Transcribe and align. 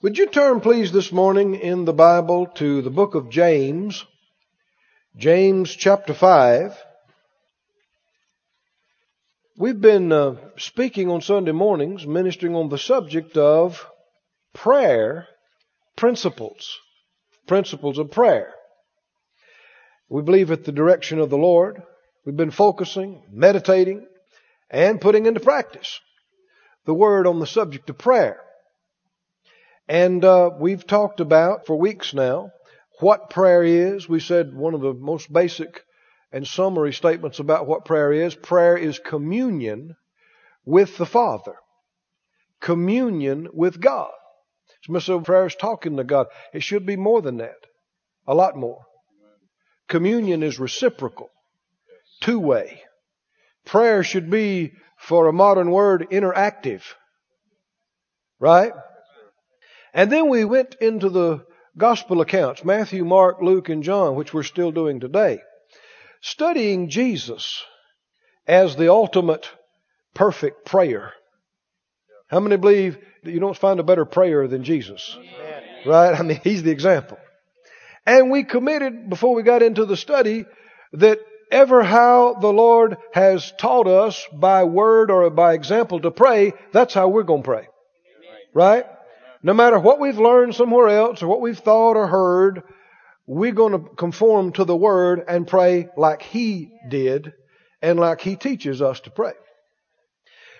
Would 0.00 0.16
you 0.16 0.26
turn, 0.26 0.60
please, 0.60 0.92
this 0.92 1.10
morning 1.10 1.56
in 1.56 1.84
the 1.84 1.92
Bible 1.92 2.46
to 2.54 2.82
the 2.82 2.90
book 2.90 3.16
of 3.16 3.30
James, 3.30 4.04
James 5.16 5.74
chapter 5.74 6.14
5. 6.14 6.80
We've 9.56 9.80
been 9.80 10.12
uh, 10.12 10.36
speaking 10.56 11.10
on 11.10 11.20
Sunday 11.20 11.50
mornings, 11.50 12.06
ministering 12.06 12.54
on 12.54 12.68
the 12.68 12.78
subject 12.78 13.36
of 13.36 13.84
prayer 14.54 15.26
principles, 15.96 16.78
principles 17.48 17.98
of 17.98 18.12
prayer. 18.12 18.54
We 20.08 20.22
believe 20.22 20.52
at 20.52 20.62
the 20.62 20.70
direction 20.70 21.18
of 21.18 21.28
the 21.28 21.38
Lord. 21.38 21.82
We've 22.24 22.36
been 22.36 22.52
focusing, 22.52 23.24
meditating, 23.32 24.06
and 24.70 25.00
putting 25.00 25.26
into 25.26 25.40
practice 25.40 25.98
the 26.84 26.94
word 26.94 27.26
on 27.26 27.40
the 27.40 27.48
subject 27.48 27.90
of 27.90 27.98
prayer. 27.98 28.44
And 29.88 30.22
uh, 30.24 30.50
we've 30.58 30.86
talked 30.86 31.20
about 31.20 31.66
for 31.66 31.76
weeks 31.76 32.12
now 32.12 32.50
what 33.00 33.30
prayer 33.30 33.62
is. 33.64 34.08
We 34.08 34.20
said 34.20 34.54
one 34.54 34.74
of 34.74 34.80
the 34.80 34.92
most 34.92 35.32
basic 35.32 35.82
and 36.30 36.46
summary 36.46 36.92
statements 36.92 37.38
about 37.38 37.66
what 37.66 37.84
prayer 37.84 38.12
is 38.12 38.34
prayer 38.34 38.76
is 38.76 38.98
communion 38.98 39.96
with 40.64 40.98
the 40.98 41.06
Father, 41.06 41.54
communion 42.60 43.48
with 43.52 43.80
God. 43.80 44.10
So 45.00 45.20
prayer 45.20 45.46
is 45.46 45.54
talking 45.54 45.96
to 45.96 46.04
God. 46.04 46.26
It 46.52 46.62
should 46.62 46.84
be 46.84 46.96
more 46.96 47.22
than 47.22 47.38
that, 47.38 47.56
a 48.26 48.34
lot 48.34 48.56
more. 48.56 48.82
Communion 49.88 50.42
is 50.42 50.58
reciprocal, 50.58 51.30
two 52.20 52.38
way. 52.38 52.82
Prayer 53.64 54.02
should 54.02 54.30
be, 54.30 54.72
for 54.98 55.26
a 55.26 55.32
modern 55.32 55.70
word, 55.70 56.08
interactive. 56.10 56.82
Right? 58.38 58.72
And 59.94 60.12
then 60.12 60.28
we 60.28 60.44
went 60.44 60.76
into 60.80 61.08
the 61.08 61.44
gospel 61.76 62.20
accounts 62.20 62.64
Matthew, 62.64 63.04
Mark, 63.04 63.40
Luke, 63.40 63.68
and 63.68 63.82
John, 63.82 64.14
which 64.14 64.34
we're 64.34 64.42
still 64.42 64.72
doing 64.72 65.00
today, 65.00 65.40
studying 66.20 66.90
Jesus 66.90 67.62
as 68.46 68.76
the 68.76 68.90
ultimate 68.90 69.48
perfect 70.14 70.64
prayer. 70.66 71.12
How 72.28 72.40
many 72.40 72.56
believe 72.56 72.98
that 73.22 73.30
you 73.30 73.40
don't 73.40 73.56
find 73.56 73.80
a 73.80 73.84
better 73.84 74.04
prayer 74.04 74.48
than 74.48 74.64
Jesus? 74.64 75.16
Amen. 75.18 75.62
Right? 75.86 76.18
I 76.18 76.22
mean, 76.22 76.40
he's 76.42 76.62
the 76.62 76.70
example. 76.70 77.18
And 78.04 78.30
we 78.30 78.44
committed, 78.44 79.08
before 79.08 79.34
we 79.34 79.42
got 79.42 79.62
into 79.62 79.84
the 79.84 79.96
study, 79.96 80.46
that 80.94 81.18
ever 81.50 81.82
how 81.82 82.34
the 82.34 82.52
Lord 82.52 82.96
has 83.12 83.52
taught 83.58 83.86
us 83.86 84.26
by 84.32 84.64
word 84.64 85.10
or 85.10 85.28
by 85.30 85.54
example 85.54 86.00
to 86.00 86.10
pray, 86.10 86.52
that's 86.72 86.94
how 86.94 87.08
we're 87.08 87.22
going 87.22 87.42
to 87.42 87.48
pray. 87.48 87.68
Right? 88.54 88.84
No 89.42 89.54
matter 89.54 89.78
what 89.78 90.00
we've 90.00 90.18
learned 90.18 90.54
somewhere 90.54 90.88
else 90.88 91.22
or 91.22 91.28
what 91.28 91.40
we've 91.40 91.58
thought 91.58 91.96
or 91.96 92.06
heard, 92.06 92.62
we're 93.26 93.52
going 93.52 93.72
to 93.72 93.90
conform 93.94 94.52
to 94.52 94.64
the 94.64 94.76
Word 94.76 95.22
and 95.28 95.46
pray 95.46 95.88
like 95.96 96.22
He 96.22 96.72
did 96.88 97.32
and 97.80 98.00
like 98.00 98.20
He 98.20 98.36
teaches 98.36 98.82
us 98.82 99.00
to 99.00 99.10
pray. 99.10 99.34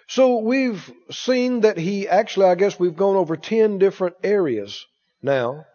So 0.07 0.39
we've 0.39 0.91
seen 1.11 1.63
that 1.63 1.77
He 1.77 2.09
actually, 2.09 2.47
I 2.47 2.55
guess 2.55 2.79
we've 2.79 2.97
gone 2.97 3.17
over 3.17 3.37
10 3.37 3.79
different 3.79 4.17
areas 4.23 4.87
now. 5.23 5.67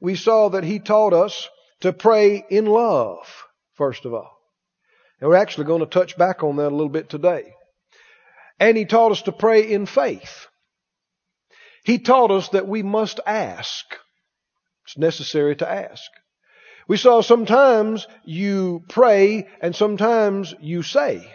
We 0.00 0.14
saw 0.14 0.50
that 0.50 0.64
He 0.64 0.80
taught 0.80 1.14
us 1.14 1.48
to 1.80 1.92
pray 1.92 2.44
in 2.50 2.66
love, 2.66 3.26
first 3.74 4.04
of 4.04 4.12
all. 4.12 4.38
And 5.20 5.30
we're 5.30 5.36
actually 5.36 5.64
going 5.64 5.80
to 5.80 5.86
touch 5.86 6.18
back 6.18 6.42
on 6.42 6.56
that 6.56 6.68
a 6.68 6.76
little 6.76 6.88
bit 6.88 7.08
today. 7.08 7.54
And 8.60 8.76
He 8.76 8.84
taught 8.84 9.12
us 9.12 9.22
to 9.22 9.32
pray 9.32 9.72
in 9.72 9.86
faith. 9.86 10.46
He 11.84 11.98
taught 11.98 12.30
us 12.30 12.48
that 12.48 12.66
we 12.66 12.82
must 12.82 13.20
ask. 13.26 13.84
It's 14.84 14.98
necessary 14.98 15.54
to 15.56 15.70
ask. 15.70 16.10
We 16.88 16.96
saw 16.96 17.20
sometimes 17.20 18.06
you 18.24 18.82
pray 18.88 19.46
and 19.60 19.76
sometimes 19.76 20.54
you 20.60 20.82
say. 20.82 21.30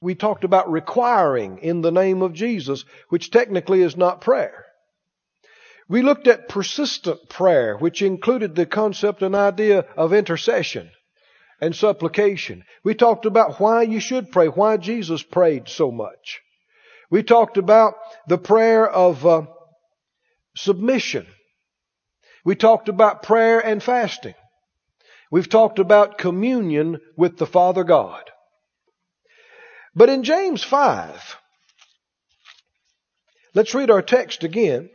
We 0.00 0.14
talked 0.14 0.44
about 0.44 0.70
requiring 0.70 1.58
in 1.58 1.82
the 1.82 1.92
name 1.92 2.22
of 2.22 2.32
Jesus, 2.32 2.84
which 3.10 3.30
technically 3.30 3.82
is 3.82 3.96
not 3.96 4.22
prayer. 4.22 4.64
We 5.88 6.02
looked 6.02 6.26
at 6.26 6.48
persistent 6.48 7.28
prayer, 7.28 7.76
which 7.76 8.00
included 8.00 8.54
the 8.54 8.66
concept 8.66 9.22
and 9.22 9.34
idea 9.34 9.86
of 9.96 10.12
intercession 10.12 10.90
and 11.60 11.74
supplication. 11.74 12.64
We 12.82 12.94
talked 12.94 13.26
about 13.26 13.60
why 13.60 13.82
you 13.82 14.00
should 14.00 14.30
pray, 14.30 14.46
why 14.46 14.78
Jesus 14.78 15.22
prayed 15.22 15.68
so 15.68 15.90
much. 15.90 16.40
We 17.10 17.22
talked 17.22 17.56
about 17.56 17.94
the 18.26 18.38
prayer 18.38 18.88
of 18.88 19.26
uh, 19.26 19.42
submission. 20.56 21.26
We 22.44 22.54
talked 22.54 22.88
about 22.88 23.22
prayer 23.22 23.60
and 23.60 23.82
fasting. 23.82 24.34
We've 25.30 25.48
talked 25.48 25.78
about 25.78 26.18
communion 26.18 27.00
with 27.16 27.36
the 27.36 27.46
Father 27.46 27.84
God. 27.84 28.22
But 29.94 30.08
in 30.08 30.22
James 30.22 30.62
5, 30.62 31.36
let's 33.54 33.74
read 33.74 33.90
our 33.90 34.02
text 34.02 34.44
again 34.44 34.90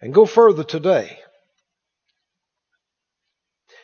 and 0.00 0.14
go 0.14 0.26
further 0.26 0.64
today. 0.64 1.18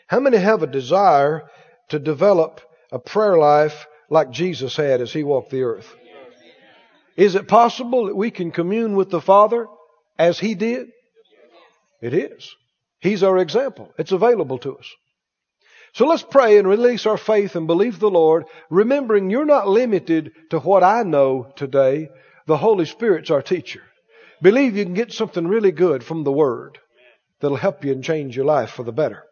How 0.09 0.21
many 0.21 0.39
have 0.39 0.63
a 0.63 0.67
desire 0.67 1.49
to 1.91 1.99
develop 1.99 2.61
a 2.93 2.99
prayer 2.99 3.39
life 3.39 3.87
like 4.09 4.31
Jesus 4.31 4.77
had 4.77 5.01
as 5.01 5.13
he 5.13 5.25
walked 5.25 5.51
the 5.51 5.63
earth? 5.63 5.95
Is 7.17 7.35
it 7.35 7.49
possible 7.49 8.07
that 8.07 8.17
we 8.17 8.31
can 8.31 8.51
commune 8.51 8.95
with 8.95 9.11
the 9.11 9.21
Father 9.21 9.67
as 10.19 10.39
He 10.39 10.55
did? 10.55 10.89
It 12.03 12.13
is. 12.13 12.55
He's 13.01 13.23
our 13.23 13.39
example. 13.39 13.93
It's 13.99 14.13
available 14.13 14.59
to 14.59 14.77
us. 14.77 14.91
So 15.93 16.07
let's 16.07 16.23
pray 16.23 16.59
and 16.59 16.69
release 16.69 17.07
our 17.07 17.17
faith 17.17 17.57
and 17.57 17.67
believe 17.67 17.99
the 17.99 18.11
Lord, 18.11 18.45
remembering 18.69 19.31
you're 19.31 19.47
not 19.47 19.67
limited 19.67 20.33
to 20.51 20.59
what 20.59 20.85
I 20.85 21.03
know 21.05 21.53
today. 21.57 22.11
The 22.47 22.59
Holy 22.59 22.85
Spirit's 22.85 23.31
our 23.31 23.41
teacher. 23.41 23.83
Believe 24.43 24.77
you 24.77 24.85
can 24.85 24.95
get 24.95 25.13
something 25.13 25.47
really 25.47 25.73
good 25.73 26.05
from 26.05 26.23
the 26.23 26.33
Word 26.33 26.79
that'll 27.41 27.57
help 27.57 27.85
you 27.85 27.93
and 27.93 28.05
change 28.05 28.37
your 28.37 28.45
life 28.45 28.71
for 28.71 28.83
the 28.83 28.93
better. 28.93 29.25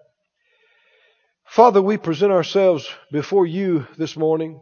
Father, 1.44 1.83
we 1.83 1.99
present 1.99 2.33
ourselves 2.33 2.89
before 3.12 3.47
you 3.47 3.87
this 3.99 4.17
morning, 4.17 4.61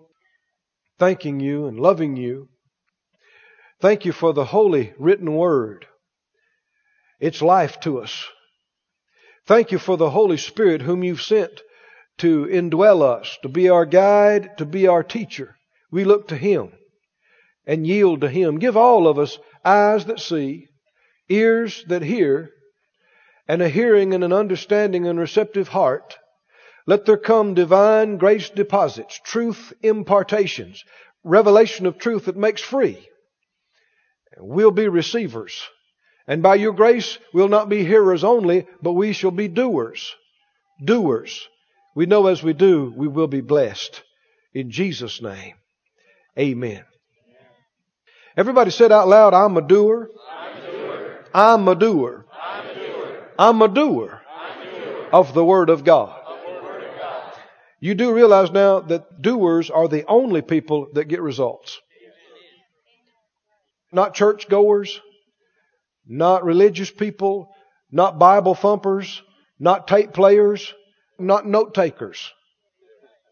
thanking 0.98 1.38
you 1.38 1.66
and 1.66 1.78
loving 1.78 2.16
you. 2.16 2.48
Thank 3.82 4.04
you 4.04 4.12
for 4.12 4.32
the 4.32 4.44
holy 4.44 4.94
written 4.96 5.34
word. 5.34 5.86
It's 7.18 7.42
life 7.42 7.80
to 7.80 7.98
us. 7.98 8.28
Thank 9.44 9.72
you 9.72 9.78
for 9.80 9.96
the 9.96 10.10
Holy 10.10 10.36
Spirit 10.36 10.82
whom 10.82 11.02
you've 11.02 11.20
sent 11.20 11.50
to 12.18 12.46
indwell 12.46 13.02
us, 13.02 13.36
to 13.42 13.48
be 13.48 13.68
our 13.68 13.84
guide, 13.84 14.56
to 14.58 14.64
be 14.64 14.86
our 14.86 15.02
teacher. 15.02 15.56
We 15.90 16.04
look 16.04 16.28
to 16.28 16.36
Him 16.36 16.70
and 17.66 17.84
yield 17.84 18.20
to 18.20 18.28
Him. 18.28 18.60
Give 18.60 18.76
all 18.76 19.08
of 19.08 19.18
us 19.18 19.36
eyes 19.64 20.04
that 20.04 20.20
see, 20.20 20.68
ears 21.28 21.84
that 21.88 22.02
hear, 22.02 22.52
and 23.48 23.60
a 23.60 23.68
hearing 23.68 24.14
and 24.14 24.22
an 24.22 24.32
understanding 24.32 25.08
and 25.08 25.18
receptive 25.18 25.66
heart. 25.66 26.16
Let 26.86 27.04
there 27.04 27.16
come 27.16 27.54
divine 27.54 28.18
grace 28.18 28.48
deposits, 28.48 29.18
truth 29.24 29.72
impartations, 29.82 30.84
revelation 31.24 31.86
of 31.86 31.98
truth 31.98 32.26
that 32.26 32.36
makes 32.36 32.62
free 32.62 33.08
We'll 34.38 34.70
be 34.70 34.88
receivers. 34.88 35.62
And 36.26 36.42
by 36.42 36.54
your 36.54 36.72
grace, 36.72 37.18
we'll 37.32 37.48
not 37.48 37.68
be 37.68 37.84
hearers 37.84 38.24
only, 38.24 38.66
but 38.80 38.92
we 38.92 39.12
shall 39.12 39.30
be 39.30 39.48
doers. 39.48 40.14
Doers. 40.82 41.48
We 41.94 42.06
know 42.06 42.26
as 42.26 42.42
we 42.42 42.52
do, 42.52 42.92
we 42.96 43.08
will 43.08 43.26
be 43.26 43.40
blessed. 43.40 44.02
In 44.54 44.70
Jesus' 44.70 45.20
name, 45.20 45.54
amen. 46.38 46.84
Everybody 48.36 48.70
said 48.70 48.92
out 48.92 49.08
loud, 49.08 49.34
I'm 49.34 49.56
a 49.56 49.62
doer. 49.62 50.10
I'm 50.28 50.56
a 50.56 50.70
doer. 50.70 51.24
I'm 51.34 51.68
a 51.68 51.74
doer. 51.74 52.26
I'm 53.38 53.62
a 53.62 53.68
doer, 53.68 54.20
I'm 54.28 54.60
a 54.60 54.64
doer 54.64 55.08
of 55.12 55.34
the 55.34 55.44
Word 55.44 55.70
of 55.70 55.84
God. 55.84 56.18
You 57.80 57.94
do 57.94 58.14
realize 58.14 58.50
now 58.52 58.80
that 58.80 59.20
doers 59.20 59.68
are 59.68 59.88
the 59.88 60.06
only 60.06 60.40
people 60.40 60.88
that 60.92 61.08
get 61.08 61.20
results 61.20 61.80
not 63.92 64.14
church 64.14 64.48
goers, 64.48 65.00
not 66.06 66.44
religious 66.44 66.90
people, 66.90 67.54
not 67.90 68.18
Bible 68.18 68.54
thumpers, 68.54 69.22
not 69.58 69.86
tape 69.86 70.12
players, 70.12 70.72
not 71.18 71.46
note 71.46 71.74
takers. 71.74 72.32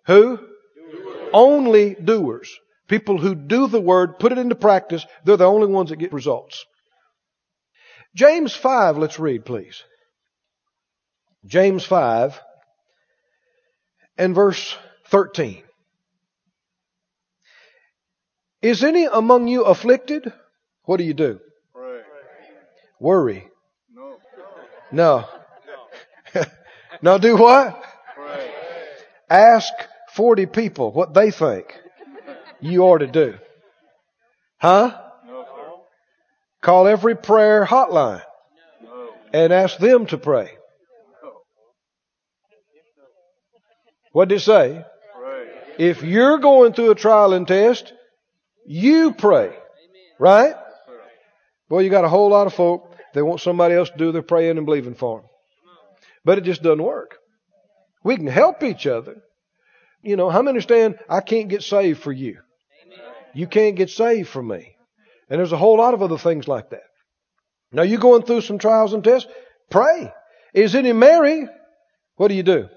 Who? 0.07 0.37
Doers. 0.37 1.31
Only 1.33 1.95
doers. 1.95 2.51
People 2.89 3.19
who 3.19 3.35
do 3.35 3.69
the 3.69 3.81
word, 3.81 4.19
put 4.19 4.33
it 4.33 4.39
into 4.39 4.55
practice, 4.55 5.05
they're 5.25 5.37
the 5.37 5.45
only 5.45 5.69
ones 5.69 5.91
that 5.91 5.97
get 5.97 6.13
results. 6.13 6.65
James 8.15 8.55
5, 8.55 8.99
let's 8.99 9.19
read, 9.19 9.45
please. 9.45 9.85
James 11.47 11.85
5 11.85 12.39
and 14.19 14.35
verse 14.35 14.77
13. 15.09 15.63
Is 18.61 18.85
any 18.85 19.07
among 19.07 19.49
you 19.49 19.63
afflicted? 19.63 20.33
What 20.91 20.97
do 20.99 21.05
you 21.05 21.15
do? 21.15 21.39
Pray. 21.73 22.01
Worry. 22.99 23.47
No. 23.95 24.17
no, 24.91 25.25
No. 27.01 27.17
do 27.19 27.37
what? 27.37 27.81
Pray. 28.17 28.51
Ask 29.31 29.73
40 30.15 30.47
people 30.47 30.91
what 30.91 31.15
they 31.15 31.31
think 31.31 31.81
you 32.59 32.83
ought 32.83 32.99
to 32.99 33.07
do. 33.07 33.39
Huh? 34.59 35.01
No, 35.29 35.45
sir. 35.45 35.71
Call 36.61 36.89
every 36.89 37.15
prayer 37.15 37.65
hotline 37.65 38.23
No. 38.83 39.11
and 39.33 39.53
ask 39.53 39.79
them 39.79 40.07
to 40.07 40.19
pray. 40.19 40.51
What 44.11 44.27
did 44.29 44.39
it 44.39 44.41
say? 44.41 44.85
Pray. 45.17 45.51
If 45.79 46.03
you're 46.03 46.39
going 46.39 46.73
through 46.73 46.91
a 46.91 46.97
trial 46.97 47.33
and 47.33 47.47
test, 47.47 47.93
you 48.67 49.13
pray. 49.13 49.57
Right? 50.19 50.57
Well, 51.71 51.83
you 51.83 51.89
got 51.89 52.05
a 52.05 52.09
whole 52.09 52.29
lot 52.29 52.49
of 52.49 52.53
folk 52.55 52.97
that 53.15 53.25
want 53.25 53.41
somebody 53.41 53.77
else 53.77 53.89
to 53.91 53.97
do 53.97 54.13
their 54.13 54.23
praying 54.23 54.57
and 54.57 54.67
believing 54.67 54.95
for 54.95 55.21
them. 55.21 55.29
But 56.25 56.39
it 56.39 56.45
just 56.45 56.63
doesn't 56.63 56.83
work. 56.83 57.17
We 58.03 58.17
can 58.17 58.27
help 58.27 58.63
each 58.63 58.87
other. 58.87 59.23
You 60.03 60.17
know, 60.17 60.31
how 60.31 60.41
many 60.43 60.51
understand 60.51 60.99
I 61.09 61.21
can't 61.21 61.49
get 61.49 61.63
saved 61.63 62.03
for 62.03 62.13
you? 62.13 62.39
You 63.35 63.47
can't 63.47 63.77
get 63.77 63.91
saved 63.91 64.29
for 64.29 64.43
me. 64.43 64.75
And 65.29 65.39
there's 65.39 65.53
a 65.53 65.57
whole 65.57 65.79
lot 65.79 65.95
of 65.95 66.03
other 66.03 66.19
things 66.19 66.49
like 66.49 66.71
that. 66.71 66.83
Now 67.71 67.83
you're 67.83 68.01
going 68.01 68.23
through 68.23 68.41
some 68.41 68.59
trials 68.59 68.93
and 68.93 69.05
tests? 69.05 69.31
Pray. 69.71 70.13
Is 70.53 70.75
any 70.75 70.93
merry? 70.93 71.47
What 72.17 72.29
do 72.29 72.35
you 72.35 72.43
do? 72.43 72.69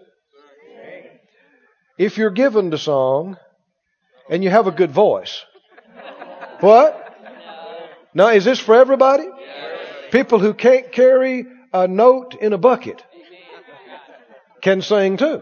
If 1.97 2.17
you're 2.17 2.29
given 2.29 2.69
to 2.71 2.77
song 2.77 3.37
and 4.29 4.43
you 4.43 4.51
have 4.51 4.67
a 4.67 4.71
good 4.71 4.91
voice. 4.91 5.43
What? 6.59 7.02
Now 8.13 8.29
is 8.29 8.45
this 8.45 8.59
for 8.59 8.75
everybody? 8.75 9.25
People 10.11 10.39
who 10.39 10.53
can't 10.53 10.91
carry 10.91 11.45
a 11.73 11.87
note 11.87 12.35
in 12.35 12.53
a 12.53 12.57
bucket 12.57 13.03
can 14.61 14.81
sing 14.81 15.17
too. 15.17 15.41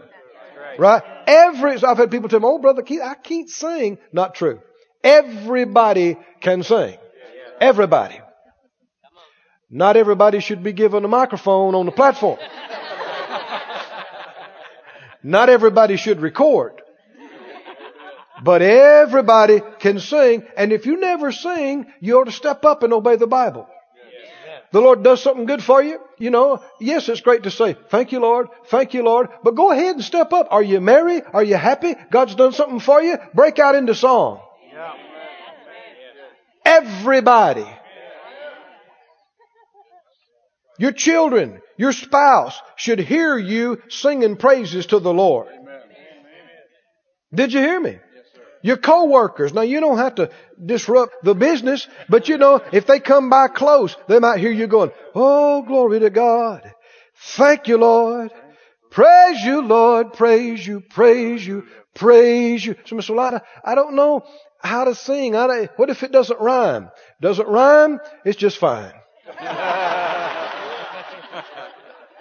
Right? 0.78 1.02
Every, 1.26 1.82
I've 1.82 1.98
had 1.98 2.10
people 2.10 2.28
tell 2.28 2.40
me, 2.40 2.46
oh 2.48 2.58
brother 2.58 2.82
Keith, 2.82 3.02
I 3.02 3.14
can't 3.14 3.48
sing. 3.48 3.98
Not 4.12 4.34
true. 4.34 4.60
Everybody 5.04 6.16
can 6.40 6.62
sing. 6.62 6.96
Everybody. 7.60 8.20
Not 9.70 9.96
everybody 9.96 10.40
should 10.40 10.62
be 10.62 10.72
given 10.72 11.04
a 11.04 11.08
microphone 11.08 11.74
on 11.74 11.86
the 11.86 11.92
platform. 11.92 12.38
Not 15.22 15.48
everybody 15.48 15.96
should 15.96 16.20
record. 16.20 16.81
But 18.42 18.62
everybody 18.62 19.62
can 19.78 20.00
sing. 20.00 20.44
And 20.56 20.72
if 20.72 20.86
you 20.86 20.98
never 20.98 21.32
sing, 21.32 21.86
you 22.00 22.18
ought 22.18 22.24
to 22.24 22.32
step 22.32 22.64
up 22.64 22.82
and 22.82 22.92
obey 22.92 23.16
the 23.16 23.26
Bible. 23.26 23.68
The 24.72 24.80
Lord 24.80 25.02
does 25.02 25.22
something 25.22 25.44
good 25.44 25.62
for 25.62 25.82
you. 25.82 26.00
You 26.18 26.30
know, 26.30 26.62
yes, 26.80 27.08
it's 27.08 27.20
great 27.20 27.42
to 27.42 27.50
say, 27.50 27.76
thank 27.90 28.10
you, 28.10 28.20
Lord. 28.20 28.48
Thank 28.68 28.94
you, 28.94 29.02
Lord. 29.02 29.28
But 29.44 29.54
go 29.54 29.70
ahead 29.70 29.96
and 29.96 30.04
step 30.04 30.32
up. 30.32 30.48
Are 30.50 30.62
you 30.62 30.80
merry? 30.80 31.22
Are 31.22 31.44
you 31.44 31.56
happy? 31.56 31.94
God's 32.10 32.34
done 32.34 32.52
something 32.52 32.80
for 32.80 33.02
you? 33.02 33.18
Break 33.34 33.58
out 33.58 33.74
into 33.74 33.94
song. 33.94 34.40
Everybody. 36.64 37.66
Your 40.78 40.92
children, 40.92 41.60
your 41.76 41.92
spouse 41.92 42.58
should 42.76 42.98
hear 42.98 43.36
you 43.36 43.82
singing 43.88 44.36
praises 44.36 44.86
to 44.86 45.00
the 45.00 45.12
Lord. 45.12 45.48
Did 47.34 47.52
you 47.52 47.60
hear 47.60 47.78
me? 47.78 47.98
Your 48.62 48.76
co-workers. 48.76 49.52
Now 49.52 49.62
you 49.62 49.80
don't 49.80 49.98
have 49.98 50.14
to 50.16 50.30
disrupt 50.64 51.24
the 51.24 51.34
business, 51.34 51.86
but 52.08 52.28
you 52.28 52.38
know, 52.38 52.60
if 52.72 52.86
they 52.86 53.00
come 53.00 53.28
by 53.28 53.48
close, 53.48 53.96
they 54.08 54.18
might 54.18 54.38
hear 54.38 54.52
you 54.52 54.66
going, 54.66 54.92
Oh, 55.14 55.62
glory 55.62 56.00
to 56.00 56.10
God. 56.10 56.72
Thank 57.36 57.68
you, 57.68 57.76
Lord. 57.76 58.30
Praise 58.90 59.42
you, 59.42 59.62
Lord. 59.62 60.12
Praise 60.12 60.66
you, 60.66 60.80
praise 60.80 61.46
you, 61.46 61.66
praise 61.94 62.64
you. 62.64 62.76
So, 62.84 62.96
Mr. 62.96 63.14
Lotta, 63.14 63.42
I 63.64 63.74
don't 63.74 63.94
know 63.94 64.24
how 64.58 64.84
to 64.84 64.94
sing. 64.94 65.34
What 65.34 65.90
if 65.90 66.02
it 66.02 66.12
doesn't 66.12 66.40
rhyme? 66.40 66.90
Doesn't 67.20 67.48
rhyme? 67.48 68.00
It's 68.24 68.38
just 68.38 68.58
fine. 68.58 68.92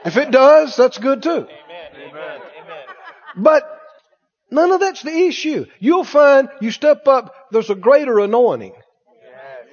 If 0.03 0.17
it 0.17 0.31
does, 0.31 0.75
that's 0.75 0.97
good 0.97 1.21
too. 1.21 1.29
Amen. 1.29 1.47
Amen. 2.09 2.39
But 3.38 3.80
none 4.51 4.71
of 4.71 4.80
that's 4.80 5.01
the 5.01 5.27
issue. 5.27 5.65
You'll 5.80 6.03
find 6.03 6.50
you 6.59 6.71
step 6.71 7.07
up, 7.07 7.33
there's 7.51 7.69
a 7.69 7.75
greater 7.75 8.19
anointing 8.19 8.74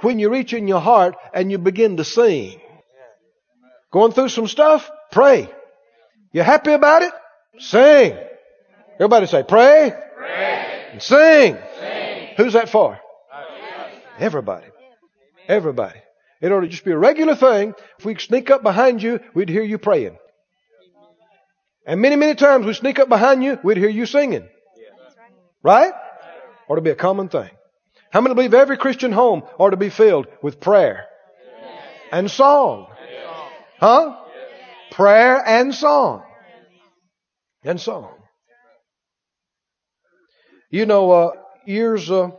when 0.01 0.19
you 0.19 0.31
reach 0.31 0.53
in 0.53 0.69
your 0.69 0.81
heart 0.81 1.17
and 1.35 1.51
you 1.51 1.59
begin 1.59 1.97
to 1.97 2.05
sing. 2.05 2.61
Going 3.91 4.13
through 4.13 4.29
some 4.29 4.47
stuff? 4.47 4.89
Pray. 5.11 5.49
You 6.33 6.43
happy 6.43 6.73
about 6.73 7.03
it? 7.03 7.13
Sing. 7.59 8.17
Everybody 8.95 9.27
say, 9.27 9.43
pray. 9.43 9.93
And 10.93 11.03
sing. 11.03 11.57
Who's 12.37 12.53
that 12.53 12.69
for? 12.69 12.99
Everybody. 14.19 14.67
Everybody. 15.47 16.01
It 16.41 16.53
ought 16.53 16.61
to 16.61 16.69
just 16.69 16.85
be 16.85 16.93
a 16.93 16.99
regular 16.99 17.35
thing. 17.35 17.75
If 17.99 18.05
we 18.05 18.17
sneak 18.17 18.51
up 18.51 18.63
behind 18.63 19.03
you, 19.03 19.21
we'd 19.35 19.49
hear 19.49 19.63
you 19.63 19.79
praying. 19.79 20.19
And 21.87 22.01
many, 22.01 22.17
many 22.17 22.35
times 22.35 22.67
we 22.67 22.75
sneak 22.75 22.99
up 22.99 23.09
behind 23.09 23.43
you, 23.43 23.59
we'd 23.65 23.79
hear 23.79 23.89
you 23.89 24.07
singing. 24.07 24.47
Right? 25.63 25.93
Ought 26.69 26.77
to 26.77 26.81
be 26.81 26.91
a 26.91 26.95
common 26.97 27.29
thing. 27.29 27.51
How 28.11 28.21
many 28.21 28.35
believe 28.35 28.55
every 28.55 28.77
Christian 28.77 29.13
home 29.13 29.43
ought 29.59 29.71
to 29.71 29.77
be 29.77 29.91
filled 29.91 30.27
with 30.43 30.61
prayer 30.61 31.07
and 32.11 32.31
song? 32.31 32.87
Huh? 33.79 34.17
Prayer 34.91 35.43
and 35.47 35.75
song. 35.75 36.23
And 37.65 37.81
song. 37.81 38.15
You 40.71 40.87
know, 40.87 41.11
uh, 41.11 41.31
years 41.67 42.11
uh, 42.11 42.31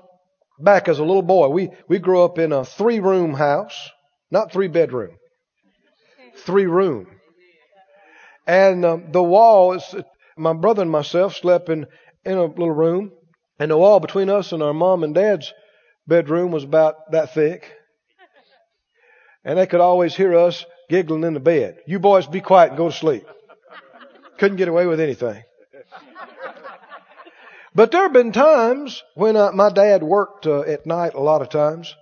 back 0.60 0.88
as 0.88 1.00
a 1.00 1.04
little 1.04 1.22
boy, 1.22 1.50
we, 1.50 1.70
we 1.88 2.00
grew 2.00 2.24
up 2.24 2.38
in 2.40 2.52
a 2.52 2.66
three 2.66 3.00
room 3.00 3.34
house, 3.34 3.90
not 4.32 4.52
three 4.52 4.68
bedroom, 4.68 5.16
three 6.38 6.66
room. 6.66 7.08
And 8.48 8.86
um, 8.86 9.12
the 9.12 9.24
wall 9.24 9.74
is, 9.74 9.96
my 10.38 10.54
brother 10.54 10.82
and 10.82 10.92
myself 10.92 11.36
slept 11.36 11.70
in, 11.70 11.86
in 12.26 12.38
a 12.38 12.46
little 12.46 12.72
room, 12.72 13.12
and 13.60 13.72
the 13.72 13.78
wall 13.78 14.00
between 14.00 14.30
us 14.30 14.52
and 14.52 14.62
our 14.62 14.74
mom 14.74 15.04
and 15.04 15.16
dad's 15.16 15.54
bedroom 16.08 16.52
was 16.52 16.64
about 16.64 17.12
that 17.12 17.34
thick. 17.34 17.72
And 19.44 19.58
they 19.58 19.68
could 19.68 19.80
always 19.80 20.16
hear 20.16 20.36
us 20.36 20.66
giggling 20.90 21.24
in 21.24 21.34
the 21.34 21.40
bed. 21.40 21.78
You 21.88 22.00
boys 22.00 22.28
be 22.28 22.42
quiet 22.42 22.70
and 22.70 22.78
go 22.78 22.90
to 22.90 22.96
sleep. 22.96 23.26
Couldn't 24.38 24.58
get 24.58 24.68
away 24.68 24.86
with 24.86 25.00
anything. 25.00 25.44
But 27.76 27.92
there 27.92 28.02
have 28.02 28.14
been 28.14 28.32
times 28.32 29.04
when 29.16 29.38
uh, 29.38 29.52
my 29.52 29.70
dad 29.70 30.04
worked 30.04 30.48
uh, 30.48 30.62
at 30.62 30.86
night 30.86 31.14
a 31.14 31.20
lot 31.20 31.42
of 31.42 31.50
times, 31.50 31.96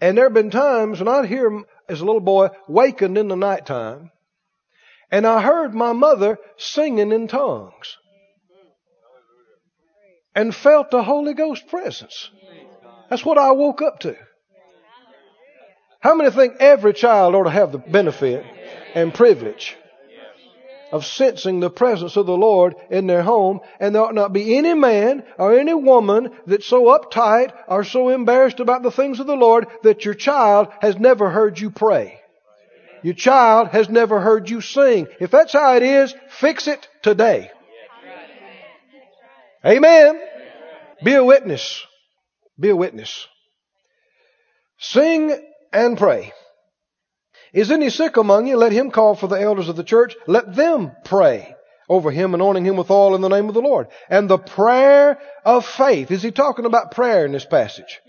and 0.00 0.16
there 0.16 0.26
have 0.26 0.34
been 0.34 0.50
times 0.50 1.00
when 1.00 1.08
I'd 1.08 1.26
hear 1.26 1.46
him 1.46 1.64
as 1.88 2.00
a 2.00 2.04
little 2.04 2.20
boy 2.20 2.50
wakened 2.68 3.16
in 3.16 3.28
the 3.28 3.36
nighttime, 3.36 4.10
and 5.10 5.26
I 5.26 5.40
heard 5.40 5.74
my 5.74 5.92
mother 5.92 6.38
singing 6.56 7.10
in 7.10 7.26
tongues, 7.26 7.96
and 10.34 10.54
felt 10.54 10.90
the 10.90 11.02
Holy 11.02 11.34
Ghost 11.34 11.66
presence. 11.68 12.30
That's 13.10 13.24
what 13.24 13.38
I 13.38 13.52
woke 13.52 13.82
up 13.82 14.00
to. 14.00 14.16
How 16.00 16.14
many 16.14 16.30
think 16.30 16.56
every 16.60 16.92
child 16.92 17.34
ought 17.34 17.44
to 17.44 17.50
have 17.50 17.72
the 17.72 17.78
benefit 17.78 18.44
and 18.94 19.14
privilege 19.14 19.76
of 20.92 21.04
sensing 21.04 21.60
the 21.60 21.70
presence 21.70 22.16
of 22.16 22.26
the 22.26 22.36
Lord 22.36 22.74
in 22.90 23.06
their 23.06 23.22
home, 23.22 23.60
and 23.80 23.94
there 23.94 24.02
ought 24.02 24.14
not 24.14 24.32
be 24.32 24.56
any 24.56 24.74
man 24.74 25.24
or 25.38 25.58
any 25.58 25.74
woman 25.74 26.30
that's 26.46 26.66
so 26.66 26.84
uptight 26.84 27.52
or 27.66 27.84
so 27.84 28.10
embarrassed 28.10 28.60
about 28.60 28.82
the 28.82 28.92
things 28.92 29.18
of 29.18 29.26
the 29.26 29.34
Lord 29.34 29.66
that 29.82 30.04
your 30.04 30.14
child 30.14 30.68
has 30.80 30.96
never 30.96 31.30
heard 31.30 31.58
you 31.58 31.70
pray. 31.70 32.20
Your 33.02 33.14
child 33.14 33.68
has 33.68 33.88
never 33.88 34.20
heard 34.20 34.48
you 34.48 34.60
sing. 34.60 35.08
If 35.20 35.30
that's 35.30 35.52
how 35.52 35.74
it 35.74 35.82
is, 35.82 36.14
fix 36.28 36.68
it 36.68 36.88
today. 37.02 37.50
Amen. 39.66 40.20
Be 41.02 41.14
a 41.14 41.24
witness. 41.24 41.84
Be 42.58 42.68
a 42.68 42.76
witness. 42.76 43.26
Sing 44.78 45.36
and 45.72 45.96
pray. 45.96 46.32
Is 47.52 47.70
any 47.70 47.90
sick 47.90 48.16
among 48.16 48.46
you? 48.46 48.56
Let 48.56 48.72
him 48.72 48.90
call 48.90 49.14
for 49.14 49.28
the 49.28 49.40
elders 49.40 49.68
of 49.68 49.76
the 49.76 49.84
church. 49.84 50.16
Let 50.26 50.54
them 50.54 50.92
pray 51.04 51.54
over 51.88 52.10
him, 52.10 52.34
anointing 52.34 52.64
him 52.64 52.76
with 52.76 52.90
oil 52.90 53.14
in 53.14 53.20
the 53.20 53.28
name 53.28 53.48
of 53.48 53.54
the 53.54 53.62
Lord. 53.62 53.88
And 54.08 54.28
the 54.28 54.38
prayer 54.38 55.18
of 55.44 55.64
faith. 55.64 56.10
Is 56.10 56.22
he 56.22 56.30
talking 56.30 56.64
about 56.64 56.90
prayer 56.90 57.24
in 57.24 57.32
this 57.32 57.44
passage? 57.44 58.00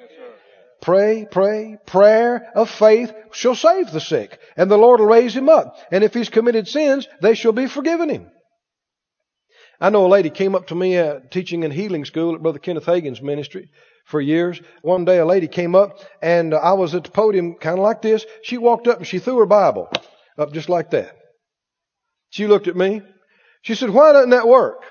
Pray, 0.81 1.25
pray, 1.29 1.77
prayer 1.85 2.51
of 2.53 2.69
faith 2.69 3.13
shall 3.31 3.55
save 3.55 3.91
the 3.91 4.01
sick, 4.01 4.37
and 4.55 4.69
the 4.69 4.77
Lord 4.77 4.99
will 4.99 5.07
raise 5.07 5.35
him 5.35 5.49
up. 5.49 5.77
And 5.91 6.03
if 6.03 6.13
he's 6.13 6.29
committed 6.29 6.67
sins, 6.67 7.07
they 7.21 7.33
shall 7.33 7.53
be 7.53 7.67
forgiven 7.67 8.09
him. 8.09 8.31
I 9.79 9.89
know 9.89 10.05
a 10.05 10.07
lady 10.07 10.29
came 10.29 10.55
up 10.55 10.67
to 10.67 10.75
me 10.75 10.97
uh, 10.97 11.19
teaching 11.31 11.63
in 11.63 11.71
healing 11.71 12.05
school 12.05 12.35
at 12.35 12.41
Brother 12.41 12.59
Kenneth 12.59 12.85
Hagin's 12.85 13.21
ministry 13.21 13.69
for 14.05 14.21
years. 14.21 14.61
One 14.81 15.05
day 15.05 15.17
a 15.17 15.25
lady 15.25 15.47
came 15.47 15.75
up 15.75 15.99
and 16.21 16.53
I 16.53 16.73
was 16.73 16.95
at 16.95 17.03
the 17.03 17.11
podium 17.11 17.55
kind 17.55 17.77
of 17.77 17.83
like 17.83 18.01
this. 18.01 18.25
She 18.43 18.57
walked 18.57 18.87
up 18.87 18.99
and 18.99 19.07
she 19.07 19.19
threw 19.19 19.39
her 19.39 19.45
Bible 19.45 19.91
up 20.37 20.53
just 20.53 20.69
like 20.69 20.91
that. 20.91 21.15
She 22.29 22.47
looked 22.47 22.67
at 22.67 22.75
me. 22.75 23.01
She 23.61 23.75
said, 23.75 23.89
why 23.89 24.13
doesn't 24.13 24.29
that 24.29 24.47
work? 24.47 24.83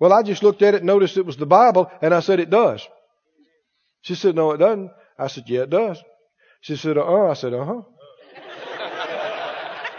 Well, 0.00 0.12
I 0.12 0.22
just 0.22 0.42
looked 0.42 0.62
at 0.62 0.74
it, 0.74 0.84
noticed 0.84 1.16
it 1.16 1.26
was 1.26 1.36
the 1.36 1.46
Bible, 1.46 1.90
and 2.00 2.14
I 2.14 2.20
said, 2.20 2.38
it 2.38 2.50
does. 2.50 2.86
She 4.02 4.14
said, 4.14 4.36
no, 4.36 4.52
it 4.52 4.58
doesn't. 4.58 4.90
I 5.18 5.26
said, 5.26 5.44
yeah, 5.48 5.62
it 5.62 5.70
does. 5.70 6.00
She 6.60 6.76
said, 6.76 6.96
uh-uh. 6.96 7.30
I 7.30 7.34
said, 7.34 7.52
uh-huh. 7.52 7.82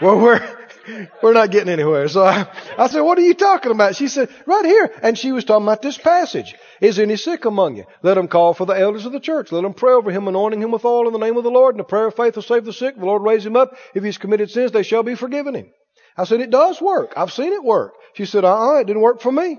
well, 0.00 0.18
we're, 0.18 0.59
we're 1.22 1.32
not 1.32 1.50
getting 1.50 1.72
anywhere. 1.72 2.08
So 2.08 2.24
I, 2.24 2.46
I 2.78 2.88
said, 2.88 3.00
what 3.00 3.18
are 3.18 3.22
you 3.22 3.34
talking 3.34 3.72
about? 3.72 3.96
She 3.96 4.08
said, 4.08 4.28
right 4.46 4.64
here. 4.64 4.90
And 5.02 5.16
she 5.16 5.32
was 5.32 5.44
talking 5.44 5.66
about 5.66 5.82
this 5.82 5.98
passage. 5.98 6.54
Is 6.80 6.98
any 6.98 7.16
sick 7.16 7.44
among 7.44 7.76
you? 7.76 7.84
Let 8.02 8.18
him 8.18 8.28
call 8.28 8.54
for 8.54 8.66
the 8.66 8.74
elders 8.74 9.06
of 9.06 9.12
the 9.12 9.20
church. 9.20 9.52
Let 9.52 9.62
them 9.62 9.74
pray 9.74 9.92
over 9.92 10.10
him, 10.10 10.28
anointing 10.28 10.62
him 10.62 10.70
with 10.70 10.84
oil 10.84 11.06
in 11.06 11.12
the 11.12 11.18
name 11.18 11.36
of 11.36 11.44
the 11.44 11.50
Lord. 11.50 11.74
And 11.74 11.80
the 11.80 11.84
prayer 11.84 12.06
of 12.06 12.16
faith 12.16 12.36
will 12.36 12.42
save 12.42 12.64
the 12.64 12.72
sick. 12.72 12.96
The 12.96 13.04
Lord 13.04 13.22
raise 13.22 13.44
him 13.44 13.56
up. 13.56 13.76
If 13.94 14.04
he's 14.04 14.18
committed 14.18 14.50
sins, 14.50 14.72
they 14.72 14.82
shall 14.82 15.02
be 15.02 15.14
forgiven 15.14 15.54
him. 15.54 15.70
I 16.16 16.24
said, 16.24 16.40
it 16.40 16.50
does 16.50 16.80
work. 16.80 17.12
I've 17.16 17.32
seen 17.32 17.52
it 17.52 17.64
work. 17.64 17.92
She 18.14 18.26
said, 18.26 18.44
uh-uh, 18.44 18.80
it 18.80 18.86
didn't 18.86 19.02
work 19.02 19.20
for 19.20 19.32
me. 19.32 19.58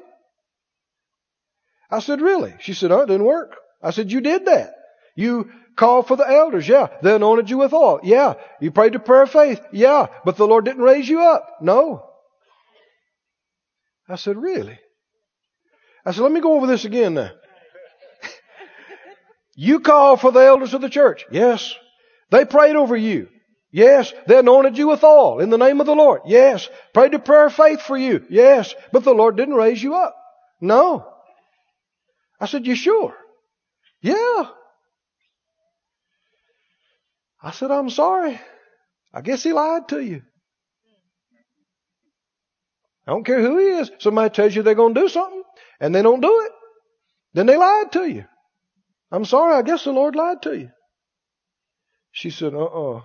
I 1.90 2.00
said, 2.00 2.22
really? 2.22 2.56
She 2.60 2.74
said, 2.74 2.92
uh, 2.92 3.02
it 3.02 3.08
didn't 3.08 3.26
work. 3.26 3.56
I 3.84 3.92
said, 3.92 4.12
you 4.12 4.22
did 4.22 4.46
that. 4.46 4.74
You 5.16 5.52
called 5.76 6.08
for 6.08 6.16
the 6.16 6.28
elders. 6.28 6.68
Yeah. 6.68 6.88
They 7.02 7.16
anointed 7.16 7.50
you 7.50 7.58
with 7.58 7.74
oil. 7.74 8.00
Yeah. 8.04 8.36
You 8.60 8.72
prayed 8.72 8.94
the 8.94 9.00
prayer 9.00 9.24
of 9.24 9.32
faith. 9.32 9.62
Yeah. 9.72 10.08
But 10.26 10.38
the 10.38 10.48
Lord 10.48 10.66
didn't 10.66 10.84
raise 10.84 11.08
you 11.08 11.22
up. 11.22 11.58
No. 11.62 12.08
I 14.08 14.16
said, 14.16 14.38
really? 14.38 14.78
I 16.06 16.12
said, 16.12 16.22
let 16.22 16.32
me 16.32 16.42
go 16.42 16.56
over 16.56 16.68
this 16.68 16.86
again 16.86 17.14
now. 17.14 17.32
you 19.56 19.80
called 19.80 20.22
for 20.22 20.32
the 20.32 20.40
elders 20.40 20.74
of 20.74 20.82
the 20.82 20.90
church. 20.90 21.26
Yes. 21.32 21.74
They 22.30 22.46
prayed 22.46 22.76
over 22.76 22.96
you. 22.96 23.30
Yes. 23.72 24.14
They 24.28 24.38
anointed 24.38 24.78
you 24.78 24.88
with 24.88 25.04
oil 25.04 25.40
in 25.40 25.50
the 25.50 25.58
name 25.58 25.80
of 25.80 25.86
the 25.86 25.96
Lord. 25.96 26.22
Yes. 26.26 26.68
Prayed 26.94 27.14
the 27.14 27.20
prayer 27.20 27.48
of 27.48 27.54
faith 27.54 27.82
for 27.82 27.98
you. 27.98 28.26
Yes. 28.30 28.76
But 28.92 29.04
the 29.04 29.14
Lord 29.14 29.38
didn't 29.38 29.56
raise 29.56 29.82
you 29.82 29.96
up. 29.96 30.16
No. 30.60 31.08
I 32.40 32.48
said, 32.48 32.68
you 32.68 32.76
sure? 32.76 33.16
Yeah. 34.02 34.50
I 37.44 37.52
said, 37.52 37.72
I'm 37.72 37.90
sorry. 37.90 38.40
I 39.14 39.22
guess 39.22 39.44
he 39.44 39.54
lied 39.54 39.88
to 39.90 40.00
you. 40.00 40.22
I 43.08 43.12
don't 43.12 43.26
care 43.26 43.42
who 43.42 43.58
he 43.58 43.66
is. 43.66 43.92
Somebody 44.00 44.34
tells 44.34 44.56
you 44.56 44.64
they're 44.64 44.76
going 44.76 44.94
to 44.94 45.02
do 45.02 45.10
something 45.10 45.44
and 45.80 45.94
they 45.94 46.02
don't 46.02 46.22
do 46.22 46.42
it. 46.46 46.52
Then 47.34 47.48
they 47.48 47.58
lied 47.58 47.92
to 47.94 48.08
you. 48.08 48.26
I'm 49.12 49.26
sorry. 49.26 49.56
I 49.56 49.64
guess 49.64 49.84
the 49.84 49.92
Lord 49.92 50.16
lied 50.16 50.44
to 50.44 50.58
you. 50.58 50.70
She 52.12 52.30
said, 52.30 52.54
uh 52.54 52.66
uh 52.66 53.02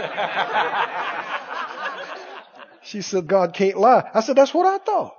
she 2.82 3.02
said, 3.02 3.26
God 3.26 3.54
can't 3.54 3.78
lie. 3.78 4.08
I 4.12 4.20
said, 4.20 4.36
that's 4.36 4.54
what 4.54 4.66
I 4.66 4.78
thought. 4.78 5.14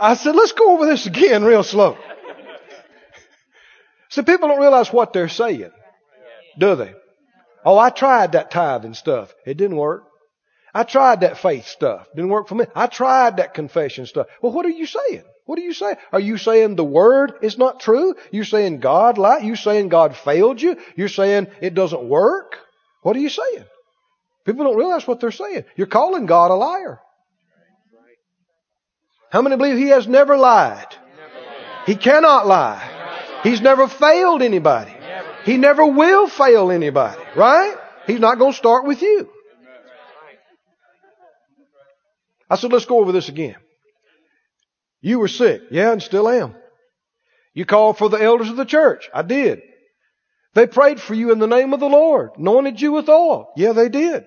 I 0.00 0.14
said, 0.14 0.34
let's 0.34 0.52
go 0.52 0.72
over 0.72 0.86
this 0.86 1.06
again 1.06 1.44
real 1.44 1.62
slow. 1.62 1.96
See, 4.10 4.22
people 4.22 4.48
don't 4.48 4.60
realize 4.60 4.92
what 4.92 5.12
they're 5.12 5.28
saying, 5.28 5.70
do 6.58 6.74
they? 6.74 6.94
Oh, 7.64 7.78
I 7.78 7.90
tried 7.90 8.32
that 8.32 8.50
tithing 8.50 8.94
stuff. 8.94 9.32
It 9.46 9.56
didn't 9.56 9.76
work. 9.76 10.04
I 10.74 10.84
tried 10.84 11.20
that 11.20 11.38
faith 11.38 11.66
stuff. 11.66 12.06
Didn't 12.14 12.30
work 12.30 12.48
for 12.48 12.54
me. 12.54 12.66
I 12.74 12.86
tried 12.86 13.36
that 13.36 13.54
confession 13.54 14.06
stuff. 14.06 14.26
Well, 14.40 14.52
what 14.52 14.66
are 14.66 14.70
you 14.70 14.86
saying? 14.86 15.22
What 15.46 15.58
are 15.58 15.62
you 15.62 15.72
saying? 15.72 15.96
Are 16.12 16.20
you 16.20 16.36
saying 16.36 16.76
the 16.76 16.84
word 16.84 17.34
is 17.42 17.58
not 17.58 17.80
true? 17.80 18.14
You're 18.30 18.44
saying 18.44 18.80
God 18.80 19.18
lied? 19.18 19.44
You're 19.44 19.56
saying 19.56 19.88
God 19.88 20.16
failed 20.16 20.62
you? 20.62 20.76
You're 20.96 21.08
saying 21.08 21.48
it 21.60 21.74
doesn't 21.74 22.02
work? 22.02 22.56
What 23.02 23.16
are 23.16 23.20
you 23.20 23.30
saying? 23.30 23.64
People 24.44 24.64
don't 24.64 24.76
realize 24.76 25.06
what 25.06 25.20
they're 25.20 25.32
saying. 25.32 25.64
You're 25.76 25.86
calling 25.86 26.26
God 26.26 26.50
a 26.50 26.54
liar. 26.54 27.00
How 29.30 29.42
many 29.42 29.56
believe 29.56 29.76
He 29.76 29.88
has 29.88 30.06
never 30.06 30.36
lied? 30.36 30.96
He 31.86 31.96
cannot 31.96 32.46
lie. 32.46 32.99
He's 33.42 33.60
never 33.60 33.88
failed 33.88 34.42
anybody. 34.42 34.94
He 35.44 35.56
never 35.56 35.86
will 35.86 36.28
fail 36.28 36.70
anybody, 36.70 37.22
right? 37.36 37.76
He's 38.06 38.20
not 38.20 38.38
going 38.38 38.52
to 38.52 38.58
start 38.58 38.84
with 38.84 39.00
you. 39.02 39.28
I 42.48 42.56
said, 42.56 42.72
let's 42.72 42.84
go 42.84 42.98
over 42.98 43.12
this 43.12 43.28
again. 43.28 43.56
You 45.00 45.18
were 45.18 45.28
sick. 45.28 45.62
Yeah, 45.70 45.92
and 45.92 46.02
still 46.02 46.28
am. 46.28 46.54
You 47.54 47.64
called 47.64 47.98
for 47.98 48.08
the 48.08 48.22
elders 48.22 48.50
of 48.50 48.56
the 48.56 48.64
church. 48.64 49.08
I 49.14 49.22
did. 49.22 49.62
They 50.54 50.66
prayed 50.66 51.00
for 51.00 51.14
you 51.14 51.32
in 51.32 51.38
the 51.38 51.46
name 51.46 51.72
of 51.72 51.80
the 51.80 51.88
Lord, 51.88 52.30
anointed 52.36 52.80
you 52.80 52.92
with 52.92 53.08
oil. 53.08 53.52
Yeah, 53.56 53.72
they 53.72 53.88
did. 53.88 54.24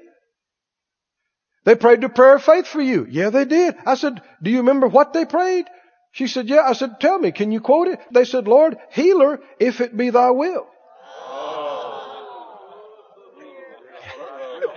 They 1.65 1.75
prayed 1.75 2.01
the 2.01 2.09
prayer 2.09 2.35
of 2.35 2.43
faith 2.43 2.67
for 2.67 2.81
you. 2.81 3.05
Yeah, 3.09 3.29
they 3.29 3.45
did. 3.45 3.75
I 3.85 3.95
said, 3.95 4.21
do 4.41 4.49
you 4.49 4.57
remember 4.57 4.87
what 4.87 5.13
they 5.13 5.25
prayed? 5.25 5.65
She 6.13 6.27
said, 6.27 6.47
yeah. 6.47 6.61
I 6.61 6.73
said, 6.73 6.99
tell 6.99 7.17
me, 7.17 7.31
can 7.31 7.51
you 7.51 7.59
quote 7.59 7.87
it? 7.87 7.99
They 8.11 8.23
said, 8.23 8.47
Lord, 8.47 8.77
healer, 8.91 9.39
if 9.59 9.81
it 9.81 9.97
be 9.97 10.11
thy 10.11 10.29
will. 10.29 10.67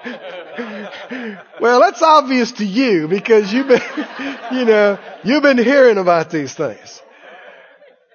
well, 1.60 1.80
that's 1.80 2.00
obvious 2.00 2.52
to 2.52 2.64
you 2.64 3.06
because 3.06 3.52
you've 3.52 3.68
been, 3.68 3.82
you 4.52 4.64
know, 4.64 4.98
you've 5.24 5.42
been 5.42 5.58
hearing 5.58 5.98
about 5.98 6.30
these 6.30 6.54
things. 6.54 7.02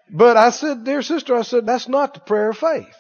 But 0.09 0.35
I 0.35 0.49
said, 0.49 0.83
dear 0.83 1.03
sister, 1.03 1.35
I 1.35 1.43
said, 1.43 1.67
that's 1.67 1.87
not 1.87 2.15
the 2.15 2.21
prayer 2.21 2.49
of 2.49 2.57
faith. 2.57 2.95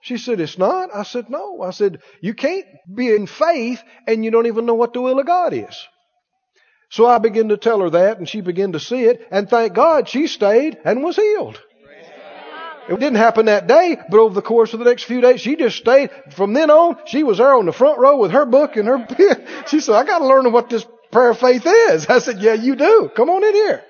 She 0.00 0.16
said, 0.16 0.38
it's 0.38 0.58
not. 0.58 0.94
I 0.94 1.02
said, 1.02 1.28
no. 1.28 1.60
I 1.62 1.70
said, 1.70 1.98
you 2.20 2.34
can't 2.34 2.66
be 2.92 3.12
in 3.12 3.26
faith 3.26 3.82
and 4.06 4.24
you 4.24 4.30
don't 4.30 4.46
even 4.46 4.64
know 4.64 4.74
what 4.74 4.92
the 4.92 5.00
will 5.00 5.18
of 5.18 5.26
God 5.26 5.52
is. 5.52 5.88
So 6.90 7.06
I 7.06 7.18
began 7.18 7.48
to 7.48 7.56
tell 7.56 7.80
her 7.80 7.90
that 7.90 8.18
and 8.18 8.28
she 8.28 8.40
began 8.40 8.72
to 8.72 8.80
see 8.80 9.04
it 9.04 9.26
and 9.30 9.48
thank 9.48 9.74
God 9.74 10.08
she 10.08 10.26
stayed 10.26 10.78
and 10.84 11.02
was 11.02 11.16
healed. 11.16 11.60
It 12.88 12.98
didn't 12.98 13.18
happen 13.18 13.46
that 13.46 13.68
day, 13.68 13.96
but 14.10 14.18
over 14.18 14.34
the 14.34 14.42
course 14.42 14.72
of 14.72 14.80
the 14.80 14.84
next 14.84 15.04
few 15.04 15.20
days, 15.20 15.40
she 15.40 15.54
just 15.54 15.76
stayed. 15.76 16.10
From 16.32 16.52
then 16.52 16.70
on, 16.70 16.96
she 17.06 17.22
was 17.22 17.38
there 17.38 17.54
on 17.54 17.66
the 17.66 17.72
front 17.72 18.00
row 18.00 18.16
with 18.16 18.32
her 18.32 18.44
book 18.44 18.76
and 18.76 18.88
her 18.88 18.98
pen. 19.08 19.46
She 19.68 19.78
said, 19.78 19.94
I 19.94 20.04
gotta 20.04 20.26
learn 20.26 20.50
what 20.50 20.68
this 20.68 20.84
prayer 21.12 21.30
of 21.30 21.38
faith 21.38 21.64
is. 21.64 22.06
I 22.06 22.18
said, 22.18 22.40
yeah, 22.40 22.54
you 22.54 22.74
do. 22.74 23.08
Come 23.14 23.30
on 23.30 23.44
in 23.44 23.54
here. 23.54 23.84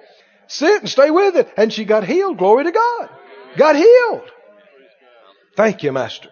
Sit 0.48 0.80
and 0.80 0.90
stay 0.90 1.10
with 1.10 1.36
it. 1.36 1.48
And 1.56 1.72
she 1.72 1.86
got 1.86 2.04
healed. 2.04 2.36
Glory 2.36 2.64
to 2.64 2.72
God. 2.72 3.08
Got 3.56 3.76
healed. 3.76 4.30
Thank 5.56 5.82
you, 5.82 5.92
Master. 5.92 6.28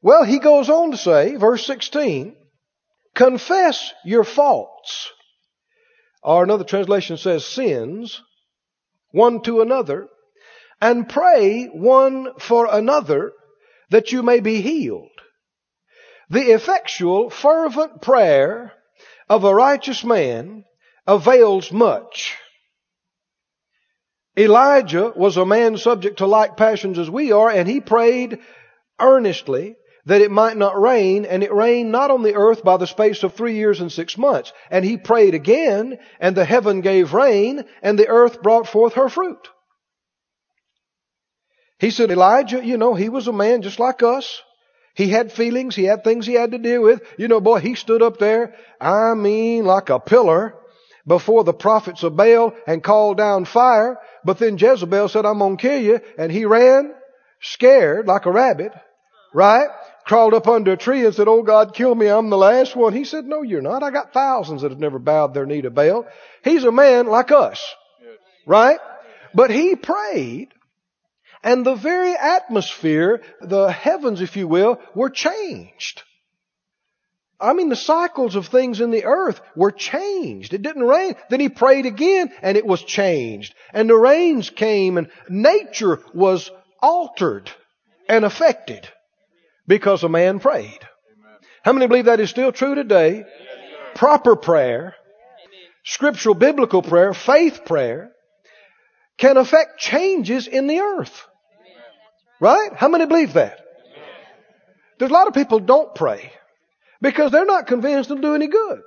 Well, 0.00 0.24
he 0.24 0.38
goes 0.38 0.70
on 0.70 0.92
to 0.92 0.96
say, 0.96 1.36
verse 1.36 1.66
16, 1.66 2.36
confess 3.14 3.92
your 4.04 4.24
faults. 4.24 5.10
Or 6.22 6.44
another 6.44 6.64
translation 6.64 7.16
says 7.16 7.44
sins, 7.44 8.22
one 9.10 9.42
to 9.42 9.60
another, 9.60 10.08
and 10.80 11.08
pray 11.08 11.66
one 11.66 12.38
for 12.38 12.68
another 12.70 13.32
that 13.90 14.12
you 14.12 14.22
may 14.22 14.40
be 14.40 14.60
healed. 14.60 15.08
The 16.30 16.52
effectual, 16.52 17.28
fervent 17.28 18.02
prayer 18.02 18.72
of 19.28 19.44
a 19.44 19.54
righteous 19.54 20.04
man 20.04 20.64
avails 21.06 21.70
much. 21.72 22.36
Elijah 24.36 25.12
was 25.14 25.36
a 25.36 25.44
man 25.44 25.76
subject 25.76 26.18
to 26.18 26.26
like 26.26 26.56
passions 26.56 26.98
as 26.98 27.10
we 27.10 27.32
are, 27.32 27.50
and 27.50 27.68
he 27.68 27.80
prayed 27.80 28.38
earnestly 28.98 29.76
that 30.06 30.20
it 30.20 30.30
might 30.30 30.56
not 30.56 30.80
rain, 30.80 31.24
and 31.24 31.42
it 31.42 31.52
rained 31.52 31.92
not 31.92 32.10
on 32.10 32.22
the 32.22 32.34
earth 32.34 32.64
by 32.64 32.76
the 32.76 32.86
space 32.86 33.22
of 33.22 33.34
three 33.34 33.54
years 33.54 33.80
and 33.80 33.92
six 33.92 34.18
months. 34.18 34.52
And 34.70 34.84
he 34.84 34.96
prayed 34.96 35.34
again, 35.34 35.98
and 36.18 36.36
the 36.36 36.44
heaven 36.44 36.80
gave 36.80 37.14
rain, 37.14 37.64
and 37.82 37.98
the 37.98 38.08
earth 38.08 38.42
brought 38.42 38.66
forth 38.66 38.94
her 38.94 39.08
fruit. 39.08 39.48
He 41.78 41.90
said, 41.90 42.10
Elijah, 42.10 42.64
you 42.64 42.76
know, 42.76 42.94
he 42.94 43.08
was 43.08 43.28
a 43.28 43.32
man 43.32 43.62
just 43.62 43.78
like 43.78 44.02
us. 44.02 44.42
He 44.94 45.08
had 45.08 45.32
feelings, 45.32 45.74
he 45.74 45.84
had 45.84 46.04
things 46.04 46.26
he 46.26 46.34
had 46.34 46.50
to 46.50 46.58
deal 46.58 46.82
with. 46.82 47.00
You 47.16 47.28
know, 47.28 47.40
boy, 47.40 47.60
he 47.60 47.74
stood 47.74 48.02
up 48.02 48.18
there, 48.18 48.54
I 48.80 49.14
mean, 49.14 49.64
like 49.64 49.88
a 49.88 49.98
pillar 49.98 50.54
before 51.06 51.44
the 51.44 51.54
prophets 51.54 52.02
of 52.02 52.16
Baal 52.16 52.54
and 52.66 52.82
called 52.82 53.16
down 53.16 53.44
fire. 53.44 53.98
But 54.24 54.38
then 54.38 54.58
Jezebel 54.58 55.08
said, 55.08 55.26
I'm 55.26 55.38
going 55.38 55.56
to 55.56 55.60
kill 55.62 55.80
you. 55.80 56.00
And 56.18 56.30
he 56.30 56.44
ran 56.44 56.94
scared 57.40 58.06
like 58.06 58.26
a 58.26 58.30
rabbit, 58.30 58.72
right? 59.34 59.68
Crawled 60.04 60.34
up 60.34 60.48
under 60.48 60.72
a 60.72 60.76
tree 60.76 61.04
and 61.04 61.14
said, 61.14 61.28
Oh 61.28 61.42
God, 61.42 61.74
kill 61.74 61.94
me. 61.94 62.08
I'm 62.08 62.30
the 62.30 62.36
last 62.36 62.74
one. 62.74 62.92
He 62.92 63.04
said, 63.04 63.24
No, 63.24 63.42
you're 63.42 63.62
not. 63.62 63.82
I 63.82 63.90
got 63.90 64.12
thousands 64.12 64.62
that 64.62 64.70
have 64.70 64.80
never 64.80 64.98
bowed 64.98 65.32
their 65.32 65.46
knee 65.46 65.62
to 65.62 65.70
Baal. 65.70 66.06
He's 66.42 66.64
a 66.64 66.72
man 66.72 67.06
like 67.06 67.30
us, 67.30 67.64
right? 68.46 68.78
But 69.34 69.50
he 69.50 69.76
prayed 69.76 70.48
And 71.44 71.64
the 71.64 71.74
very 71.74 72.14
atmosphere, 72.14 73.22
the 73.40 73.70
heavens, 73.70 74.20
if 74.20 74.36
you 74.36 74.48
will, 74.48 74.80
were 74.94 75.10
changed. 75.10 76.02
I 77.40 77.54
mean, 77.54 77.68
the 77.68 77.76
cycles 77.76 78.36
of 78.36 78.46
things 78.46 78.80
in 78.80 78.92
the 78.92 79.04
earth 79.04 79.40
were 79.56 79.72
changed. 79.72 80.54
It 80.54 80.62
didn't 80.62 80.84
rain. 80.84 81.16
Then 81.28 81.40
he 81.40 81.48
prayed 81.48 81.86
again 81.86 82.32
and 82.40 82.56
it 82.56 82.64
was 82.64 82.82
changed. 82.82 83.54
And 83.72 83.90
the 83.90 83.96
rains 83.96 84.48
came 84.48 84.96
and 84.96 85.10
nature 85.28 85.98
was 86.14 86.50
altered 86.80 87.50
and 88.08 88.24
affected 88.24 88.88
because 89.66 90.02
a 90.02 90.08
man 90.08 90.40
prayed. 90.40 90.80
How 91.62 91.72
many 91.72 91.86
believe 91.86 92.06
that 92.06 92.20
is 92.20 92.30
still 92.30 92.52
true 92.52 92.74
today? 92.74 93.24
Proper 93.94 94.36
prayer, 94.36 94.94
scriptural 95.84 96.34
biblical 96.34 96.82
prayer, 96.82 97.14
faith 97.14 97.64
prayer 97.64 98.10
can 99.18 99.36
affect 99.36 99.78
changes 99.78 100.46
in 100.46 100.66
the 100.66 100.80
earth. 100.80 101.26
Right? 102.40 102.70
How 102.74 102.88
many 102.88 103.06
believe 103.06 103.34
that? 103.34 103.60
There's 104.98 105.10
a 105.10 105.14
lot 105.14 105.28
of 105.28 105.34
people 105.34 105.60
don't 105.60 105.94
pray 105.94 106.32
because 107.00 107.30
they're 107.30 107.44
not 107.44 107.66
convinced 107.66 108.10
it'll 108.10 108.22
do 108.22 108.34
any 108.34 108.48
good. 108.48 108.80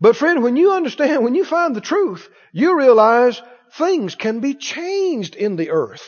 But 0.00 0.16
friend, 0.16 0.42
when 0.42 0.56
you 0.56 0.72
understand, 0.72 1.22
when 1.22 1.34
you 1.34 1.44
find 1.44 1.76
the 1.76 1.80
truth, 1.80 2.28
you 2.52 2.76
realize 2.76 3.40
things 3.78 4.14
can 4.14 4.40
be 4.40 4.54
changed 4.54 5.34
in 5.34 5.56
the 5.56 5.70
earth. 5.70 6.06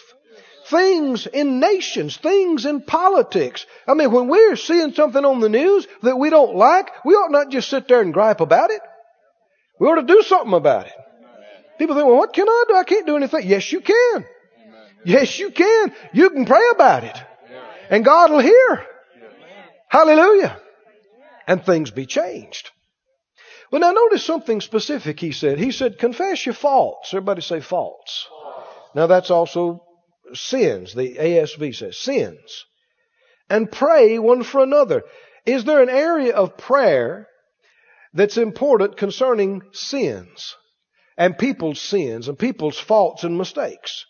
Things 0.75 1.29
in 1.29 1.61
nations, 1.61 2.17
things 2.17 2.67
in 2.67 2.81
politics. 2.81 3.65
I 3.87 3.95
mean, 3.95 4.11
when 4.11 4.27
we're 4.27 4.57
seeing 4.57 4.93
something 4.93 5.25
on 5.25 5.39
the 5.39 5.49
news 5.49 5.87
that 6.03 6.17
we 6.17 6.31
don't 6.31 6.57
like, 6.57 6.91
we 7.05 7.15
ought 7.15 7.31
not 7.31 7.51
just 7.51 7.71
sit 7.71 7.87
there 7.87 8.01
and 8.01 8.13
gripe 8.13 8.41
about 8.41 8.71
it. 8.71 8.81
We 9.79 9.87
ought 9.87 10.01
to 10.01 10.03
do 10.03 10.23
something 10.23 10.53
about 10.53 10.87
it. 10.87 10.93
People 11.79 11.95
think, 11.95 12.09
well, 12.09 12.17
what 12.17 12.33
can 12.33 12.49
I 12.49 12.65
do? 12.67 12.75
I 12.75 12.83
can't 12.83 13.07
do 13.07 13.17
anything. 13.17 13.47
Yes, 13.47 13.71
you 13.71 13.83
can. 13.83 14.25
Yes, 15.05 15.39
you 15.39 15.53
can. 15.53 15.93
You 16.13 16.31
can 16.31 16.45
pray 16.45 16.67
about 16.73 17.05
it. 17.05 17.17
And 17.89 18.05
God 18.05 18.33
will 18.33 18.41
hear. 18.41 18.87
Hallelujah. 19.89 20.61
And 21.47 21.65
things 21.65 21.93
be 21.93 22.07
changed. 22.07 22.73
Well, 23.71 23.81
now 23.81 23.93
notice 23.93 24.25
something 24.25 24.61
specific 24.61 25.21
he 25.21 25.31
said. 25.31 25.61
He 25.61 25.71
said, 25.71 25.99
confess 26.01 26.45
your 26.45 26.55
faults. 26.55 27.15
Everybody 27.15 27.43
say 27.43 27.61
faults. 27.61 28.27
Now 28.97 29.07
that's 29.07 29.31
also 29.31 29.85
sins. 30.33 30.95
The 30.95 31.15
ASV 31.15 31.75
says 31.75 31.97
sins. 31.97 32.65
And 33.51 33.71
pray 33.71 34.19
one 34.19 34.43
for 34.43 34.63
another. 34.63 35.03
Is 35.45 35.65
there 35.65 35.83
an 35.83 35.91
area 35.91 36.35
of 36.35 36.57
prayer 36.57 37.29
that's 38.15 38.39
important 38.39 38.97
concerning 38.97 39.63
sins 39.73 40.57
and 41.19 41.37
people's 41.37 41.81
sins 41.81 42.29
and 42.29 42.39
people's 42.39 42.79
faults 42.79 43.25
and 43.25 43.37
mistakes? 43.37 44.07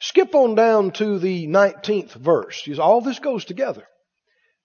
Skip 0.00 0.34
on 0.34 0.54
down 0.54 0.90
to 0.92 1.18
the 1.18 1.46
19th 1.46 2.12
verse. 2.14 2.68
All 2.78 3.00
this 3.00 3.18
goes 3.18 3.44
together. 3.44 3.86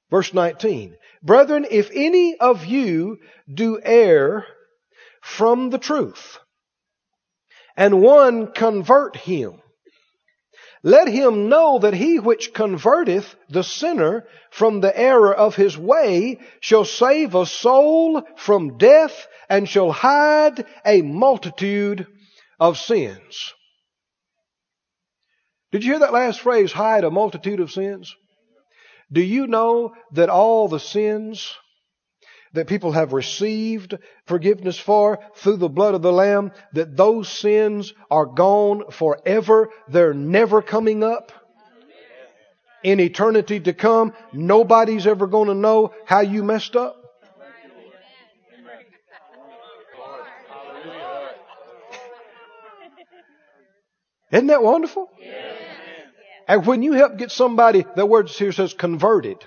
Verse 0.10 0.34
19. 0.34 0.96
Brethren, 1.22 1.66
if 1.70 1.90
any 1.94 2.38
of 2.38 2.66
you 2.66 3.18
do 3.52 3.80
err 3.84 4.46
from 5.22 5.70
the 5.70 5.78
truth, 5.78 6.40
and 7.78 8.02
one 8.02 8.52
convert 8.52 9.16
him, 9.16 9.62
let 10.84 11.08
him 11.08 11.50
know 11.50 11.80
that 11.80 11.94
he 11.94 12.20
which 12.20 12.54
converteth 12.54 13.36
the 13.50 13.64
sinner 13.64 14.26
from 14.52 14.80
the 14.80 14.98
error 14.98 15.34
of 15.34 15.56
his 15.56 15.78
way 15.78 16.40
shall 16.62 16.86
save 16.86 17.36
a 17.36 17.46
soul 17.46 18.24
from 18.38 18.78
death 18.78 19.28
and 19.50 19.68
shall 19.68 19.92
hide 19.92 20.66
a 20.86 21.02
multitude 21.02 22.08
of 22.60 22.78
sins. 22.78 23.54
Did 25.72 25.84
you 25.84 25.92
hear 25.92 26.00
that 26.00 26.14
last 26.14 26.40
phrase, 26.40 26.72
hide 26.72 27.04
a 27.04 27.12
multitude 27.12 27.60
of 27.60 27.72
sins? 27.72 28.16
Do 29.12 29.22
you 29.22 29.48
know 29.48 29.94
that 30.14 30.30
all 30.30 30.68
the 30.68 30.80
sins 30.80 31.56
that 32.54 32.68
people 32.68 32.92
have 32.92 33.14
received 33.14 33.98
forgiveness 34.26 34.80
for 34.80 35.20
through 35.36 35.58
the 35.58 35.70
blood 35.70 35.96
of 35.96 36.02
the 36.02 36.12
Lamb, 36.12 36.52
that 36.74 36.96
those 36.98 37.30
sins 37.30 37.94
are 38.10 38.26
gone 38.26 38.92
forever? 38.92 39.70
They're 39.88 40.14
never 40.14 40.62
coming 40.62 41.04
up. 41.04 41.32
In 42.84 43.00
eternity 43.00 43.60
to 43.60 43.74
come, 43.74 44.14
nobody's 44.32 45.06
ever 45.06 45.28
going 45.28 45.50
to 45.50 45.54
know 45.54 45.94
how 46.06 46.22
you 46.22 46.44
messed 46.44 46.76
up. 46.76 46.96
Isn't 54.32 54.48
that 54.48 54.64
wonderful? 54.64 55.10
And 56.48 56.66
when 56.66 56.84
you 56.84 56.94
help 56.94 57.18
get 57.18 57.32
somebody, 57.32 57.86
the 57.96 58.06
word 58.06 58.30
here 58.30 58.52
says 58.52 58.74
converted. 58.74 59.44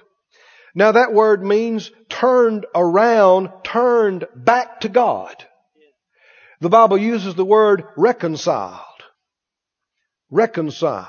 Now 0.75 0.93
that 0.93 1.13
word 1.13 1.45
means 1.45 1.91
turned 2.09 2.67
around, 2.75 3.51
turned 3.63 4.27
back 4.35 4.81
to 4.81 4.89
God. 4.89 5.47
The 6.61 6.71
Bible 6.71 6.99
uses 6.99 7.35
the 7.35 7.45
word 7.45 7.85
reconciled. 7.97 8.79
Reconciled. 10.31 11.07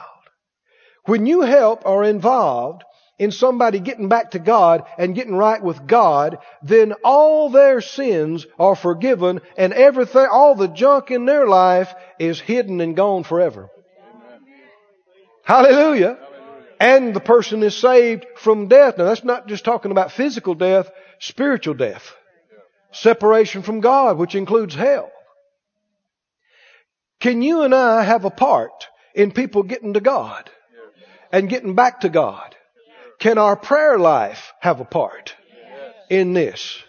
When 1.05 1.25
you 1.25 1.41
help 1.41 1.83
or 1.85 2.03
involved 2.03 2.83
in 3.19 3.31
somebody 3.31 3.79
getting 3.79 4.09
back 4.09 4.31
to 4.31 4.39
God 4.39 4.83
and 4.97 5.15
getting 5.15 5.35
right 5.35 5.61
with 5.61 5.85
God, 5.85 6.39
then 6.61 6.93
all 7.03 7.49
their 7.49 7.79
sins 7.81 8.45
are 8.57 8.75
forgiven 8.75 9.41
and 9.57 9.73
everything, 9.73 10.27
all 10.29 10.55
the 10.55 10.67
junk 10.67 11.11
in 11.11 11.25
their 11.25 11.47
life 11.47 11.93
is 12.19 12.39
hidden 12.39 12.81
and 12.81 12.95
gone 12.95 13.23
forever. 13.23 13.69
Hallelujah. 15.43 16.17
And 16.83 17.13
the 17.13 17.21
person 17.21 17.63
is 17.63 17.77
saved 17.77 18.25
from 18.35 18.67
death. 18.67 18.97
Now 18.97 19.05
that's 19.05 19.23
not 19.23 19.47
just 19.47 19.63
talking 19.63 19.91
about 19.91 20.11
physical 20.11 20.53
death, 20.53 20.91
spiritual 21.17 21.75
death. 21.75 22.13
Separation 22.91 23.61
from 23.61 23.79
God, 23.79 24.17
which 24.17 24.35
includes 24.35 24.75
hell. 24.75 25.09
Can 27.21 27.41
you 27.41 27.63
and 27.63 27.73
I 27.73 28.03
have 28.03 28.25
a 28.25 28.29
part 28.29 28.89
in 29.15 29.31
people 29.31 29.63
getting 29.63 29.93
to 29.93 30.01
God 30.01 30.49
and 31.31 31.47
getting 31.47 31.73
back 31.73 32.01
to 32.01 32.09
God? 32.09 32.53
Can 33.17 33.37
our 33.37 33.55
prayer 33.55 33.97
life 33.97 34.51
have 34.59 34.81
a 34.81 34.85
part 34.85 35.35
in 36.09 36.33
this? 36.33 36.83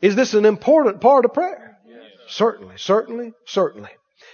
Is 0.00 0.16
this 0.16 0.32
an 0.32 0.46
important 0.46 1.02
part 1.02 1.26
of 1.26 1.34
prayer? 1.34 1.76
Certainly, 2.28 2.76
certainly, 2.78 3.34
certainly. 3.44 3.90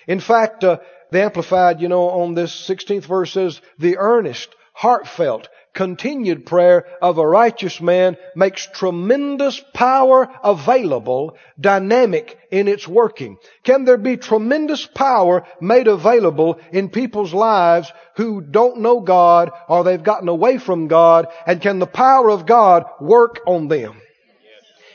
In 0.06 0.20
fact, 0.20 0.62
uh, 0.62 0.78
the 1.10 1.24
Amplified, 1.24 1.80
you 1.80 1.88
know, 1.88 2.08
on 2.08 2.34
this 2.34 2.54
16th 2.68 3.06
verse 3.06 3.32
says, 3.32 3.60
the 3.80 3.98
earnest, 3.98 4.54
heartfelt, 4.72 5.48
continued 5.74 6.44
prayer 6.44 6.87
of 7.00 7.18
a 7.18 7.26
righteous 7.26 7.80
man 7.80 8.16
makes 8.35 8.66
tremendous 8.66 9.62
power 9.72 10.28
available, 10.44 11.37
dynamic 11.58 12.38
in 12.50 12.68
its 12.68 12.87
working. 12.87 13.37
Can 13.64 13.85
there 13.85 13.96
be 13.96 14.16
tremendous 14.16 14.87
power 14.87 15.46
made 15.61 15.88
available 15.88 16.58
in 16.72 16.90
people's 16.90 17.32
lives 17.32 17.92
who 18.16 18.40
don't 18.40 18.80
know 18.80 19.00
God 19.00 19.50
or 19.68 19.85
they've 19.85 20.02
gotten 20.02 20.28
away 20.28 20.58
from 20.58 20.88
God? 20.88 21.28
And 21.46 21.61
can 21.61 21.78
the 21.78 21.87
power 21.87 22.30
of 22.30 22.46
God 22.46 22.85
work 23.00 23.40
on 23.46 23.68
them 23.68 24.00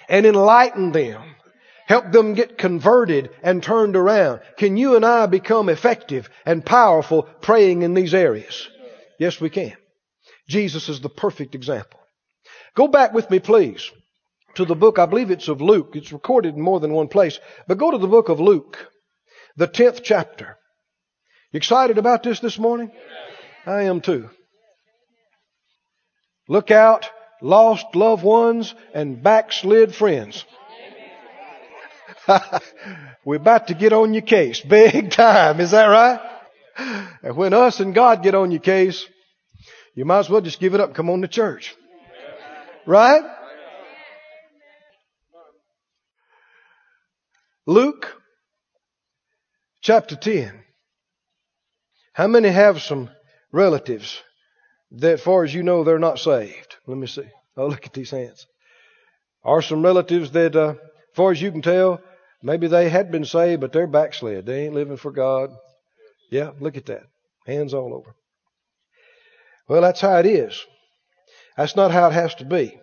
and 0.10 0.26
enlighten 0.26 0.92
them? 0.92 1.36
Help 1.88 2.12
them 2.12 2.34
get 2.34 2.58
converted 2.58 3.30
and 3.42 3.64
turned 3.64 3.96
around. 3.96 4.42
Can 4.58 4.76
you 4.76 4.98
and 4.98 5.06
I 5.06 5.26
become 5.26 5.70
effective 5.70 6.30
and 6.46 6.66
powerful 6.66 7.24
praying 7.24 7.82
in 7.82 7.94
these 7.94 8.14
areas? 8.14 8.68
Yes, 9.20 9.42
we 9.42 9.50
can. 9.50 9.76
Jesus 10.48 10.90
is 10.90 11.02
the 11.02 11.10
perfect 11.10 11.56
example. 11.56 12.00
Go 12.76 12.88
back 12.88 13.14
with 13.14 13.30
me, 13.30 13.40
please, 13.40 13.92
to 14.56 14.66
the 14.66 14.76
book, 14.76 15.00
I 15.00 15.06
believe 15.06 15.32
it's 15.32 15.48
of 15.48 15.62
Luke. 15.62 15.92
It's 15.94 16.12
recorded 16.12 16.56
in 16.56 16.62
more 16.62 16.80
than 16.80 16.94
one 16.94 17.08
place. 17.08 17.40
But 17.68 17.78
go 17.78 17.92
to 17.92 17.98
the 17.98 18.08
book 18.08 18.30
of 18.30 18.40
Luke, 18.40 18.78
the 19.56 19.68
10th 19.68 20.02
chapter. 20.04 20.58
You 21.52 21.58
excited 21.58 21.98
about 21.98 22.24
this 22.24 22.40
this 22.40 22.60
morning? 22.60 22.92
I 23.66 23.84
am 23.84 24.02
too. 24.02 24.30
Look 26.48 26.72
out, 26.72 27.10
lost 27.42 27.96
loved 27.96 28.24
ones 28.24 28.74
and 28.94 29.22
backslid 29.22 29.94
friends. 29.94 30.46
We're 33.26 33.36
about 33.36 33.68
to 33.68 33.74
get 33.74 33.94
on 33.94 34.14
your 34.14 34.22
case. 34.24 34.62
Big 34.62 35.12
time. 35.12 35.60
Is 35.60 35.72
that 35.72 35.86
right? 35.86 36.20
And 36.78 37.36
when 37.36 37.54
us 37.54 37.80
and 37.80 37.96
God 37.96 38.24
get 38.24 38.36
on 38.36 38.52
your 38.52 38.62
case, 38.62 39.06
you 39.96 40.06
might 40.06 40.20
as 40.20 40.30
well 40.30 40.42
just 40.42 40.60
give 40.60 40.76
it 40.76 40.80
up 40.80 40.90
and 40.90 40.96
come 40.96 41.10
on 41.10 41.22
to 41.22 41.28
church. 41.28 41.76
Right? 42.86 43.24
Luke 47.66 48.16
chapter 49.82 50.16
10. 50.16 50.64
How 52.14 52.28
many 52.28 52.50
have 52.50 52.82
some 52.82 53.10
relatives 53.52 54.22
that, 54.92 55.20
far 55.20 55.44
as 55.44 55.54
you 55.54 55.64
know, 55.64 55.84
they're 55.84 56.00
not 56.00 56.20
saved? 56.20 56.76
Let 56.86 56.98
me 56.98 57.08
see. 57.08 57.28
Oh, 57.58 57.68
look 57.68 57.86
at 57.86 57.94
these 57.94 58.12
hands. 58.12 58.48
Are 59.44 59.62
some 59.62 59.84
relatives 59.84 60.32
that, 60.32 60.56
uh, 60.56 60.76
far 61.14 61.32
as 61.32 61.42
you 61.42 61.52
can 61.52 61.62
tell, 61.62 62.02
maybe 62.42 62.68
they 62.68 62.90
had 62.90 63.12
been 63.12 63.26
saved, 63.26 63.62
but 63.62 63.74
they're 63.74 63.88
backslid. 63.88 64.46
They 64.46 64.66
ain't 64.66 64.76
living 64.76 64.98
for 64.98 65.12
God. 65.12 65.52
Yeah, 66.30 66.52
look 66.60 66.78
at 66.78 66.88
that. 66.88 67.04
Hands 67.46 67.74
all 67.74 67.94
over. 67.94 68.16
Well, 69.68 69.82
that's 69.82 70.02
how 70.02 70.18
it 70.18 70.26
is. 70.26 70.60
That's 71.56 71.76
not 71.76 71.92
how 71.92 72.08
it 72.08 72.14
has 72.14 72.36
to 72.36 72.46
be. 72.46 72.80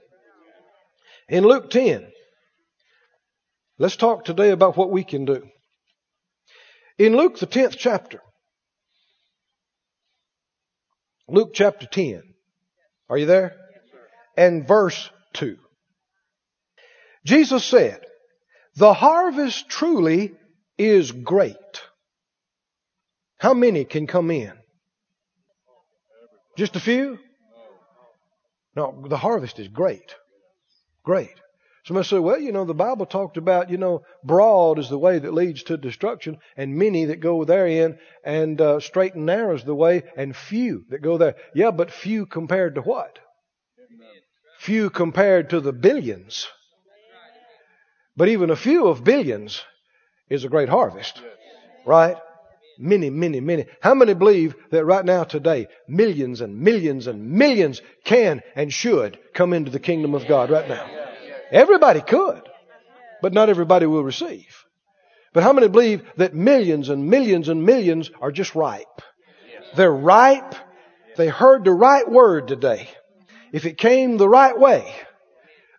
In 1.29 1.45
Luke 1.45 1.71
10, 1.71 2.07
let's 3.79 3.97
talk 3.97 4.25
today 4.25 4.51
about 4.51 4.77
what 4.77 4.91
we 4.91 5.05
can 5.05 5.25
do. 5.25 5.47
In 6.99 7.17
Luke, 7.17 7.39
the 7.39 7.47
10th 7.47 7.77
chapter, 7.79 8.21
Luke 11.29 11.51
chapter 11.55 11.87
10, 11.87 12.23
are 13.09 13.19
you 13.19 13.27
there? 13.27 13.57
And 14.37 14.67
verse 14.67 15.11
2. 15.35 15.57
Jesus 17.25 17.65
said, 17.65 18.01
The 18.77 18.93
harvest 18.93 19.69
truly 19.69 20.33
is 20.77 21.11
great. 21.11 21.57
How 23.39 23.55
many 23.55 23.85
can 23.85 24.07
come 24.07 24.31
in? 24.31 24.53
Just 26.57 26.77
a 26.77 26.81
few? 26.81 27.19
No, 28.77 29.05
the 29.09 29.17
harvest 29.17 29.59
is 29.59 29.69
great. 29.69 30.15
Great. 31.05 31.35
Somebody 31.85 32.09
say, 32.09 32.19
well, 32.19 32.41
you 32.41 32.51
know, 32.51 32.65
the 32.65 32.75
Bible 32.75 33.05
talked 33.05 33.37
about, 33.37 33.69
you 33.69 33.77
know, 33.77 34.05
broad 34.25 34.79
is 34.79 34.89
the 34.89 34.99
way 34.99 35.19
that 35.19 35.35
leads 35.35 35.65
to 35.65 35.77
destruction, 35.77 36.39
and 36.57 36.77
many 36.77 37.05
that 37.07 37.21
go 37.21 37.45
therein, 37.45 37.99
and 38.25 38.59
uh, 38.59 38.81
straight 38.81 39.15
and 39.15 39.27
narrow 39.27 39.55
is 39.55 39.65
the 39.65 39.75
way, 39.75 40.03
and 40.17 40.35
few 40.35 40.85
that 40.89 41.03
go 41.03 41.19
there. 41.19 41.35
Yeah, 41.55 41.73
but 41.73 41.91
few 41.91 42.25
compared 42.25 42.77
to 42.77 42.81
what? 42.81 43.19
Few 44.59 44.89
compared 44.89 45.51
to 45.51 45.61
the 45.61 45.75
billions. 45.75 46.49
But 48.17 48.29
even 48.29 48.49
a 48.49 48.57
few 48.57 48.87
of 48.87 49.05
billions 49.05 49.63
is 50.31 50.45
a 50.45 50.49
great 50.49 50.71
harvest. 50.71 51.21
Right? 51.85 52.17
Many, 52.79 53.11
many, 53.11 53.41
many. 53.41 53.67
How 53.81 53.95
many 53.95 54.15
believe 54.15 54.55
that 54.71 54.85
right 54.85 55.05
now, 55.05 55.25
today, 55.25 55.69
millions 55.89 56.41
and 56.41 56.61
millions 56.61 57.07
and 57.07 57.31
millions 57.31 57.81
can 58.05 58.43
and 58.57 58.73
should 58.73 59.19
come 59.33 59.53
into 59.53 59.71
the 59.71 59.79
kingdom 59.79 60.15
of 60.15 60.27
God 60.27 60.51
right 60.51 60.69
now? 60.69 60.87
Everybody 61.51 62.01
could, 62.01 62.43
but 63.23 63.33
not 63.33 63.49
everybody 63.49 63.87
will 63.87 64.03
receive. 64.03 64.65
But 65.33 65.43
how 65.43 65.53
many 65.53 65.69
believe 65.69 66.03
that 66.17 66.35
millions 66.35 66.89
and 66.89 67.11
millions 67.11 67.49
and 67.49 67.65
millions 67.65 68.11
are 68.21 68.33
just 68.33 68.55
ripe? 68.55 69.03
They're 69.77 69.93
ripe. 69.93 70.55
They 71.17 71.29
heard 71.29 71.65
the 71.65 71.73
right 71.73 72.09
word 72.09 72.49
today. 72.49 72.89
If 73.53 73.67
it 73.67 73.79
came 73.79 74.17
the 74.17 74.29
right 74.29 74.59
way, 74.59 74.93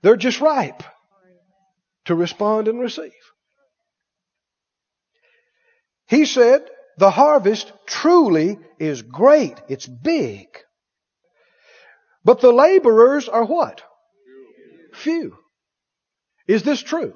they're 0.02 0.16
just 0.16 0.40
ripe 0.40 0.84
to 2.06 2.16
respond 2.16 2.68
and 2.68 2.80
receive. 2.80 3.12
He 6.08 6.26
said, 6.26 6.70
the 6.98 7.12
harvest 7.12 7.72
truly 7.86 8.58
is 8.80 9.02
great. 9.02 9.62
It's 9.68 9.86
big. 9.86 10.48
But 12.24 12.42
the 12.42 12.52
laborers 12.52 13.30
are 13.30 13.46
what? 13.46 13.84
Few. 14.94 15.38
Is 16.48 16.64
this 16.64 16.82
true? 16.82 17.14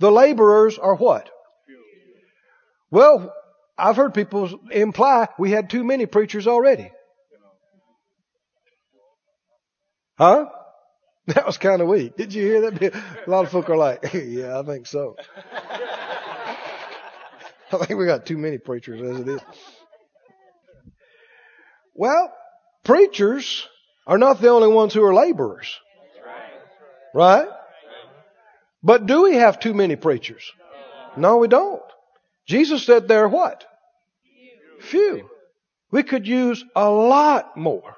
The 0.00 0.10
laborers 0.10 0.78
are 0.78 0.94
what? 0.94 1.30
Few. 1.66 1.78
Well, 2.90 3.32
I've 3.76 3.96
heard 3.96 4.14
people 4.14 4.60
imply 4.70 5.28
we 5.38 5.50
had 5.50 5.70
too 5.70 5.82
many 5.82 6.06
preachers 6.06 6.46
already. 6.46 6.90
Huh? 10.18 10.46
That 11.26 11.46
was 11.46 11.56
kind 11.56 11.80
of 11.80 11.88
weak. 11.88 12.18
Did 12.18 12.34
you 12.34 12.42
hear 12.42 12.70
that? 12.70 12.94
A 13.26 13.30
lot 13.30 13.46
of 13.46 13.50
folk 13.50 13.70
are 13.70 13.78
like, 13.78 14.10
yeah, 14.12 14.60
I 14.60 14.62
think 14.62 14.86
so. 14.86 15.16
I 17.80 17.86
think 17.86 17.98
we 17.98 18.06
got 18.06 18.26
too 18.26 18.38
many 18.38 18.58
preachers 18.58 19.02
as 19.02 19.20
it 19.20 19.28
is. 19.28 19.40
Well, 21.94 22.32
preachers 22.84 23.66
are 24.06 24.18
not 24.18 24.40
the 24.40 24.48
only 24.48 24.68
ones 24.68 24.94
who 24.94 25.04
are 25.04 25.14
laborers. 25.14 25.78
Right? 27.14 27.48
But 28.82 29.06
do 29.06 29.22
we 29.22 29.36
have 29.36 29.60
too 29.60 29.72
many 29.72 29.96
preachers? 29.96 30.52
No, 31.16 31.38
we 31.38 31.48
don't. 31.48 31.82
Jesus 32.46 32.84
said 32.84 33.08
there 33.08 33.24
are 33.24 33.28
what? 33.28 33.64
Few. 34.80 35.30
We 35.90 36.02
could 36.02 36.26
use 36.26 36.64
a 36.74 36.90
lot 36.90 37.56
more. 37.56 37.96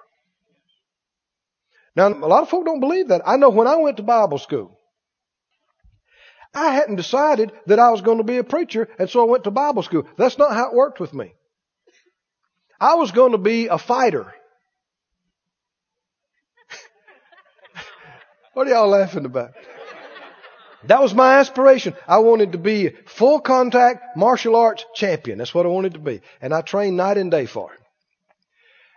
Now, 1.96 2.08
a 2.08 2.28
lot 2.28 2.42
of 2.42 2.50
folk 2.50 2.66
don't 2.66 2.80
believe 2.80 3.08
that. 3.08 3.22
I 3.26 3.38
know 3.38 3.48
when 3.48 3.66
I 3.66 3.76
went 3.76 3.96
to 3.96 4.02
Bible 4.02 4.38
school, 4.38 4.75
I 6.56 6.72
hadn't 6.74 6.96
decided 6.96 7.52
that 7.66 7.78
I 7.78 7.90
was 7.90 8.00
going 8.00 8.18
to 8.18 8.24
be 8.24 8.38
a 8.38 8.44
preacher, 8.44 8.88
and 8.98 9.08
so 9.08 9.20
I 9.20 9.30
went 9.30 9.44
to 9.44 9.50
Bible 9.50 9.82
school. 9.82 10.06
That's 10.16 10.38
not 10.38 10.52
how 10.52 10.68
it 10.68 10.74
worked 10.74 11.00
with 11.00 11.14
me. 11.14 11.34
I 12.80 12.94
was 12.94 13.12
going 13.12 13.32
to 13.32 13.38
be 13.38 13.66
a 13.68 13.78
fighter. 13.78 14.34
what 18.54 18.66
are 18.66 18.70
y'all 18.70 18.88
laughing 18.88 19.24
about? 19.24 19.52
That 20.84 21.02
was 21.02 21.14
my 21.14 21.38
aspiration. 21.38 21.94
I 22.06 22.18
wanted 22.18 22.52
to 22.52 22.58
be 22.58 22.86
a 22.88 22.92
full 23.06 23.40
contact 23.40 24.16
martial 24.16 24.56
arts 24.56 24.84
champion. 24.94 25.38
That's 25.38 25.54
what 25.54 25.66
I 25.66 25.68
wanted 25.68 25.94
to 25.94 26.00
be. 26.00 26.20
And 26.40 26.54
I 26.54 26.62
trained 26.62 26.96
night 26.96 27.18
and 27.18 27.30
day 27.30 27.46
for 27.46 27.72
it. 27.72 27.80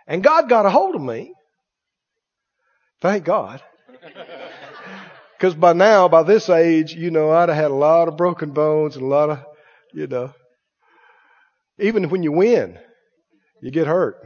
And 0.06 0.22
God 0.22 0.48
got 0.48 0.66
a 0.66 0.70
hold 0.70 0.94
of 0.94 1.02
me 1.02 1.32
Thank 3.00 3.24
God. 3.24 3.62
Because 5.40 5.54
by 5.54 5.72
now, 5.72 6.06
by 6.06 6.22
this 6.22 6.50
age, 6.50 6.92
you 6.92 7.10
know, 7.10 7.30
I'd 7.30 7.48
have 7.48 7.56
had 7.56 7.70
a 7.70 7.74
lot 7.74 8.08
of 8.08 8.18
broken 8.18 8.50
bones 8.50 8.96
and 8.96 9.06
a 9.06 9.08
lot 9.08 9.30
of, 9.30 9.38
you 9.94 10.06
know, 10.06 10.34
even 11.78 12.10
when 12.10 12.22
you 12.22 12.30
win, 12.30 12.78
you 13.62 13.70
get 13.70 13.86
hurt. 13.86 14.16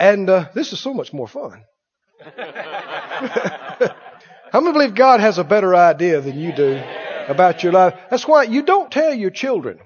And 0.00 0.28
uh, 0.28 0.48
this 0.52 0.72
is 0.72 0.80
so 0.80 0.92
much 0.92 1.12
more 1.12 1.28
fun. 1.28 1.62
How 4.50 4.60
many 4.60 4.72
believe 4.72 4.96
God 4.96 5.20
has 5.20 5.38
a 5.38 5.44
better 5.44 5.76
idea 5.76 6.20
than 6.20 6.40
you 6.40 6.52
do 6.52 6.82
about 7.28 7.62
your 7.62 7.72
life? 7.72 7.94
That's 8.10 8.26
why 8.26 8.42
you 8.42 8.64
don't 8.64 8.90
tell 8.90 9.14
your 9.14 9.30
children 9.30 9.78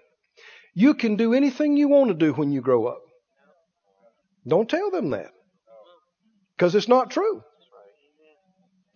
you 0.74 0.94
can 0.94 1.16
do 1.16 1.34
anything 1.34 1.76
you 1.76 1.88
want 1.88 2.08
to 2.08 2.14
do 2.14 2.32
when 2.32 2.50
you 2.50 2.62
grow 2.62 2.86
up. 2.86 3.02
Don't 4.46 4.70
tell 4.70 4.90
them 4.90 5.10
that. 5.10 5.32
Because 6.56 6.74
it's 6.74 6.88
not 6.88 7.10
true. 7.10 7.42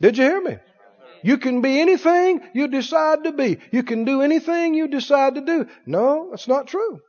Did 0.03 0.19
you 0.19 0.25
hear 0.25 0.43
me? 0.43 0.59
You 1.23 1.38
can 1.38 1.61
be 1.61 1.81
anything 1.81 2.41
you 2.53 2.67
decide 2.67 3.23
to 3.25 3.33
be. 3.33 3.59
You 3.71 3.85
can 3.85 4.05
do 4.05 4.21
anything 4.23 4.75
you 4.75 4.88
decide 4.88 5.37
to 5.37 5.41
do. 5.41 5.67
No, 5.87 6.29
that's 6.31 6.49
not 6.49 6.67
true. 6.67 7.01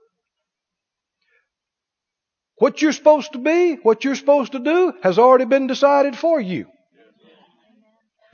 What 2.57 2.81
you're 2.81 2.91
supposed 2.91 3.33
to 3.33 3.39
be, 3.39 3.73
what 3.81 4.03
you're 4.03 4.15
supposed 4.15 4.51
to 4.51 4.59
do, 4.59 4.93
has 5.01 5.17
already 5.17 5.45
been 5.45 5.65
decided 5.65 6.15
for 6.15 6.39
you. 6.39 6.67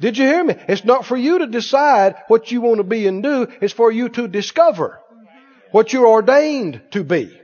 Did 0.02 0.18
you 0.18 0.26
hear 0.26 0.44
me? 0.44 0.56
It's 0.68 0.84
not 0.84 1.06
for 1.06 1.16
you 1.16 1.40
to 1.40 1.48
decide 1.48 2.16
what 2.28 2.52
you 2.52 2.60
want 2.60 2.78
to 2.78 2.84
be 2.84 3.08
and 3.08 3.24
do. 3.24 3.48
It's 3.62 3.74
for 3.74 3.92
you 3.92 4.10
to 4.10 4.28
discover 4.28 5.00
what 5.72 5.94
you're 5.94 6.08
ordained 6.08 6.82
to 6.92 7.04
be 7.06 7.40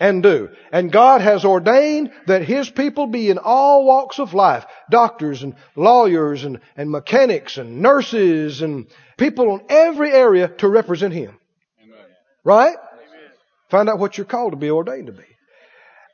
and 0.00 0.22
do. 0.22 0.50
And 0.72 0.90
God 0.92 1.20
has 1.20 1.44
ordained 1.44 2.12
that 2.26 2.42
His 2.42 2.68
people 2.68 3.06
be 3.06 3.30
in 3.30 3.38
all 3.38 3.84
walks 3.84 4.18
of 4.18 4.34
life. 4.34 4.64
Doctors 4.90 5.42
and 5.42 5.54
lawyers 5.76 6.44
and, 6.44 6.60
and 6.76 6.90
mechanics 6.90 7.58
and 7.58 7.80
nurses 7.80 8.62
and 8.62 8.86
people 9.16 9.54
in 9.54 9.66
every 9.68 10.12
area 10.12 10.48
to 10.48 10.68
represent 10.68 11.14
Him. 11.14 11.38
Amen. 11.82 11.98
Right? 12.44 12.76
Amen. 12.76 13.30
Find 13.70 13.88
out 13.88 13.98
what 13.98 14.18
you're 14.18 14.26
called 14.26 14.52
to 14.52 14.56
be 14.56 14.70
ordained 14.70 15.06
to 15.06 15.12
be. 15.12 15.24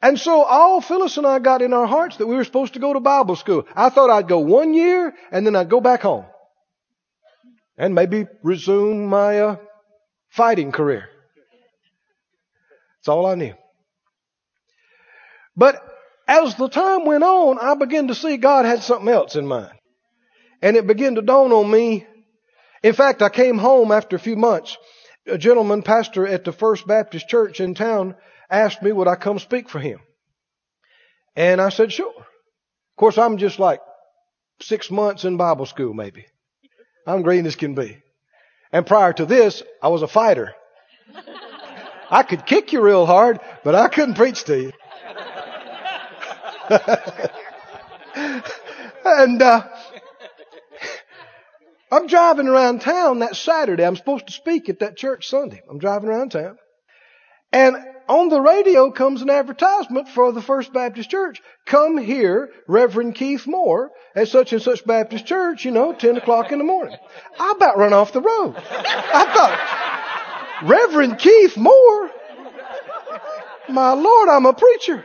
And 0.03 0.19
so 0.19 0.43
all 0.43 0.81
Phyllis 0.81 1.19
and 1.19 1.27
I 1.27 1.39
got 1.41 1.61
in 1.61 1.75
our 1.75 1.87
hearts 1.87 2.17
that 2.17 2.27
we 2.27 2.35
were 2.35 2.45
supposed 2.45 2.75
to 2.75 2.81
go 2.81 2.95
to 2.95 3.01
Bible 3.01 3.37
school. 3.37 3.67
I 3.75 3.91
thought 3.91 4.09
I'd 4.09 4.29
go 4.29 4.39
one 4.39 4.73
year 4.73 5.15
and 5.31 5.47
then 5.47 5.55
I'd 5.55 5.69
go 5.69 5.81
back 5.81 6.01
home. 6.01 6.25
And 7.77 7.95
maybe 7.95 8.27
resume 8.43 9.07
my 9.07 9.41
uh, 9.41 9.57
fighting 10.31 10.73
career. 10.73 11.09
That's 12.99 13.09
all 13.09 13.27
I 13.27 13.35
knew. 13.35 13.55
But 15.57 15.77
as 16.27 16.55
the 16.55 16.69
time 16.69 17.05
went 17.05 17.25
on, 17.25 17.59
I 17.59 17.75
began 17.75 18.09
to 18.09 18.15
see 18.15 18.37
God 18.37 18.65
had 18.65 18.83
something 18.83 19.09
else 19.09 19.37
in 19.37 19.47
mind. 19.47 19.73
And 20.63 20.77
it 20.77 20.87
began 20.87 21.17
to 21.17 21.23
dawn 21.23 21.53
on 21.53 21.71
me. 21.71 22.07
In 22.83 22.93
fact, 22.93 23.23
I 23.23 23.29
came 23.29 23.59
home 23.59 23.93
after 23.93 24.17
a 24.17 24.21
few 24.21 24.37
months. 24.37 24.77
A 25.27 25.39
gentleman, 25.39 25.83
pastor 25.83 26.27
at 26.27 26.45
the 26.45 26.53
First 26.53 26.87
Baptist 26.87 27.29
Church 27.29 27.61
in 27.61 27.75
town, 27.75 28.15
asked 28.49 28.83
me 28.83 28.93
would 28.93 29.09
I 29.09 29.17
come 29.17 29.39
speak 29.39 29.69
for 29.69 29.79
him. 29.79 30.01
And 31.37 31.61
I 31.61 31.71
said, 31.71 31.93
sure. 31.93 32.13
Of 32.17 32.97
course, 32.97 33.19
I'm 33.19 33.39
just 33.39 33.59
like 33.59 33.81
six 34.61 34.91
months 34.91 35.25
in 35.25 35.37
Bible 35.37 35.67
school, 35.67 35.95
maybe. 35.95 36.27
I'm 37.07 37.23
green 37.23 37.47
as 37.47 37.57
can 37.57 37.75
be. 37.75 37.99
And 38.73 38.87
prior 38.87 39.13
to 39.15 39.27
this, 39.27 39.63
I 39.83 39.89
was 39.89 40.03
a 40.03 40.09
fighter. 40.09 40.55
I 42.11 42.23
could 42.23 42.47
kick 42.47 42.73
you 42.73 42.83
real 42.83 43.07
hard, 43.07 43.41
but 43.65 43.75
I 43.75 43.89
couldn't 43.89 44.15
preach 44.15 44.45
to 44.45 44.61
you. 44.61 44.73
and 49.05 49.43
uh, 49.43 49.67
I'm 51.91 52.07
driving 52.07 52.47
around 52.47 52.81
town 52.83 53.19
that 53.21 53.35
Saturday. 53.35 53.85
I'm 53.85 53.97
supposed 53.97 54.29
to 54.29 54.33
speak 54.33 54.69
at 54.69 54.79
that 54.79 54.97
church 54.97 55.29
Sunday. 55.29 55.63
I'm 55.69 55.79
driving 55.79 56.09
around 56.09 56.31
town. 56.31 56.59
And 57.53 57.77
on 58.09 58.29
the 58.29 58.41
radio 58.41 58.93
comes 58.93 59.23
an 59.23 59.31
advertisement 59.31 60.09
for 60.09 60.31
the 60.31 60.43
First 60.43 60.73
Baptist 60.73 61.11
Church. 61.11 61.43
Come 61.67 61.99
here, 61.99 62.51
Reverend 62.69 63.17
Keith 63.17 63.49
Moore 63.49 63.91
at 64.15 64.29
such 64.29 64.53
and 64.53 64.63
such 64.63 64.87
Baptist 64.87 65.27
Church, 65.27 65.65
you 65.65 65.73
know, 65.73 65.93
10 65.93 66.19
o'clock 66.19 66.53
in 66.53 66.59
the 66.59 66.65
morning. 66.65 66.97
I 67.41 67.55
about 67.57 67.79
run 67.79 67.93
off 67.93 68.13
the 68.13 68.21
road. 68.21 68.55
I 68.57 69.33
thought, 69.35 70.69
Reverend 70.69 71.19
Keith 71.19 71.57
Moore? 71.57 72.11
My 73.69 73.93
Lord, 73.93 74.29
I'm 74.29 74.47
a 74.47 74.53
preacher. 74.53 75.05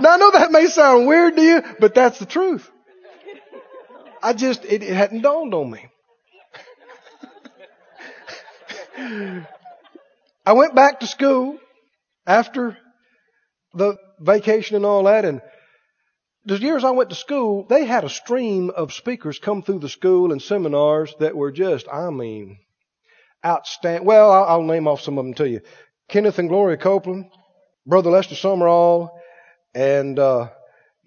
Now 0.00 0.14
I 0.14 0.16
know 0.16 0.30
that 0.32 0.52
may 0.52 0.66
sound 0.66 1.06
weird 1.06 1.36
to 1.36 1.42
you, 1.42 1.62
but 1.80 1.94
that's 1.94 2.18
the 2.18 2.26
truth. 2.26 2.68
I 4.22 4.32
just, 4.32 4.64
it, 4.64 4.82
it 4.82 4.94
hadn't 4.94 5.22
dawned 5.22 5.54
on 5.54 5.70
me. 5.70 5.88
I 10.44 10.52
went 10.52 10.74
back 10.74 11.00
to 11.00 11.06
school 11.06 11.58
after 12.26 12.76
the 13.74 13.96
vacation 14.18 14.76
and 14.76 14.84
all 14.84 15.04
that, 15.04 15.24
and 15.24 15.40
the 16.44 16.58
years 16.58 16.82
I 16.82 16.90
went 16.90 17.10
to 17.10 17.16
school, 17.16 17.66
they 17.68 17.84
had 17.84 18.04
a 18.04 18.08
stream 18.08 18.70
of 18.70 18.92
speakers 18.92 19.38
come 19.38 19.62
through 19.62 19.80
the 19.80 19.88
school 19.88 20.32
and 20.32 20.40
seminars 20.40 21.14
that 21.20 21.36
were 21.36 21.52
just, 21.52 21.86
I 21.92 22.10
mean, 22.10 22.58
outstanding. 23.44 24.06
Well, 24.06 24.30
I'll, 24.30 24.44
I'll 24.44 24.62
name 24.62 24.88
off 24.88 25.02
some 25.02 25.18
of 25.18 25.24
them 25.24 25.34
to 25.34 25.48
you. 25.48 25.60
Kenneth 26.08 26.38
and 26.38 26.48
Gloria 26.48 26.78
Copeland, 26.78 27.30
Brother 27.86 28.10
Lester 28.10 28.34
Sumrall, 28.34 29.10
and 29.74 30.18
uh, 30.18 30.48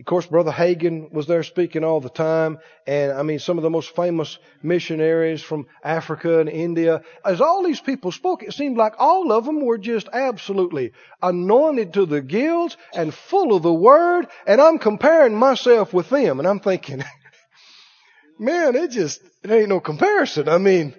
of 0.01 0.05
course, 0.05 0.25
Brother 0.25 0.51
Hagin 0.51 1.11
was 1.11 1.27
there 1.27 1.43
speaking 1.43 1.83
all 1.83 2.01
the 2.01 2.09
time. 2.09 2.57
And 2.87 3.11
I 3.11 3.21
mean, 3.21 3.37
some 3.37 3.59
of 3.59 3.61
the 3.61 3.69
most 3.69 3.95
famous 3.95 4.39
missionaries 4.63 5.43
from 5.43 5.67
Africa 5.83 6.39
and 6.39 6.49
India. 6.49 7.03
As 7.23 7.39
all 7.39 7.61
these 7.63 7.79
people 7.79 8.11
spoke, 8.11 8.41
it 8.41 8.53
seemed 8.53 8.77
like 8.77 8.95
all 8.97 9.31
of 9.31 9.45
them 9.45 9.63
were 9.63 9.77
just 9.77 10.09
absolutely 10.11 10.93
anointed 11.21 11.93
to 11.93 12.07
the 12.07 12.19
gills 12.19 12.77
and 12.95 13.13
full 13.13 13.55
of 13.55 13.61
the 13.61 13.71
Word. 13.71 14.25
And 14.47 14.59
I'm 14.59 14.79
comparing 14.79 15.35
myself 15.35 15.93
with 15.93 16.09
them. 16.09 16.39
And 16.39 16.47
I'm 16.47 16.61
thinking, 16.61 17.03
man, 18.39 18.75
it 18.75 18.89
just, 18.89 19.21
it 19.43 19.51
ain't 19.51 19.69
no 19.69 19.79
comparison. 19.79 20.49
I 20.49 20.57
mean, 20.57 20.95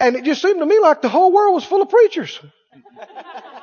and 0.00 0.16
it 0.16 0.24
just 0.24 0.40
seemed 0.40 0.60
to 0.60 0.66
me 0.66 0.78
like 0.80 1.02
the 1.02 1.10
whole 1.10 1.30
world 1.30 1.54
was 1.54 1.64
full 1.64 1.82
of 1.82 1.90
preachers. 1.90 2.40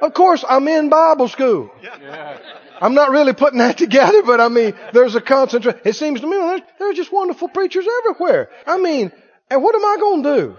Of 0.00 0.14
course, 0.14 0.44
I'm 0.48 0.66
in 0.68 0.88
Bible 0.88 1.28
school. 1.28 1.70
Yeah. 1.82 2.38
I'm 2.80 2.94
not 2.94 3.10
really 3.10 3.34
putting 3.34 3.58
that 3.58 3.76
together, 3.84 4.22
but 4.22 4.40
I 4.40 4.48
mean, 4.48 4.74
there's 4.92 5.14
a 5.14 5.20
concentration. 5.20 5.80
It 5.84 5.94
seems 5.94 6.20
to 6.20 6.26
me 6.26 6.36
there's, 6.36 6.60
there's 6.78 6.96
just 6.96 7.12
wonderful 7.12 7.48
preachers 7.48 7.86
everywhere. 8.00 8.48
I 8.66 8.78
mean, 8.78 9.12
and 9.50 9.62
what 9.62 9.74
am 9.74 9.84
I 9.84 9.96
going 10.00 10.22
to 10.22 10.36
do? 10.36 10.56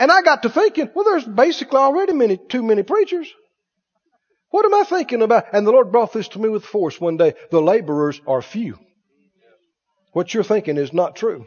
And 0.00 0.10
I 0.12 0.22
got 0.22 0.42
to 0.42 0.50
thinking, 0.50 0.90
well, 0.94 1.04
there's 1.04 1.24
basically 1.24 1.78
already 1.78 2.12
many, 2.12 2.36
too 2.36 2.62
many 2.62 2.82
preachers. 2.82 3.32
What 4.50 4.64
am 4.64 4.74
I 4.74 4.84
thinking 4.84 5.22
about? 5.22 5.44
And 5.52 5.66
the 5.66 5.72
Lord 5.72 5.92
brought 5.92 6.12
this 6.12 6.28
to 6.28 6.38
me 6.38 6.48
with 6.48 6.64
force 6.64 7.00
one 7.00 7.16
day. 7.16 7.34
The 7.50 7.60
laborers 7.60 8.20
are 8.26 8.40
few. 8.40 8.78
What 10.12 10.32
you're 10.32 10.44
thinking 10.44 10.78
is 10.78 10.92
not 10.92 11.16
true. 11.16 11.46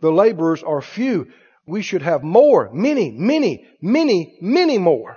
The 0.00 0.12
laborers 0.12 0.62
are 0.62 0.82
few. 0.82 1.28
We 1.66 1.82
should 1.82 2.02
have 2.02 2.22
more, 2.22 2.70
many, 2.72 3.10
many, 3.10 3.66
many, 3.82 4.38
many 4.40 4.78
more. 4.78 5.16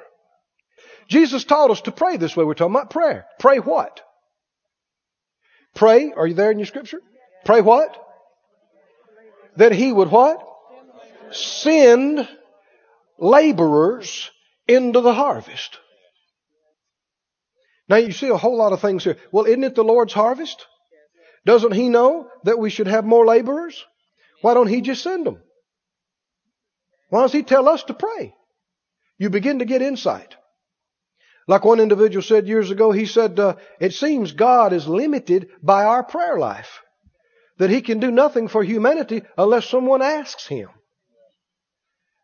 Jesus 1.09 1.43
taught 1.43 1.71
us 1.71 1.81
to 1.81 1.91
pray 1.91 2.17
this 2.17 2.37
way. 2.37 2.45
We're 2.45 2.53
talking 2.53 2.75
about 2.75 2.91
prayer. 2.91 3.25
Pray 3.39 3.59
what? 3.59 4.01
Pray, 5.75 6.11
are 6.15 6.27
you 6.27 6.35
there 6.35 6.51
in 6.51 6.59
your 6.59 6.67
scripture? 6.67 7.01
Pray 7.45 7.61
what? 7.61 7.97
That 9.57 9.71
he 9.71 9.91
would 9.91 10.11
what? 10.11 10.45
Send 11.31 12.27
laborers 13.17 14.29
into 14.67 15.01
the 15.01 15.13
harvest. 15.13 15.79
Now 17.87 17.97
you 17.97 18.11
see 18.11 18.29
a 18.29 18.37
whole 18.37 18.57
lot 18.57 18.73
of 18.73 18.81
things 18.81 19.03
here. 19.03 19.17
Well, 19.31 19.45
isn't 19.45 19.63
it 19.63 19.75
the 19.75 19.83
Lord's 19.83 20.13
harvest? 20.13 20.65
Doesn't 21.45 21.73
he 21.73 21.89
know 21.89 22.29
that 22.43 22.59
we 22.59 22.69
should 22.69 22.87
have 22.87 23.05
more 23.05 23.25
laborers? 23.25 23.83
Why 24.41 24.53
don't 24.53 24.67
he 24.67 24.81
just 24.81 25.03
send 25.03 25.25
them? 25.25 25.41
Why 27.09 27.21
does 27.21 27.31
he 27.31 27.41
tell 27.41 27.67
us 27.67 27.83
to 27.85 27.95
pray? 27.95 28.35
You 29.17 29.31
begin 29.31 29.59
to 29.59 29.65
get 29.65 29.81
insight. 29.81 30.35
Like 31.49 31.65
one 31.65 31.79
individual 31.79 32.21
said 32.21 32.47
years 32.47 32.69
ago, 32.69 32.91
he 32.91 33.07
said, 33.07 33.39
uh, 33.39 33.55
it 33.79 33.93
seems 33.93 34.33
God 34.33 34.71
is 34.71 34.87
limited 34.87 35.49
by 35.63 35.83
our 35.83 36.03
prayer 36.03 36.37
life. 36.37 36.83
That 37.57 37.71
he 37.71 37.81
can 37.81 37.99
do 37.99 38.11
nothing 38.11 38.49
for 38.49 38.63
humanity 38.63 39.23
unless 39.35 39.67
someone 39.67 40.03
asks 40.03 40.45
him. 40.45 40.69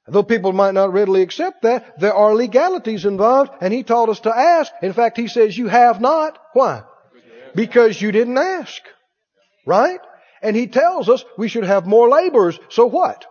Though 0.07 0.21
people 0.21 0.53
might 0.53 0.75
not 0.75 0.93
readily 0.93 1.23
accept 1.23 1.63
that, 1.63 1.99
there 1.99 2.13
are 2.13 2.35
legalities 2.35 3.03
involved, 3.03 3.51
and 3.61 3.73
he 3.73 3.81
taught 3.81 4.09
us 4.09 4.19
to 4.21 4.37
ask. 4.37 4.71
In 4.83 4.93
fact, 4.93 5.17
he 5.17 5.27
says, 5.27 5.57
you 5.57 5.69
have 5.69 5.99
not. 5.99 6.37
Why? 6.53 6.83
Because 7.55 7.99
you 7.99 8.11
didn't 8.11 8.37
ask. 8.37 8.79
Right? 9.65 10.01
And 10.43 10.55
he 10.55 10.67
tells 10.67 11.09
us 11.09 11.25
we 11.35 11.47
should 11.47 11.63
have 11.63 11.87
more 11.87 12.07
laborers. 12.09 12.59
So 12.69 12.85
what? 12.85 13.25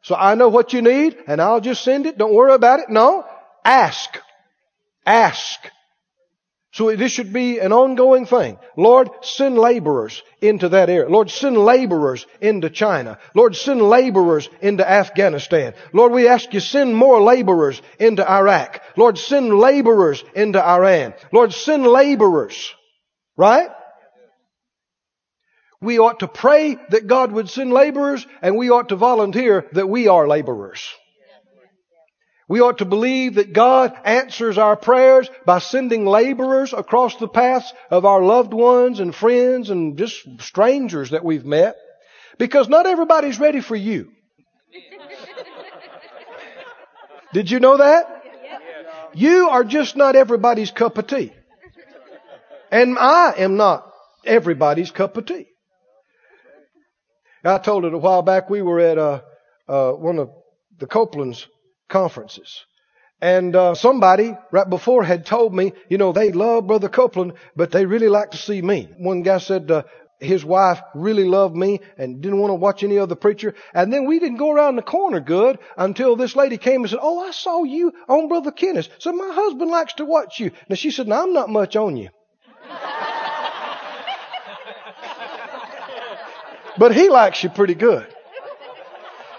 So 0.00 0.14
I 0.14 0.34
know 0.34 0.48
what 0.48 0.72
you 0.72 0.80
need, 0.80 1.14
and 1.26 1.42
I'll 1.42 1.60
just 1.60 1.84
send 1.84 2.06
it. 2.06 2.16
Don't 2.16 2.32
worry 2.32 2.54
about 2.54 2.80
it. 2.80 2.88
No. 2.88 3.26
Ask. 3.66 4.18
Ask. 5.08 5.58
So 6.72 6.94
this 6.94 7.12
should 7.12 7.32
be 7.32 7.60
an 7.60 7.72
ongoing 7.72 8.26
thing. 8.26 8.58
Lord, 8.76 9.08
send 9.22 9.56
laborers 9.56 10.22
into 10.42 10.68
that 10.68 10.90
area. 10.90 11.08
Lord, 11.08 11.30
send 11.30 11.56
laborers 11.56 12.26
into 12.42 12.68
China. 12.68 13.18
Lord, 13.34 13.56
send 13.56 13.80
laborers 13.80 14.50
into 14.60 14.88
Afghanistan. 14.88 15.72
Lord, 15.94 16.12
we 16.12 16.28
ask 16.28 16.52
you 16.52 16.60
send 16.60 16.94
more 16.94 17.22
laborers 17.22 17.80
into 17.98 18.30
Iraq. 18.30 18.82
Lord, 18.98 19.16
send 19.16 19.58
laborers 19.58 20.22
into 20.34 20.62
Iran. 20.62 21.14
Lord, 21.32 21.54
send 21.54 21.86
laborers. 21.86 22.74
Right? 23.34 23.70
We 25.80 25.98
ought 25.98 26.20
to 26.20 26.28
pray 26.28 26.76
that 26.90 27.06
God 27.06 27.32
would 27.32 27.48
send 27.48 27.72
laborers 27.72 28.26
and 28.42 28.58
we 28.58 28.68
ought 28.68 28.90
to 28.90 28.96
volunteer 28.96 29.66
that 29.72 29.88
we 29.88 30.08
are 30.08 30.28
laborers. 30.28 30.86
We 32.48 32.60
ought 32.60 32.78
to 32.78 32.86
believe 32.86 33.34
that 33.34 33.52
God 33.52 33.94
answers 34.04 34.56
our 34.56 34.74
prayers 34.74 35.28
by 35.44 35.58
sending 35.58 36.06
laborers 36.06 36.72
across 36.72 37.14
the 37.16 37.28
paths 37.28 37.72
of 37.90 38.06
our 38.06 38.22
loved 38.22 38.54
ones 38.54 39.00
and 39.00 39.14
friends 39.14 39.68
and 39.68 39.98
just 39.98 40.26
strangers 40.40 41.10
that 41.10 41.24
we've 41.24 41.44
met. 41.44 41.76
Because 42.38 42.68
not 42.68 42.86
everybody's 42.86 43.38
ready 43.38 43.60
for 43.60 43.76
you. 43.76 44.12
Did 47.34 47.50
you 47.50 47.60
know 47.60 47.76
that? 47.76 48.22
You 49.12 49.50
are 49.50 49.64
just 49.64 49.96
not 49.96 50.16
everybody's 50.16 50.70
cup 50.70 50.96
of 50.96 51.06
tea. 51.06 51.32
And 52.70 52.98
I 52.98 53.34
am 53.36 53.56
not 53.56 53.90
everybody's 54.24 54.90
cup 54.90 55.18
of 55.18 55.26
tea. 55.26 55.48
I 57.44 57.58
told 57.58 57.84
it 57.84 57.94
a 57.94 57.98
while 57.98 58.22
back. 58.22 58.48
We 58.48 58.62
were 58.62 58.80
at 58.80 58.98
uh, 58.98 59.20
uh, 59.68 59.92
one 59.92 60.18
of 60.18 60.30
the 60.78 60.86
Copeland's 60.86 61.46
conferences. 61.88 62.64
And 63.20 63.56
uh, 63.56 63.74
somebody 63.74 64.36
right 64.52 64.68
before 64.68 65.02
had 65.02 65.26
told 65.26 65.52
me, 65.52 65.72
you 65.88 65.98
know, 65.98 66.12
they 66.12 66.30
love 66.30 66.68
Brother 66.68 66.88
Copeland, 66.88 67.32
but 67.56 67.72
they 67.72 67.84
really 67.84 68.08
like 68.08 68.30
to 68.30 68.36
see 68.36 68.62
me. 68.62 68.88
One 68.96 69.22
guy 69.22 69.38
said 69.38 69.68
uh, 69.70 69.82
his 70.20 70.44
wife 70.44 70.80
really 70.94 71.24
loved 71.24 71.56
me 71.56 71.80
and 71.96 72.20
didn't 72.20 72.38
want 72.38 72.50
to 72.50 72.56
watch 72.56 72.84
any 72.84 72.98
other 72.98 73.16
preacher. 73.16 73.54
And 73.74 73.92
then 73.92 74.06
we 74.06 74.20
didn't 74.20 74.36
go 74.36 74.52
around 74.52 74.76
the 74.76 74.82
corner 74.82 75.20
good 75.20 75.58
until 75.76 76.14
this 76.14 76.36
lady 76.36 76.58
came 76.58 76.82
and 76.82 76.90
said, 76.90 77.00
"Oh, 77.02 77.26
I 77.26 77.32
saw 77.32 77.64
you 77.64 77.92
on 78.08 78.28
Brother 78.28 78.52
Kenneth." 78.52 78.88
So 78.98 79.12
my 79.12 79.32
husband 79.32 79.70
likes 79.70 79.94
to 79.94 80.04
watch 80.04 80.38
you. 80.38 80.52
Now 80.68 80.76
she 80.76 80.92
said, 80.92 81.08
"Now 81.08 81.24
I'm 81.24 81.32
not 81.32 81.48
much 81.48 81.74
on 81.74 81.96
you." 81.96 82.10
but 86.78 86.94
he 86.94 87.08
likes 87.08 87.42
you 87.42 87.50
pretty 87.50 87.74
good. 87.74 88.06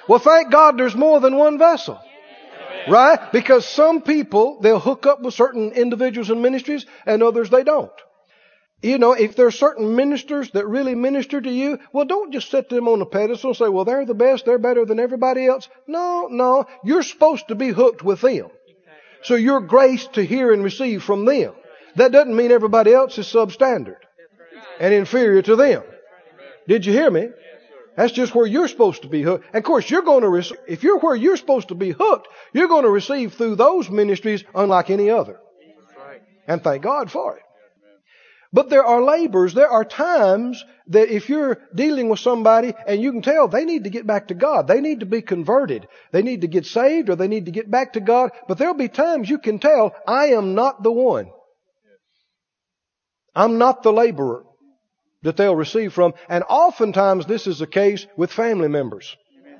Well, 0.07 0.19
thank 0.19 0.51
God 0.51 0.77
there's 0.77 0.95
more 0.95 1.19
than 1.19 1.37
one 1.37 1.57
vessel. 1.57 1.99
Right? 2.87 3.31
Because 3.31 3.67
some 3.67 4.01
people, 4.01 4.59
they'll 4.61 4.79
hook 4.79 5.05
up 5.05 5.21
with 5.21 5.33
certain 5.33 5.71
individuals 5.71 6.29
and 6.29 6.41
ministries 6.41 6.85
and 7.05 7.21
others 7.21 7.49
they 7.49 7.63
don't. 7.63 7.91
You 8.81 8.97
know, 8.97 9.11
if 9.11 9.35
there 9.35 9.47
are 9.47 9.51
certain 9.51 9.95
ministers 9.95 10.51
that 10.51 10.65
really 10.65 10.95
minister 10.95 11.41
to 11.41 11.51
you, 11.51 11.79
well, 11.91 12.05
don't 12.05 12.31
just 12.31 12.49
set 12.49 12.69
them 12.69 12.87
on 12.87 13.01
a 13.01 13.05
pedestal 13.05 13.49
and 13.49 13.57
say, 13.57 13.67
well, 13.67 13.83
they're 13.83 14.05
the 14.05 14.13
best, 14.13 14.45
they're 14.45 14.57
better 14.57 14.85
than 14.85 14.99
everybody 14.99 15.45
else. 15.45 15.67
No, 15.85 16.27
no. 16.31 16.65
You're 16.85 17.03
supposed 17.03 17.49
to 17.49 17.55
be 17.55 17.69
hooked 17.69 18.03
with 18.03 18.21
them. 18.21 18.47
So 19.23 19.35
you're 19.35 19.59
graced 19.59 20.13
to 20.13 20.25
hear 20.25 20.53
and 20.53 20.63
receive 20.63 21.03
from 21.03 21.25
them. 21.25 21.53
That 21.97 22.13
doesn't 22.13 22.35
mean 22.35 22.51
everybody 22.51 22.93
else 22.93 23.17
is 23.17 23.27
substandard 23.27 23.97
and 24.79 24.93
inferior 24.93 25.41
to 25.41 25.57
them. 25.57 25.83
Did 26.67 26.85
you 26.85 26.93
hear 26.93 27.11
me? 27.11 27.29
That's 27.99 28.13
just 28.13 28.33
where 28.33 28.45
you're 28.45 28.69
supposed 28.69 29.01
to 29.01 29.09
be 29.09 29.21
hooked. 29.23 29.47
And 29.47 29.57
of 29.57 29.65
course, 29.65 29.89
you're 29.89 30.03
going 30.03 30.21
to 30.21 30.29
receive, 30.29 30.57
if 30.69 30.83
you're 30.83 30.99
where 30.99 31.17
you're 31.17 31.35
supposed 31.35 31.67
to 31.67 31.75
be 31.75 31.91
hooked, 31.91 32.29
you're 32.53 32.69
going 32.69 32.85
to 32.85 32.89
receive 32.89 33.33
through 33.33 33.55
those 33.55 33.89
ministries 33.89 34.45
unlike 34.55 34.89
any 34.89 35.09
other. 35.09 35.37
And 36.47 36.63
thank 36.63 36.81
God 36.81 37.11
for 37.11 37.35
it. 37.35 37.43
But 38.53 38.69
there 38.69 38.85
are 38.85 39.03
labors, 39.03 39.53
there 39.53 39.69
are 39.69 39.83
times 39.83 40.63
that 40.87 41.13
if 41.13 41.27
you're 41.27 41.57
dealing 41.75 42.07
with 42.07 42.21
somebody 42.21 42.73
and 42.87 43.01
you 43.01 43.11
can 43.11 43.21
tell 43.21 43.49
they 43.49 43.65
need 43.65 43.83
to 43.83 43.89
get 43.89 44.07
back 44.07 44.29
to 44.29 44.33
God, 44.33 44.65
they 44.65 44.79
need 44.79 45.01
to 45.01 45.05
be 45.05 45.21
converted, 45.21 45.85
they 46.13 46.21
need 46.21 46.39
to 46.41 46.47
get 46.47 46.65
saved 46.65 47.09
or 47.09 47.17
they 47.17 47.27
need 47.27 47.47
to 47.47 47.51
get 47.51 47.69
back 47.69 47.93
to 47.93 47.99
God, 47.99 48.31
but 48.47 48.57
there'll 48.57 48.75
be 48.75 48.87
times 48.87 49.29
you 49.29 49.39
can 49.39 49.59
tell 49.59 49.93
I 50.07 50.27
am 50.27 50.55
not 50.55 50.83
the 50.83 50.91
one. 50.91 51.31
I'm 53.35 53.57
not 53.57 53.83
the 53.83 53.91
laborer 53.91 54.45
that 55.23 55.37
they'll 55.37 55.55
receive 55.55 55.93
from. 55.93 56.13
And 56.27 56.43
oftentimes 56.49 57.25
this 57.25 57.47
is 57.47 57.59
the 57.59 57.67
case 57.67 58.05
with 58.17 58.31
family 58.31 58.67
members. 58.67 59.15
Amen. 59.45 59.59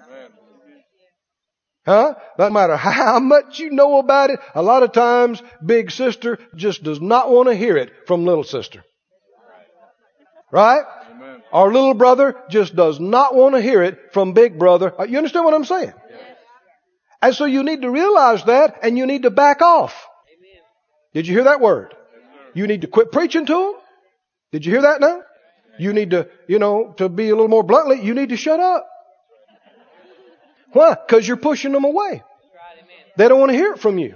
Huh? 1.85 2.15
No 2.37 2.49
matter 2.49 2.75
how 2.75 3.19
much 3.33 3.59
you 3.59 3.71
know 3.71 3.99
about 3.99 4.29
it, 4.29 4.39
a 4.55 4.61
lot 4.61 4.83
of 4.83 4.91
times 4.91 5.41
big 5.65 5.91
sister 5.91 6.39
just 6.55 6.83
does 6.83 7.01
not 7.01 7.29
want 7.29 7.49
to 7.49 7.55
hear 7.55 7.77
it 7.77 7.91
from 8.07 8.25
little 8.25 8.43
sister. 8.43 8.83
Right? 10.51 10.83
Amen. 11.11 11.43
Our 11.51 11.71
little 11.71 11.93
brother 11.93 12.35
just 12.49 12.75
does 12.75 12.99
not 12.99 13.35
want 13.35 13.55
to 13.55 13.61
hear 13.61 13.83
it 13.83 14.13
from 14.13 14.33
big 14.33 14.57
brother. 14.57 14.99
Uh, 14.99 15.03
You 15.03 15.17
understand 15.17 15.45
what 15.45 15.53
I'm 15.53 15.65
saying? 15.65 15.93
And 17.21 17.35
so 17.35 17.45
you 17.45 17.63
need 17.63 17.81
to 17.81 17.89
realize 17.91 18.45
that 18.45 18.79
and 18.81 18.97
you 18.97 19.05
need 19.05 19.23
to 19.23 19.29
back 19.29 19.61
off. 19.61 20.07
Did 21.13 21.27
you 21.27 21.33
hear 21.35 21.43
that 21.45 21.59
word? 21.59 21.93
You 22.53 22.65
need 22.67 22.81
to 22.81 22.87
quit 22.87 23.11
preaching 23.11 23.45
to 23.45 23.53
them. 23.53 23.73
Did 24.51 24.65
you 24.65 24.71
hear 24.71 24.83
that 24.83 25.01
now? 25.01 25.21
You 25.79 25.93
need 25.93 26.11
to, 26.11 26.27
you 26.47 26.59
know, 26.59 26.93
to 26.97 27.07
be 27.07 27.29
a 27.29 27.35
little 27.35 27.47
more 27.47 27.63
bluntly, 27.63 28.01
you 28.01 28.13
need 28.13 28.29
to 28.29 28.37
shut 28.37 28.59
up. 28.59 28.87
Why? 30.73 30.95
Because 30.95 31.27
you're 31.27 31.37
pushing 31.37 31.71
them 31.71 31.85
away. 31.85 32.21
They 33.17 33.27
don't 33.27 33.39
want 33.39 33.51
to 33.51 33.57
hear 33.57 33.73
it 33.73 33.79
from 33.79 33.97
you. 33.97 34.15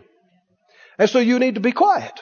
And 0.99 1.09
so 1.09 1.19
you 1.19 1.39
need 1.39 1.55
to 1.55 1.61
be 1.61 1.71
quiet. 1.71 2.19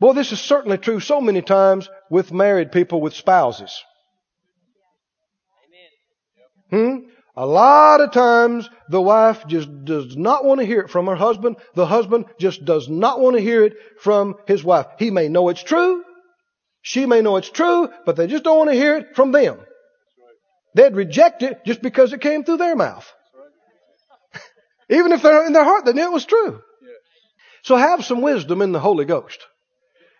Boy, 0.00 0.14
this 0.14 0.32
is 0.32 0.40
certainly 0.40 0.78
true 0.78 1.00
so 1.00 1.20
many 1.20 1.42
times 1.42 1.88
with 2.10 2.32
married 2.32 2.72
people 2.72 3.00
with 3.00 3.14
spouses. 3.14 3.82
Hmm? 6.70 6.96
A 7.36 7.46
lot 7.46 8.00
of 8.00 8.12
times 8.12 8.68
the 8.88 9.00
wife 9.00 9.46
just 9.46 9.68
does 9.84 10.16
not 10.16 10.44
want 10.44 10.60
to 10.60 10.66
hear 10.66 10.80
it 10.80 10.90
from 10.90 11.06
her 11.06 11.14
husband. 11.14 11.56
The 11.74 11.86
husband 11.86 12.26
just 12.38 12.64
does 12.64 12.88
not 12.88 13.20
want 13.20 13.36
to 13.36 13.42
hear 13.42 13.64
it 13.64 13.74
from 14.00 14.36
his 14.46 14.64
wife. 14.64 14.86
He 14.98 15.10
may 15.10 15.28
know 15.28 15.48
it's 15.48 15.62
true. 15.62 16.02
She 16.82 17.06
may 17.06 17.22
know 17.22 17.36
it's 17.36 17.50
true, 17.50 17.88
but 18.06 18.16
they 18.16 18.26
just 18.26 18.44
don't 18.44 18.58
want 18.58 18.70
to 18.70 18.76
hear 18.76 18.96
it 18.96 19.16
from 19.16 19.32
them. 19.32 19.58
They'd 20.74 20.94
reject 20.94 21.42
it 21.42 21.64
just 21.64 21.82
because 21.82 22.12
it 22.12 22.20
came 22.20 22.44
through 22.44 22.58
their 22.58 22.76
mouth. 22.76 23.10
Even 24.90 25.12
if 25.12 25.22
they're 25.22 25.46
in 25.46 25.52
their 25.52 25.64
heart, 25.64 25.84
they 25.84 25.92
knew 25.92 26.04
it 26.04 26.12
was 26.12 26.24
true. 26.24 26.60
So 27.62 27.76
have 27.76 28.04
some 28.04 28.22
wisdom 28.22 28.62
in 28.62 28.72
the 28.72 28.80
Holy 28.80 29.04
Ghost. 29.04 29.46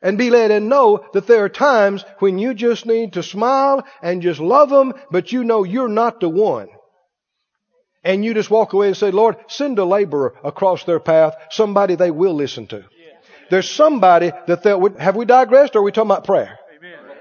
And 0.02 0.18
be 0.18 0.30
led 0.30 0.50
and 0.50 0.68
know 0.68 1.04
that 1.12 1.26
there 1.26 1.44
are 1.44 1.48
times 1.48 2.04
when 2.18 2.38
you 2.38 2.54
just 2.54 2.86
need 2.86 3.14
to 3.14 3.22
smile 3.22 3.84
and 4.02 4.22
just 4.22 4.40
love 4.40 4.70
them, 4.70 4.94
but 5.10 5.32
you 5.32 5.44
know 5.44 5.64
you're 5.64 5.88
not 5.88 6.20
the 6.20 6.28
one. 6.28 6.68
And 8.04 8.24
you 8.24 8.32
just 8.32 8.50
walk 8.50 8.72
away 8.72 8.88
and 8.88 8.96
say, 8.96 9.10
Lord, 9.10 9.36
send 9.48 9.78
a 9.78 9.84
laborer 9.84 10.34
across 10.44 10.84
their 10.84 11.00
path, 11.00 11.34
somebody 11.50 11.96
they 11.96 12.10
will 12.10 12.34
listen 12.34 12.66
to. 12.68 12.84
There's 13.50 13.68
somebody 13.68 14.32
that 14.46 14.62
they'll, 14.62 14.96
have 14.98 15.16
we 15.16 15.24
digressed 15.24 15.76
or 15.76 15.80
are 15.80 15.82
we 15.82 15.92
talking 15.92 16.10
about 16.10 16.24
prayer? 16.24 16.58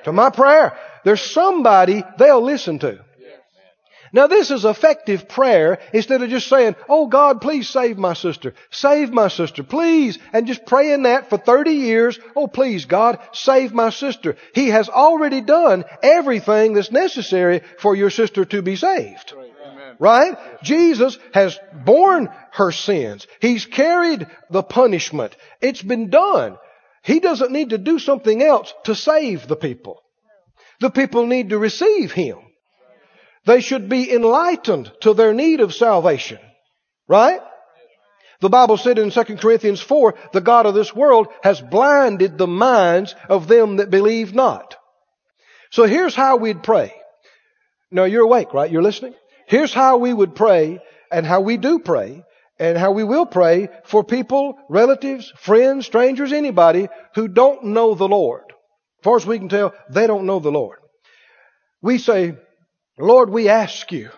To 0.04 0.12
my 0.12 0.30
prayer. 0.30 0.78
There's 1.04 1.22
somebody 1.22 2.04
they'll 2.18 2.42
listen 2.42 2.80
to. 2.80 3.00
Now 4.14 4.28
this 4.28 4.52
is 4.52 4.66
effective 4.66 5.28
prayer 5.28 5.80
instead 5.94 6.22
of 6.22 6.30
just 6.30 6.48
saying, 6.48 6.76
Oh 6.88 7.08
God, 7.08 7.42
please 7.42 7.70
save 7.70 7.98
my 7.98 8.14
sister. 8.14 8.54
Save 8.72 9.12
my 9.12 9.28
sister, 9.28 9.64
please. 9.64 10.18
And 10.34 10.48
just 10.48 10.66
praying 10.66 11.04
that 11.04 11.30
for 11.30 11.38
30 11.38 11.72
years. 11.72 12.20
Oh 12.36 12.48
please 12.48 12.86
God, 12.86 13.20
save 13.34 13.74
my 13.74 13.90
sister. 13.90 14.38
He 14.54 14.70
has 14.70 14.90
already 14.90 15.42
done 15.42 15.86
everything 16.02 16.74
that's 16.74 16.92
necessary 16.92 17.62
for 17.80 17.96
your 17.96 18.10
sister 18.10 18.46
to 18.46 18.62
be 18.62 18.76
saved. 18.76 19.34
Amen. 19.36 19.57
Right? 20.00 20.38
Jesus 20.64 21.18
has 21.34 21.60
borne 21.74 22.30
her 22.52 22.72
sins. 22.72 23.26
He's 23.42 23.66
carried 23.66 24.28
the 24.50 24.64
punishment. 24.64 25.36
It's 25.62 25.82
been 25.82 26.10
done. 26.10 26.58
He 27.04 27.20
doesn't 27.20 27.52
need 27.52 27.72
to 27.72 27.78
do 27.78 28.00
something 28.00 28.44
else 28.44 28.74
to 28.84 28.94
save 28.94 29.48
the 29.48 29.56
people. 29.56 30.02
The 30.80 30.92
people 30.92 31.26
need 31.26 31.50
to 31.50 31.58
receive 31.58 32.12
Him. 32.12 32.38
They 33.46 33.62
should 33.62 33.90
be 33.90 34.12
enlightened 34.14 34.92
to 35.02 35.14
their 35.14 35.34
need 35.34 35.62
of 35.62 35.74
salvation. 35.74 36.40
Right? 37.08 37.40
The 38.40 38.50
Bible 38.50 38.78
said 38.78 39.00
in 39.00 39.10
2 39.10 39.24
Corinthians 39.38 39.82
4, 39.82 40.14
the 40.34 40.42
God 40.42 40.66
of 40.68 40.76
this 40.76 40.94
world 40.94 41.28
has 41.42 41.60
blinded 41.60 42.38
the 42.38 42.46
minds 42.46 43.16
of 43.30 43.48
them 43.48 43.78
that 43.78 43.90
believe 43.90 44.36
not. 44.36 44.76
So 45.72 45.86
here's 45.86 46.14
how 46.14 46.38
we'd 46.38 46.62
pray. 46.62 46.94
Now 47.90 48.04
you're 48.04 48.26
awake, 48.26 48.54
right? 48.54 48.70
You're 48.70 48.84
listening? 48.84 49.16
Here's 49.48 49.74
how 49.74 49.98
we 49.98 50.14
would 50.14 50.36
pray 50.36 50.80
and 51.12 51.26
how 51.26 51.42
we 51.42 51.58
do 51.58 51.80
pray 51.80 52.24
and 52.60 52.78
how 52.78 52.92
we 52.92 53.04
will 53.04 53.26
pray 53.26 53.70
for 53.86 54.04
people, 54.04 54.58
relatives, 54.70 55.32
friends, 55.38 55.86
strangers, 55.86 56.34
anybody 56.34 56.90
who 57.16 57.30
don't 57.30 57.64
know 57.64 57.96
the 57.96 58.08
Lord. 58.08 58.44
As 58.50 59.04
far 59.04 59.16
as 59.16 59.26
we 59.26 59.40
can 59.40 59.48
tell, 59.48 59.74
they 59.90 60.06
don't 60.06 60.26
know 60.26 60.40
the 60.40 60.52
Lord. 60.52 60.80
We 61.82 61.98
say, 61.98 62.36
Lord, 63.00 63.30
we 63.30 63.48
ask 63.48 63.92
you 63.92 64.10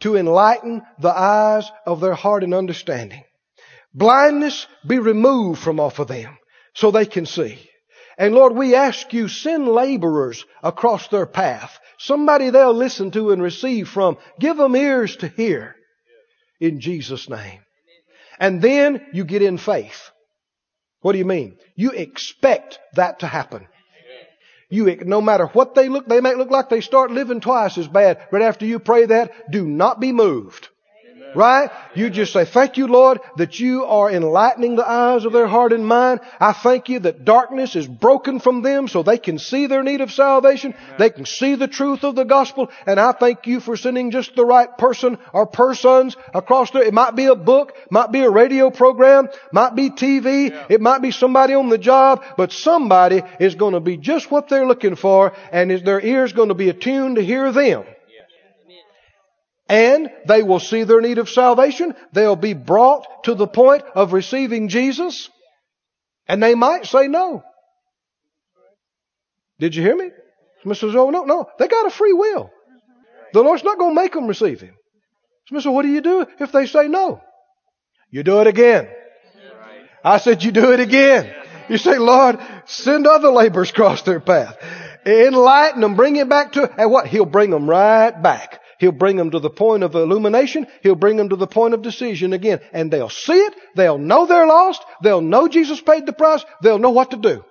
to 0.00 0.16
enlighten 0.16 0.82
the 1.00 1.10
eyes 1.10 1.70
of 1.84 2.00
their 2.00 2.14
heart 2.14 2.44
and 2.44 2.54
understanding. 2.54 3.24
Blindness 3.92 4.68
be 4.86 5.00
removed 5.00 5.60
from 5.60 5.80
off 5.80 5.98
of 5.98 6.06
them 6.06 6.38
so 6.74 6.90
they 6.90 7.06
can 7.06 7.26
see. 7.26 7.58
And 8.16 8.34
Lord, 8.34 8.54
we 8.54 8.74
ask 8.74 9.12
you 9.14 9.26
send 9.26 9.66
laborers 9.66 10.44
across 10.62 11.08
their 11.08 11.26
path. 11.26 11.79
Somebody 12.02 12.48
they'll 12.48 12.72
listen 12.72 13.10
to 13.10 13.30
and 13.30 13.42
receive 13.42 13.86
from. 13.86 14.16
Give 14.38 14.56
them 14.56 14.74
ears 14.74 15.16
to 15.16 15.28
hear. 15.28 15.76
In 16.58 16.80
Jesus' 16.80 17.28
name. 17.28 17.60
And 18.38 18.62
then 18.62 19.06
you 19.12 19.24
get 19.24 19.42
in 19.42 19.58
faith. 19.58 20.10
What 21.02 21.12
do 21.12 21.18
you 21.18 21.26
mean? 21.26 21.58
You 21.76 21.90
expect 21.90 22.78
that 22.94 23.20
to 23.20 23.26
happen. 23.26 23.66
You, 24.70 24.96
no 25.04 25.20
matter 25.20 25.46
what 25.48 25.74
they 25.74 25.90
look, 25.90 26.06
they 26.06 26.22
may 26.22 26.34
look 26.34 26.50
like 26.50 26.70
they 26.70 26.80
start 26.80 27.10
living 27.10 27.40
twice 27.40 27.76
as 27.76 27.86
bad. 27.86 28.26
Right 28.30 28.44
after 28.44 28.64
you 28.64 28.78
pray 28.78 29.04
that, 29.04 29.50
do 29.50 29.66
not 29.66 30.00
be 30.00 30.12
moved. 30.12 30.68
Right? 31.34 31.70
You 31.94 32.10
just 32.10 32.32
say, 32.32 32.44
thank 32.44 32.76
you, 32.76 32.86
Lord, 32.86 33.20
that 33.36 33.58
you 33.58 33.84
are 33.84 34.10
enlightening 34.10 34.76
the 34.76 34.88
eyes 34.88 35.24
of 35.24 35.32
their 35.32 35.46
heart 35.46 35.72
and 35.72 35.86
mind. 35.86 36.20
I 36.38 36.52
thank 36.52 36.88
you 36.88 37.00
that 37.00 37.24
darkness 37.24 37.76
is 37.76 37.86
broken 37.86 38.40
from 38.40 38.62
them 38.62 38.88
so 38.88 39.02
they 39.02 39.18
can 39.18 39.38
see 39.38 39.66
their 39.66 39.82
need 39.82 40.00
of 40.00 40.12
salvation. 40.12 40.74
They 40.98 41.10
can 41.10 41.26
see 41.26 41.54
the 41.54 41.68
truth 41.68 42.04
of 42.04 42.14
the 42.14 42.24
gospel. 42.24 42.70
And 42.86 42.98
I 42.98 43.12
thank 43.12 43.46
you 43.46 43.60
for 43.60 43.76
sending 43.76 44.10
just 44.10 44.34
the 44.34 44.44
right 44.44 44.76
person 44.78 45.18
or 45.32 45.46
persons 45.46 46.16
across 46.34 46.70
there. 46.70 46.82
It 46.82 46.94
might 46.94 47.16
be 47.16 47.26
a 47.26 47.34
book, 47.34 47.74
might 47.90 48.12
be 48.12 48.20
a 48.20 48.30
radio 48.30 48.70
program, 48.70 49.28
might 49.52 49.74
be 49.74 49.90
TV, 49.90 50.54
it 50.68 50.80
might 50.80 51.02
be 51.02 51.10
somebody 51.10 51.54
on 51.54 51.68
the 51.68 51.78
job, 51.78 52.24
but 52.36 52.52
somebody 52.52 53.22
is 53.38 53.54
going 53.54 53.74
to 53.74 53.80
be 53.80 53.96
just 53.96 54.30
what 54.30 54.48
they're 54.48 54.66
looking 54.66 54.96
for 54.96 55.32
and 55.52 55.70
is 55.70 55.82
their 55.82 56.00
ears 56.00 56.32
going 56.32 56.48
to 56.48 56.54
be 56.54 56.68
attuned 56.68 57.16
to 57.16 57.24
hear 57.24 57.52
them. 57.52 57.84
And 59.70 60.10
they 60.26 60.42
will 60.42 60.58
see 60.58 60.82
their 60.82 61.00
need 61.00 61.18
of 61.18 61.30
salvation. 61.30 61.94
They'll 62.12 62.34
be 62.34 62.54
brought 62.54 63.06
to 63.24 63.36
the 63.36 63.46
point 63.46 63.84
of 63.94 64.12
receiving 64.12 64.68
Jesus. 64.68 65.30
And 66.26 66.42
they 66.42 66.56
might 66.56 66.86
say 66.86 67.06
no. 67.06 67.44
Did 69.60 69.76
you 69.76 69.82
hear 69.84 69.94
me? 69.94 70.10
Mr. 70.64 70.92
Oh, 70.96 71.10
no, 71.10 71.22
no. 71.22 71.46
They 71.60 71.68
got 71.68 71.86
a 71.86 71.90
free 71.90 72.12
will. 72.12 72.50
The 73.32 73.42
Lord's 73.42 73.62
not 73.62 73.78
going 73.78 73.94
to 73.94 74.02
make 74.02 74.12
them 74.12 74.26
receive 74.26 74.60
Him. 74.60 74.74
Mr. 75.52 75.72
What 75.72 75.82
do 75.82 75.88
you 75.88 76.00
do 76.00 76.26
if 76.40 76.50
they 76.50 76.66
say 76.66 76.88
no? 76.88 77.20
You 78.10 78.24
do 78.24 78.40
it 78.40 78.48
again. 78.48 78.88
I 80.02 80.18
said 80.18 80.42
you 80.42 80.50
do 80.50 80.72
it 80.72 80.80
again. 80.80 81.32
You 81.68 81.78
say, 81.78 81.98
Lord, 81.98 82.40
send 82.66 83.06
other 83.06 83.30
laborers 83.30 83.70
across 83.70 84.02
their 84.02 84.18
path. 84.18 84.56
Enlighten 85.06 85.80
them, 85.80 85.94
bring 85.94 86.16
it 86.16 86.28
back 86.28 86.52
to, 86.52 86.68
and 86.76 86.90
what? 86.90 87.06
He'll 87.06 87.24
bring 87.24 87.50
them 87.50 87.70
right 87.70 88.10
back. 88.10 88.59
He'll 88.80 88.92
bring 88.92 89.16
them 89.16 89.32
to 89.32 89.38
the 89.38 89.50
point 89.50 89.82
of 89.82 89.94
illumination. 89.94 90.66
He'll 90.82 90.94
bring 90.94 91.18
them 91.18 91.28
to 91.28 91.36
the 91.36 91.46
point 91.46 91.74
of 91.74 91.82
decision 91.82 92.32
again. 92.32 92.60
And 92.72 92.90
they'll 92.90 93.10
see 93.10 93.34
it. 93.34 93.54
They'll 93.76 93.98
know 93.98 94.24
they're 94.24 94.46
lost. 94.46 94.82
They'll 95.02 95.20
know 95.20 95.48
Jesus 95.48 95.82
paid 95.82 96.06
the 96.06 96.14
price. 96.14 96.42
They'll 96.62 96.78
know 96.78 96.90
what 96.90 97.10
to 97.10 97.18
do. 97.18 97.44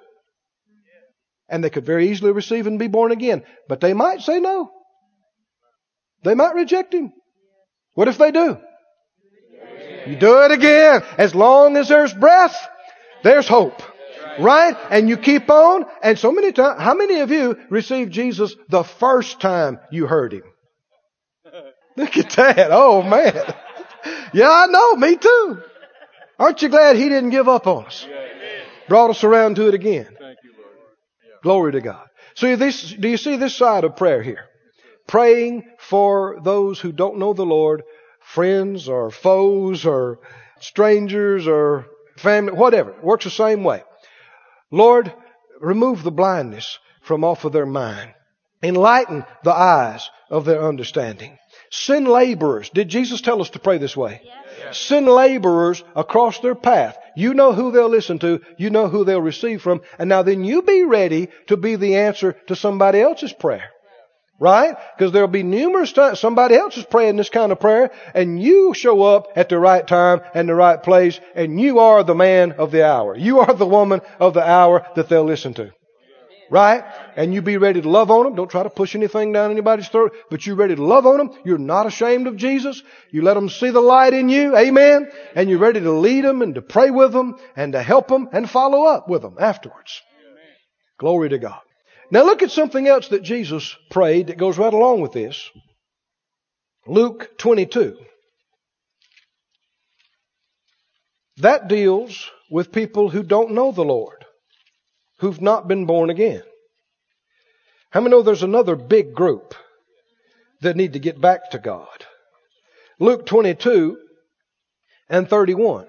And 1.47 1.63
they 1.63 1.69
could 1.69 1.85
very 1.85 2.09
easily 2.09 2.31
receive 2.31 2.65
and 2.65 2.79
be 2.79 2.87
born 2.87 3.11
again. 3.11 3.43
But 3.67 3.79
they 3.79 3.93
might 3.93 4.21
say 4.21 4.39
no. 4.39 4.71
They 6.23 6.33
might 6.33 6.55
reject 6.55 6.95
Him. 6.95 7.13
What 7.93 8.07
if 8.07 8.17
they 8.17 8.31
do? 8.31 8.57
You 10.07 10.15
do 10.15 10.41
it 10.45 10.51
again. 10.51 11.03
As 11.19 11.35
long 11.35 11.77
as 11.77 11.89
there's 11.89 12.13
breath, 12.13 12.57
there's 13.23 13.47
hope. 13.47 13.83
Right? 14.39 14.75
And 14.89 15.07
you 15.07 15.17
keep 15.17 15.47
on. 15.51 15.85
And 16.01 16.17
so 16.17 16.31
many 16.31 16.53
times, 16.53 16.81
how 16.81 16.95
many 16.95 17.19
of 17.19 17.29
you 17.29 17.55
received 17.69 18.11
Jesus 18.11 18.55
the 18.67 18.83
first 18.83 19.39
time 19.39 19.79
you 19.91 20.07
heard 20.07 20.33
Him? 20.33 20.43
Look 21.99 22.17
at 22.17 22.29
that. 22.31 22.69
Oh 22.71 23.01
man. 23.01 23.35
Yeah, 24.33 24.49
I 24.49 24.67
know. 24.67 24.95
Me 24.95 25.17
too. 25.17 25.61
Aren't 26.39 26.61
you 26.61 26.69
glad 26.69 26.95
He 26.95 27.09
didn't 27.09 27.31
give 27.31 27.49
up 27.49 27.67
on 27.67 27.87
us? 27.87 28.07
Brought 28.87 29.09
us 29.09 29.25
around 29.25 29.57
to 29.57 29.67
it 29.67 29.73
again. 29.73 30.05
Thank 30.05 30.37
you, 30.43 30.53
Lord. 30.57 31.43
Glory 31.43 31.73
to 31.73 31.81
God. 31.81 32.07
So 32.35 32.55
this, 32.55 32.93
do 32.93 33.09
you 33.09 33.17
see 33.17 33.35
this 33.35 33.53
side 33.53 33.83
of 33.83 33.97
prayer 33.97 34.23
here? 34.23 34.45
Praying 35.07 35.65
for 35.77 36.39
those 36.41 36.79
who 36.79 36.93
don't 36.93 37.17
know 37.17 37.33
the 37.33 37.45
Lord, 37.45 37.83
friends 38.21 38.87
or 38.87 39.11
foes 39.11 39.85
or 39.85 40.19
strangers 40.61 41.47
or 41.47 41.87
family, 42.15 42.53
whatever. 42.53 42.91
It 42.91 43.03
works 43.03 43.25
the 43.25 43.31
same 43.31 43.65
way. 43.65 43.83
Lord, 44.71 45.11
remove 45.59 46.03
the 46.03 46.11
blindness 46.11 46.79
from 47.01 47.25
off 47.25 47.43
of 47.43 47.51
their 47.51 47.65
mind. 47.65 48.13
Enlighten 48.63 49.25
the 49.43 49.53
eyes 49.53 50.09
of 50.29 50.45
their 50.45 50.63
understanding. 50.63 51.37
Send 51.71 52.07
laborers. 52.07 52.69
Did 52.69 52.89
Jesus 52.89 53.21
tell 53.21 53.41
us 53.41 53.51
to 53.51 53.59
pray 53.59 53.77
this 53.77 53.95
way? 53.95 54.21
Yes. 54.59 54.77
Send 54.77 55.07
laborers 55.07 55.83
across 55.95 56.39
their 56.39 56.55
path. 56.55 56.97
You 57.15 57.33
know 57.33 57.53
who 57.53 57.71
they'll 57.71 57.89
listen 57.89 58.19
to. 58.19 58.41
You 58.57 58.69
know 58.69 58.87
who 58.87 59.03
they'll 59.03 59.21
receive 59.21 59.61
from. 59.61 59.81
And 59.97 60.09
now 60.09 60.23
then 60.23 60.43
you 60.43 60.61
be 60.61 60.83
ready 60.83 61.29
to 61.47 61.57
be 61.57 61.75
the 61.75 61.97
answer 61.97 62.33
to 62.47 62.55
somebody 62.55 62.99
else's 62.99 63.33
prayer. 63.33 63.69
Right? 64.39 64.75
Because 64.97 65.11
there'll 65.11 65.27
be 65.27 65.43
numerous 65.43 65.91
times 65.91 66.19
somebody 66.19 66.55
else 66.55 66.77
is 66.77 66.85
praying 66.85 67.17
this 67.17 67.29
kind 67.29 67.51
of 67.51 67.59
prayer 67.59 67.91
and 68.13 68.41
you 68.41 68.73
show 68.73 69.01
up 69.01 69.33
at 69.35 69.49
the 69.49 69.59
right 69.59 69.85
time 69.85 70.21
and 70.33 70.47
the 70.47 70.55
right 70.55 70.81
place 70.81 71.19
and 71.35 71.59
you 71.59 71.79
are 71.79 72.03
the 72.03 72.15
man 72.15 72.53
of 72.53 72.71
the 72.71 72.85
hour. 72.87 73.17
You 73.17 73.39
are 73.39 73.53
the 73.53 73.65
woman 73.65 73.99
of 74.17 74.33
the 74.33 74.49
hour 74.49 74.87
that 74.95 75.09
they'll 75.09 75.25
listen 75.25 75.53
to. 75.55 75.73
Right? 76.49 76.83
And 77.15 77.33
you 77.33 77.41
be 77.41 77.57
ready 77.57 77.81
to 77.81 77.89
love 77.89 78.09
on 78.09 78.23
them. 78.23 78.35
Don't 78.35 78.49
try 78.49 78.63
to 78.63 78.69
push 78.69 78.95
anything 78.95 79.31
down 79.31 79.51
anybody's 79.51 79.87
throat, 79.87 80.15
but 80.31 80.45
you're 80.45 80.55
ready 80.55 80.75
to 80.75 80.83
love 80.83 81.05
on 81.05 81.17
them. 81.17 81.31
You're 81.45 81.59
not 81.59 81.85
ashamed 81.85 82.25
of 82.27 82.37
Jesus. 82.37 82.81
You 83.11 83.21
let 83.21 83.35
them 83.35 83.49
see 83.49 83.69
the 83.69 83.81
light 83.81 84.13
in 84.13 84.29
you. 84.29 84.57
Amen. 84.57 85.11
And 85.35 85.49
you're 85.49 85.59
ready 85.59 85.79
to 85.79 85.91
lead 85.91 86.23
them 86.23 86.41
and 86.41 86.55
to 86.55 86.61
pray 86.61 86.89
with 86.89 87.13
them 87.13 87.35
and 87.55 87.73
to 87.73 87.83
help 87.83 88.07
them 88.07 88.29
and 88.31 88.49
follow 88.49 88.85
up 88.85 89.07
with 89.07 89.21
them 89.21 89.35
afterwards. 89.39 90.01
Glory 90.97 91.29
to 91.29 91.37
God. 91.37 91.61
Now 92.11 92.23
look 92.23 92.41
at 92.41 92.51
something 92.51 92.87
else 92.87 93.09
that 93.09 93.21
Jesus 93.21 93.75
prayed 93.91 94.27
that 94.27 94.37
goes 94.37 94.57
right 94.57 94.73
along 94.73 95.01
with 95.01 95.11
this. 95.11 95.49
Luke 96.87 97.37
22. 97.37 97.97
That 101.37 101.67
deals 101.67 102.29
with 102.49 102.71
people 102.71 103.09
who 103.09 103.23
don't 103.23 103.51
know 103.51 103.71
the 103.71 103.85
Lord, 103.85 104.18
who've 105.19 105.41
not 105.41 105.67
been 105.67 105.85
born 105.85 106.09
again. 106.09 106.43
How 107.91 108.01
many 108.01 108.11
know 108.11 108.21
there's 108.21 108.43
another 108.43 108.75
big 108.75 109.13
group 109.13 109.55
that 110.61 110.75
need 110.75 110.93
to 110.93 110.99
get 110.99 111.19
back 111.19 111.51
to 111.51 111.59
God? 111.59 112.05
Luke 112.99 113.25
22 113.25 113.97
and 115.09 115.29
31. 115.29 115.87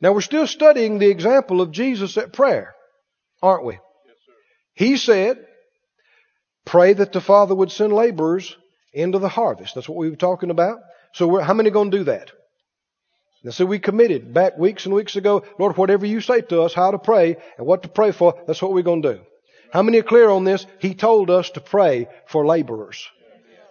Now 0.00 0.12
we're 0.12 0.20
still 0.20 0.46
studying 0.46 0.98
the 0.98 1.10
example 1.10 1.60
of 1.60 1.72
Jesus 1.72 2.16
at 2.16 2.32
prayer, 2.32 2.74
aren't 3.42 3.64
we? 3.64 3.74
Yes, 3.74 4.16
He 4.74 4.96
said, 4.96 5.38
pray 6.64 6.92
that 6.92 7.12
the 7.12 7.20
Father 7.20 7.54
would 7.54 7.72
send 7.72 7.92
laborers 7.92 8.56
into 8.92 9.18
the 9.18 9.28
harvest. 9.28 9.74
That's 9.74 9.88
what 9.88 9.98
we 9.98 10.10
were 10.10 10.16
talking 10.16 10.50
about. 10.50 10.78
So 11.12 11.40
how 11.40 11.54
many 11.54 11.70
going 11.70 11.90
to 11.90 11.98
do 11.98 12.04
that? 12.04 12.30
Now, 13.46 13.52
so 13.52 13.64
we 13.64 13.78
committed 13.78 14.34
back 14.34 14.58
weeks 14.58 14.86
and 14.86 14.94
weeks 14.94 15.14
ago, 15.14 15.44
Lord, 15.56 15.76
whatever 15.76 16.04
you 16.04 16.20
say 16.20 16.40
to 16.40 16.62
us, 16.62 16.74
how 16.74 16.90
to 16.90 16.98
pray 16.98 17.36
and 17.56 17.64
what 17.64 17.84
to 17.84 17.88
pray 17.88 18.10
for, 18.10 18.34
that's 18.44 18.60
what 18.60 18.72
we're 18.72 18.82
going 18.82 19.02
to 19.02 19.14
do. 19.14 19.20
How 19.72 19.84
many 19.84 20.00
are 20.00 20.02
clear 20.02 20.28
on 20.28 20.42
this? 20.42 20.66
He 20.80 20.94
told 20.96 21.30
us 21.30 21.50
to 21.50 21.60
pray 21.60 22.08
for 22.26 22.44
laborers. 22.44 23.08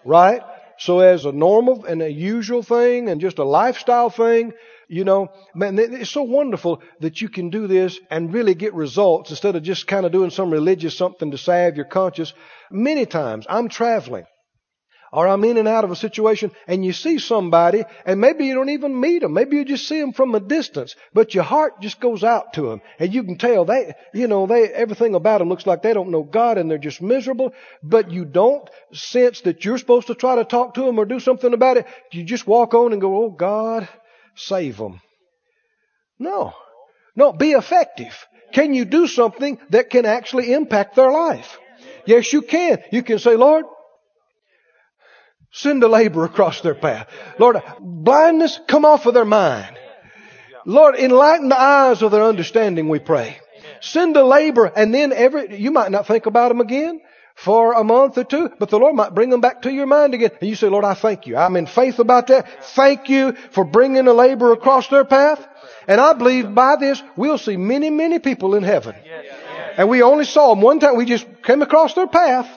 Right? 0.05 0.41
So 0.77 1.01
as 1.01 1.25
a 1.25 1.33
normal 1.33 1.83
and 1.83 2.01
a 2.01 2.09
usual 2.09 2.63
thing 2.63 3.09
and 3.09 3.19
just 3.19 3.37
a 3.37 3.43
lifestyle 3.43 4.09
thing, 4.09 4.53
you 4.87 5.03
know, 5.03 5.27
man, 5.53 5.77
it's 5.77 6.09
so 6.09 6.23
wonderful 6.23 6.81
that 7.01 7.19
you 7.19 7.27
can 7.27 7.49
do 7.49 7.67
this 7.67 7.99
and 8.09 8.33
really 8.33 8.53
get 8.53 8.73
results 8.75 9.31
instead 9.31 9.57
of 9.57 9.63
just 9.63 9.87
kind 9.87 10.05
of 10.05 10.13
doing 10.13 10.29
some 10.29 10.51
religious 10.51 10.97
something 10.97 11.31
to 11.31 11.37
salve 11.37 11.75
your 11.75 11.83
conscience. 11.83 12.33
Many 12.71 13.05
times 13.05 13.45
I'm 13.49 13.67
traveling 13.67 14.25
or 15.15 15.27
I'm 15.27 15.43
in 15.45 15.57
and 15.57 15.67
out 15.67 15.85
of 15.85 15.91
a 15.91 15.95
situation 15.95 16.51
and 16.67 16.83
you 16.83 16.91
see 16.91 17.19
somebody 17.19 17.85
and 18.05 18.19
maybe 18.19 18.45
you 18.45 18.53
don't 18.53 18.69
even 18.69 18.99
meet 18.99 19.21
them. 19.21 19.33
Maybe 19.33 19.55
you 19.55 19.65
just 19.65 19.87
see 19.87 19.99
them 19.99 20.11
from 20.11 20.35
a 20.35 20.39
distance, 20.41 20.95
but 21.13 21.33
your 21.33 21.45
heart 21.45 21.79
just 21.79 22.01
goes 22.01 22.23
out 22.23 22.53
to 22.53 22.63
them 22.63 22.81
and 22.99 23.13
you 23.13 23.23
can 23.23 23.37
tell 23.37 23.63
they, 23.63 23.93
you 24.13 24.27
know, 24.27 24.45
they, 24.45 24.67
everything 24.67 25.15
about 25.15 25.39
them 25.39 25.49
looks 25.49 25.65
like 25.65 25.81
they 25.81 25.93
don't 25.93 26.11
know 26.11 26.23
God 26.23 26.57
and 26.57 26.69
they're 26.69 26.77
just 26.77 27.01
miserable, 27.01 27.53
but 27.81 28.11
you 28.11 28.25
don't 28.25 28.69
sense 28.91 29.41
that 29.41 29.63
you're 29.63 29.77
supposed 29.77 30.07
to 30.07 30.15
try 30.15 30.35
to 30.35 30.43
talk 30.43 30.73
to 30.73 30.81
them 30.81 30.99
or 30.99 31.05
do 31.05 31.21
something 31.21 31.53
about 31.53 31.77
it. 31.77 31.87
You 32.11 32.23
just 32.23 32.45
walk 32.45 32.73
on 32.73 32.91
and 32.91 33.01
go, 33.01 33.23
Oh 33.23 33.29
God, 33.29 33.87
save 34.35 34.77
them. 34.77 34.99
No. 36.19 36.53
No, 37.15 37.31
be 37.31 37.51
effective. 37.51 38.27
Can 38.51 38.73
you 38.73 38.83
do 38.83 39.07
something 39.07 39.59
that 39.69 39.89
can 39.89 40.05
actually 40.05 40.51
impact 40.51 40.95
their 40.95 41.11
life? 41.11 41.57
Yes, 42.05 42.31
you 42.33 42.41
can. 42.41 42.79
You 42.91 43.03
can 43.03 43.19
say, 43.19 43.35
Lord, 43.35 43.65
Send 45.55 45.81
a 45.83 45.87
labor 45.87 46.25
across 46.25 46.59
their 46.59 46.75
path. 46.75 47.07
Lord, 47.39 47.63
blindness 47.79 48.59
come 48.67 48.83
off 48.83 49.05
of 49.05 49.13
their 49.13 49.23
mind. 49.23 49.77
Lord, 50.65 50.95
enlighten 50.95 51.47
the 51.47 51.57
eyes 51.57 52.01
of 52.01 52.11
their 52.11 52.23
understanding, 52.23 52.89
we 52.89 52.99
pray. 52.99 53.37
Send 53.79 54.17
a 54.17 54.25
labor 54.25 54.65
and 54.65 54.93
then 54.93 55.13
every, 55.13 55.57
you 55.57 55.71
might 55.71 55.91
not 55.91 56.07
think 56.07 56.25
about 56.25 56.49
them 56.49 56.59
again 56.59 56.99
for 57.35 57.71
a 57.71 57.85
month 57.85 58.17
or 58.17 58.25
two, 58.25 58.49
but 58.59 58.69
the 58.69 58.77
Lord 58.77 58.95
might 58.95 59.15
bring 59.15 59.29
them 59.29 59.39
back 59.39 59.61
to 59.61 59.71
your 59.71 59.85
mind 59.85 60.13
again. 60.13 60.31
And 60.41 60.49
you 60.49 60.57
say, 60.57 60.67
Lord, 60.67 60.83
I 60.83 60.93
thank 60.93 61.25
you. 61.25 61.37
I'm 61.37 61.55
in 61.55 61.67
faith 61.67 61.99
about 61.99 62.27
that. 62.27 62.65
Thank 62.75 63.07
you 63.07 63.31
for 63.51 63.63
bringing 63.63 64.07
a 64.09 64.13
labor 64.13 64.51
across 64.51 64.89
their 64.89 65.05
path. 65.05 65.39
And 65.87 66.01
I 66.01 66.11
believe 66.13 66.53
by 66.53 66.75
this, 66.75 67.01
we'll 67.15 67.37
see 67.37 67.55
many, 67.55 67.89
many 67.89 68.19
people 68.19 68.55
in 68.55 68.63
heaven. 68.63 68.93
And 69.77 69.87
we 69.87 70.01
only 70.01 70.25
saw 70.25 70.49
them 70.49 70.61
one 70.61 70.81
time. 70.81 70.97
We 70.97 71.05
just 71.05 71.25
came 71.43 71.61
across 71.61 71.93
their 71.93 72.07
path. 72.07 72.49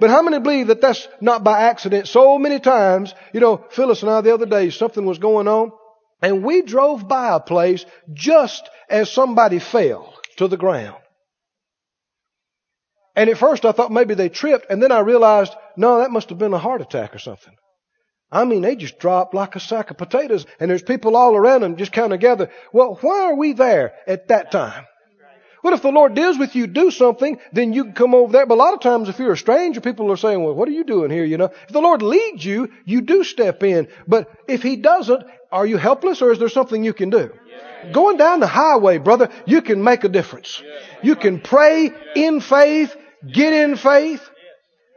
But 0.00 0.10
how 0.10 0.22
many 0.22 0.38
believe 0.38 0.68
that 0.68 0.80
that's 0.80 1.08
not 1.20 1.44
by 1.44 1.62
accident? 1.62 2.08
So 2.08 2.38
many 2.38 2.60
times, 2.60 3.14
you 3.32 3.40
know, 3.40 3.64
Phyllis 3.70 4.02
and 4.02 4.10
I 4.10 4.20
the 4.20 4.34
other 4.34 4.46
day, 4.46 4.70
something 4.70 5.04
was 5.04 5.18
going 5.18 5.48
on, 5.48 5.72
and 6.22 6.44
we 6.44 6.62
drove 6.62 7.08
by 7.08 7.34
a 7.34 7.40
place 7.40 7.84
just 8.12 8.68
as 8.88 9.10
somebody 9.10 9.58
fell 9.58 10.14
to 10.36 10.48
the 10.48 10.56
ground. 10.56 10.96
And 13.16 13.28
at 13.28 13.38
first 13.38 13.64
I 13.64 13.72
thought 13.72 13.90
maybe 13.90 14.14
they 14.14 14.28
tripped, 14.28 14.70
and 14.70 14.80
then 14.80 14.92
I 14.92 15.00
realized, 15.00 15.52
no, 15.76 15.98
that 15.98 16.12
must 16.12 16.28
have 16.28 16.38
been 16.38 16.54
a 16.54 16.58
heart 16.58 16.80
attack 16.80 17.14
or 17.14 17.18
something. 17.18 17.54
I 18.30 18.44
mean, 18.44 18.62
they 18.62 18.76
just 18.76 18.98
dropped 18.98 19.34
like 19.34 19.56
a 19.56 19.60
sack 19.60 19.90
of 19.90 19.96
potatoes, 19.96 20.46
and 20.60 20.70
there's 20.70 20.82
people 20.82 21.16
all 21.16 21.34
around 21.34 21.62
them 21.62 21.76
just 21.76 21.92
kind 21.92 22.12
of 22.12 22.20
gather. 22.20 22.50
Well, 22.72 22.98
why 23.00 23.22
are 23.22 23.34
we 23.34 23.54
there 23.54 23.94
at 24.06 24.28
that 24.28 24.52
time? 24.52 24.86
What 25.68 25.74
if 25.74 25.82
the 25.82 25.90
Lord 25.90 26.14
deals 26.14 26.38
with 26.38 26.56
you, 26.56 26.66
do 26.66 26.90
something, 26.90 27.38
then 27.52 27.74
you 27.74 27.84
can 27.84 27.92
come 27.92 28.14
over 28.14 28.32
there. 28.32 28.46
But 28.46 28.54
a 28.54 28.64
lot 28.64 28.72
of 28.72 28.80
times 28.80 29.10
if 29.10 29.18
you're 29.18 29.34
a 29.34 29.36
stranger, 29.36 29.82
people 29.82 30.10
are 30.10 30.16
saying, 30.16 30.42
well, 30.42 30.54
what 30.54 30.66
are 30.66 30.72
you 30.72 30.82
doing 30.82 31.10
here? 31.10 31.26
You 31.26 31.36
know, 31.36 31.50
if 31.64 31.68
the 31.68 31.82
Lord 31.82 32.00
leads 32.00 32.42
you, 32.42 32.72
you 32.86 33.02
do 33.02 33.22
step 33.22 33.62
in. 33.62 33.88
But 34.06 34.30
if 34.48 34.62
He 34.62 34.76
doesn't, 34.76 35.24
are 35.52 35.66
you 35.66 35.76
helpless 35.76 36.22
or 36.22 36.32
is 36.32 36.38
there 36.38 36.48
something 36.48 36.82
you 36.82 36.94
can 36.94 37.10
do? 37.10 37.34
Going 37.92 38.16
down 38.16 38.40
the 38.40 38.46
highway, 38.46 38.96
brother, 38.96 39.28
you 39.44 39.60
can 39.60 39.84
make 39.84 40.04
a 40.04 40.08
difference. 40.08 40.62
You 41.02 41.16
can 41.16 41.38
pray 41.38 41.90
in 42.16 42.40
faith, 42.40 42.96
get 43.30 43.52
in 43.52 43.76
faith. 43.76 44.26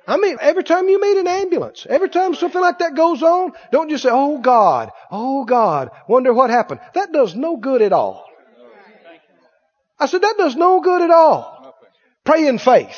I 0.07 0.15
mean, 0.15 0.38
every 0.39 0.63
time 0.63 0.88
you 0.88 1.01
meet 1.01 1.17
an 1.17 1.28
ambulance, 1.28 1.86
every 1.89 2.07
time 2.07 2.34
something 2.34 2.61
like 2.61 2.80
that 2.80 2.95
goes 2.95 3.22
on, 3.22 3.51
don't 3.74 3.89
just 3.89 4.03
say, 4.03 4.09
oh 4.09 4.38
God, 4.38 4.91
oh 5.11 5.43
God, 5.43 5.89
wonder 6.07 6.32
what 6.32 6.49
happened. 6.49 6.80
That 6.93 7.11
does 7.11 7.36
no 7.36 7.57
good 7.57 7.82
at 7.82 7.91
all. 7.91 8.30
I 10.02 10.08
said, 10.08 10.24
that 10.24 10.36
does 10.38 10.56
no 10.56 10.82
good 10.82 11.04
at 11.04 11.12
all. 11.12 11.76
Pray 12.26 12.47
in 12.47 12.58
faith. 12.58 12.97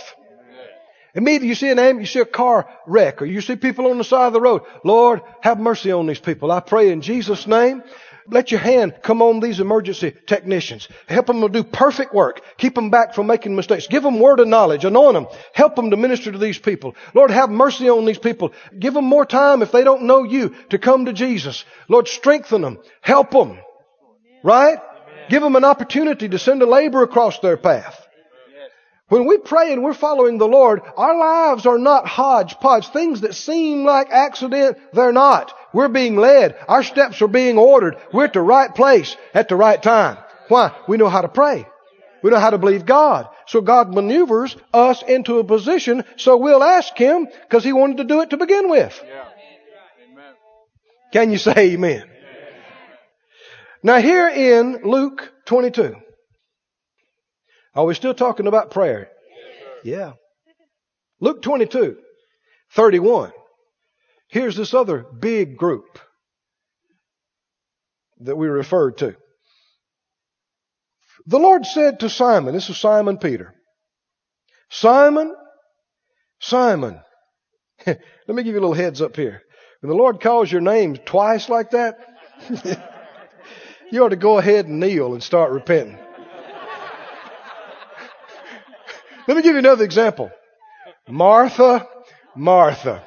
Immediately 1.16 1.50
you 1.50 1.56
see 1.56 1.70
an 1.70 1.78
ambulance, 1.78 2.16
you 2.16 2.22
see 2.22 2.28
a 2.28 2.32
car 2.32 2.68
wreck, 2.88 3.22
or 3.22 3.26
you 3.26 3.42
see 3.42 3.56
people 3.56 3.88
on 3.88 4.00
the 4.00 4.04
side 4.04 4.28
of 4.28 4.34
the 4.34 4.42
road. 4.42 4.64
Lord, 4.84 5.22
have 5.42 5.60
mercy 5.60 5.92
on 5.92 6.08
these 6.08 6.20
people. 6.20 6.52
I 6.52 6.60
pray 6.62 6.92
in 6.92 7.02
Jesus' 7.02 7.46
name. 7.46 7.84
Let 8.30 8.52
your 8.52 8.62
hand 8.62 8.96
come 9.04 9.22
on 9.22 9.42
these 9.42 9.60
emergency 9.60 10.16
technicians. 10.26 10.88
Help 11.08 11.28
them 11.28 11.42
to 11.42 11.50
do 11.50 11.64
perfect 11.64 12.14
work. 12.14 12.42
Keep 12.58 12.74
them 12.74 12.90
back 12.90 13.14
from 13.14 13.28
making 13.28 13.56
mistakes. 13.56 13.88
Give 13.88 14.02
them 14.02 14.20
word 14.20 14.40
of 14.40 14.48
knowledge. 14.48 14.86
Anoint 14.86 15.16
them. 15.16 15.28
Help 15.54 15.76
them 15.76 15.90
to 15.92 15.98
minister 15.98 16.32
to 16.32 16.38
these 16.38 16.58
people. 16.58 16.96
Lord, 17.14 17.32
have 17.32 17.50
mercy 17.50 17.90
on 17.90 18.06
these 18.06 18.18
people. 18.18 18.54
Give 18.80 18.94
them 18.94 19.06
more 19.06 19.26
time 19.26 19.62
if 19.62 19.74
they 19.74 19.84
don't 19.84 20.04
know 20.04 20.24
you 20.24 20.56
to 20.70 20.80
come 20.80 21.06
to 21.06 21.14
Jesus. 21.14 21.66
Lord, 21.90 22.08
strengthen 22.08 22.62
them. 22.62 22.80
Help 23.02 23.32
them. 23.32 23.60
Right? 24.42 24.80
Give 25.30 25.42
them 25.42 25.56
an 25.56 25.66
opportunity 25.66 26.30
to 26.30 26.40
send 26.40 26.62
a 26.62 26.66
labor 26.66 27.04
across 27.04 27.40
their 27.40 27.58
path. 27.58 28.00
When 29.10 29.28
we 29.28 29.38
pray 29.38 29.74
and 29.74 29.84
we're 29.84 29.94
following 29.94 30.38
the 30.38 30.48
Lord, 30.48 30.82
our 30.98 31.18
lives 31.18 31.66
are 31.66 31.78
not 31.78 32.08
hodgepodge. 32.08 32.88
Things 32.88 33.22
that 33.22 33.36
seem 33.36 33.86
like 33.86 34.10
accident, 34.10 34.78
they're 34.94 35.12
not. 35.12 35.54
We're 35.74 35.90
being 35.90 36.16
led. 36.16 36.56
Our 36.68 36.84
steps 36.84 37.22
are 37.22 37.28
being 37.28 37.58
ordered. 37.58 37.98
We're 38.12 38.26
at 38.26 38.34
the 38.34 38.42
right 38.42 38.74
place 38.74 39.16
at 39.34 39.50
the 39.50 39.56
right 39.56 39.82
time. 39.82 40.18
Why? 40.48 40.76
We 40.88 40.98
know 40.98 41.10
how 41.10 41.22
to 41.22 41.28
pray. 41.28 41.68
We 42.24 42.32
know 42.32 42.40
how 42.40 42.52
to 42.52 42.58
believe 42.58 42.86
God. 42.86 43.28
So 43.46 43.62
God 43.62 43.94
maneuvers 43.94 44.56
us 44.74 45.04
into 45.04 45.40
a 45.40 45.44
position 45.44 46.06
so 46.16 46.38
we'll 46.38 46.64
ask 46.64 46.96
Him 46.98 47.28
because 47.44 47.64
He 47.64 47.74
wanted 47.74 47.98
to 47.98 48.06
do 48.06 48.22
it 48.22 48.30
to 48.30 48.38
begin 48.38 48.70
with. 48.70 49.00
Yeah. 49.06 49.26
Can 51.12 51.32
you 51.32 51.38
say 51.38 51.54
amen? 51.74 52.10
Now 53.86 53.98
here 53.98 54.30
in 54.30 54.80
Luke 54.84 55.30
22, 55.46 55.94
are 57.76 57.86
we 57.86 57.94
still 57.94 58.14
talking 58.14 58.48
about 58.48 58.72
prayer? 58.72 59.10
Yeah. 59.84 60.14
Luke 61.20 61.42
22, 61.42 61.98
31. 62.72 63.34
Here's 64.30 64.56
this 64.56 64.74
other 64.74 65.00
big 65.20 65.58
group 65.58 66.00
that 68.22 68.38
we 68.38 68.48
referred 68.48 69.00
to. 69.00 69.18
The 71.26 71.40
Lord 71.40 71.66
said 71.66 72.00
to 72.00 72.10
Simon, 72.10 72.54
this 72.54 72.70
is 72.70 72.78
Simon 72.78 73.18
Peter, 73.18 73.54
Simon, 74.70 75.36
Simon. 76.40 77.02
Let 77.86 78.00
me 78.30 78.44
give 78.44 78.54
you 78.54 78.60
a 78.60 78.62
little 78.62 78.74
heads 78.74 79.02
up 79.02 79.18
here. 79.18 79.42
When 79.82 79.90
the 79.90 79.98
Lord 79.98 80.22
calls 80.22 80.50
your 80.50 80.62
name 80.62 80.96
twice 80.96 81.50
like 81.50 81.72
that, 81.72 81.98
you 83.92 84.04
ought 84.04 84.10
to 84.10 84.16
go 84.16 84.38
ahead 84.38 84.68
and 84.68 84.80
kneel 84.80 85.14
and 85.14 85.24
start 85.24 85.52
repenting. 85.52 85.98
Let 89.28 89.38
me 89.38 89.44
give 89.44 89.54
you 89.54 89.60
another 89.60 89.86
example. 89.86 90.32
Martha, 91.08 91.88
Martha. 92.36 93.04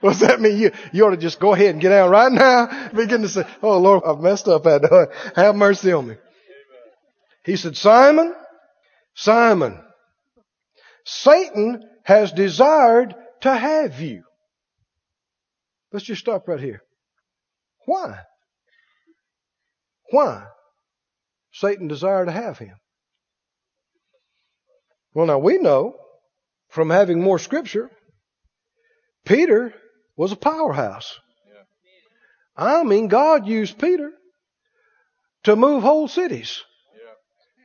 What's 0.00 0.20
that 0.20 0.40
mean? 0.40 0.58
You, 0.58 0.70
you 0.92 1.06
ought 1.06 1.10
to 1.10 1.16
just 1.16 1.40
go 1.40 1.54
ahead 1.54 1.70
and 1.70 1.80
get 1.80 1.90
out 1.92 2.10
right 2.10 2.30
now. 2.30 2.90
Begin 2.90 3.22
to 3.22 3.28
say, 3.28 3.44
Oh 3.62 3.78
Lord, 3.78 4.04
I've 4.06 4.20
messed 4.20 4.46
up. 4.46 4.64
Have 5.34 5.56
mercy 5.56 5.92
on 5.92 6.06
me. 6.08 6.16
He 7.44 7.56
said, 7.56 7.76
Simon, 7.76 8.34
Simon, 9.14 9.80
Satan 11.04 11.82
has 12.04 12.32
desired 12.32 13.14
to 13.40 13.54
have 13.54 14.00
you. 14.00 14.24
Let's 15.92 16.04
just 16.04 16.20
stop 16.20 16.46
right 16.48 16.60
here. 16.60 16.82
Why? 17.86 18.18
Why? 20.10 20.46
Satan 21.52 21.88
desired 21.88 22.26
to 22.26 22.32
have 22.32 22.58
him. 22.58 22.76
Well, 25.14 25.26
now 25.26 25.38
we 25.38 25.58
know 25.58 25.96
from 26.68 26.90
having 26.90 27.22
more 27.22 27.38
scripture, 27.38 27.90
Peter 29.24 29.72
was 30.16 30.32
a 30.32 30.36
powerhouse. 30.36 31.18
I 32.56 32.84
mean, 32.84 33.08
God 33.08 33.46
used 33.46 33.78
Peter 33.78 34.12
to 35.44 35.56
move 35.56 35.82
whole 35.82 36.08
cities. 36.08 36.62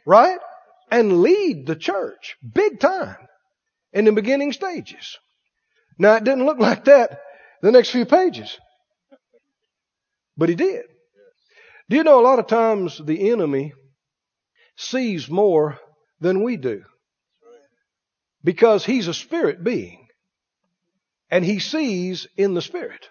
Right? 0.06 0.40
And 0.90 1.22
lead 1.22 1.66
the 1.66 1.76
church 1.76 2.36
big 2.42 2.80
time 2.80 3.18
in 3.94 4.06
the 4.06 4.12
beginning 4.12 4.52
stages. 4.52 5.18
Now, 5.98 6.16
it 6.16 6.24
didn't 6.24 6.46
look 6.46 6.60
like 6.60 6.86
that 6.86 7.22
the 7.62 7.72
next 7.72 7.92
few 7.92 8.06
pages. 8.06 8.58
But 10.36 10.50
he 10.50 10.56
did. 10.56 10.86
Do 11.92 11.98
you 11.98 12.06
know 12.06 12.22
a 12.22 12.24
lot 12.24 12.40
of 12.40 12.48
times 12.48 13.02
the 13.04 13.32
enemy 13.32 13.74
sees 14.78 15.30
more 15.30 15.78
than 16.22 16.42
we 16.42 16.56
do? 16.56 16.84
Because 18.42 18.86
he's 18.86 19.10
a 19.10 19.14
spirit 19.14 19.62
being. 19.62 20.08
And 21.30 21.44
he 21.44 21.60
sees 21.60 22.28
in 22.38 22.54
the 22.54 22.62
spirit. 22.62 23.10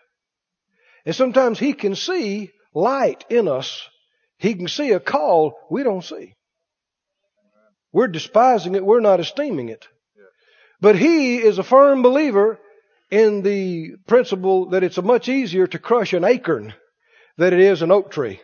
And 1.05 1.15
sometimes 1.15 1.59
he 1.59 1.75
can 1.75 1.95
see 1.95 2.53
light 2.73 3.27
in 3.29 3.49
us. 3.49 3.87
He 4.39 4.55
can 4.55 4.67
see 4.67 4.93
a 4.93 5.01
call 5.01 5.59
we 5.71 5.83
don't 5.83 6.03
see. 6.03 6.33
We're 7.93 8.09
despising 8.09 8.77
it. 8.77 8.87
We're 8.87 9.01
not 9.01 9.21
esteeming 9.21 9.69
it. 9.69 9.87
But 10.81 10.97
he 10.97 11.37
is 11.37 11.59
a 11.59 11.63
firm 11.63 12.01
believer 12.01 12.59
in 13.11 13.43
the 13.43 13.97
principle 14.07 14.71
that 14.71 14.85
it's 14.85 14.97
much 15.03 15.29
easier 15.29 15.67
to 15.67 15.79
crush 15.79 16.15
an 16.15 16.25
acorn 16.25 16.73
than 17.37 17.53
it 17.53 17.61
is 17.61 17.83
an 17.83 17.91
oak 17.91 18.11
tree. 18.11 18.41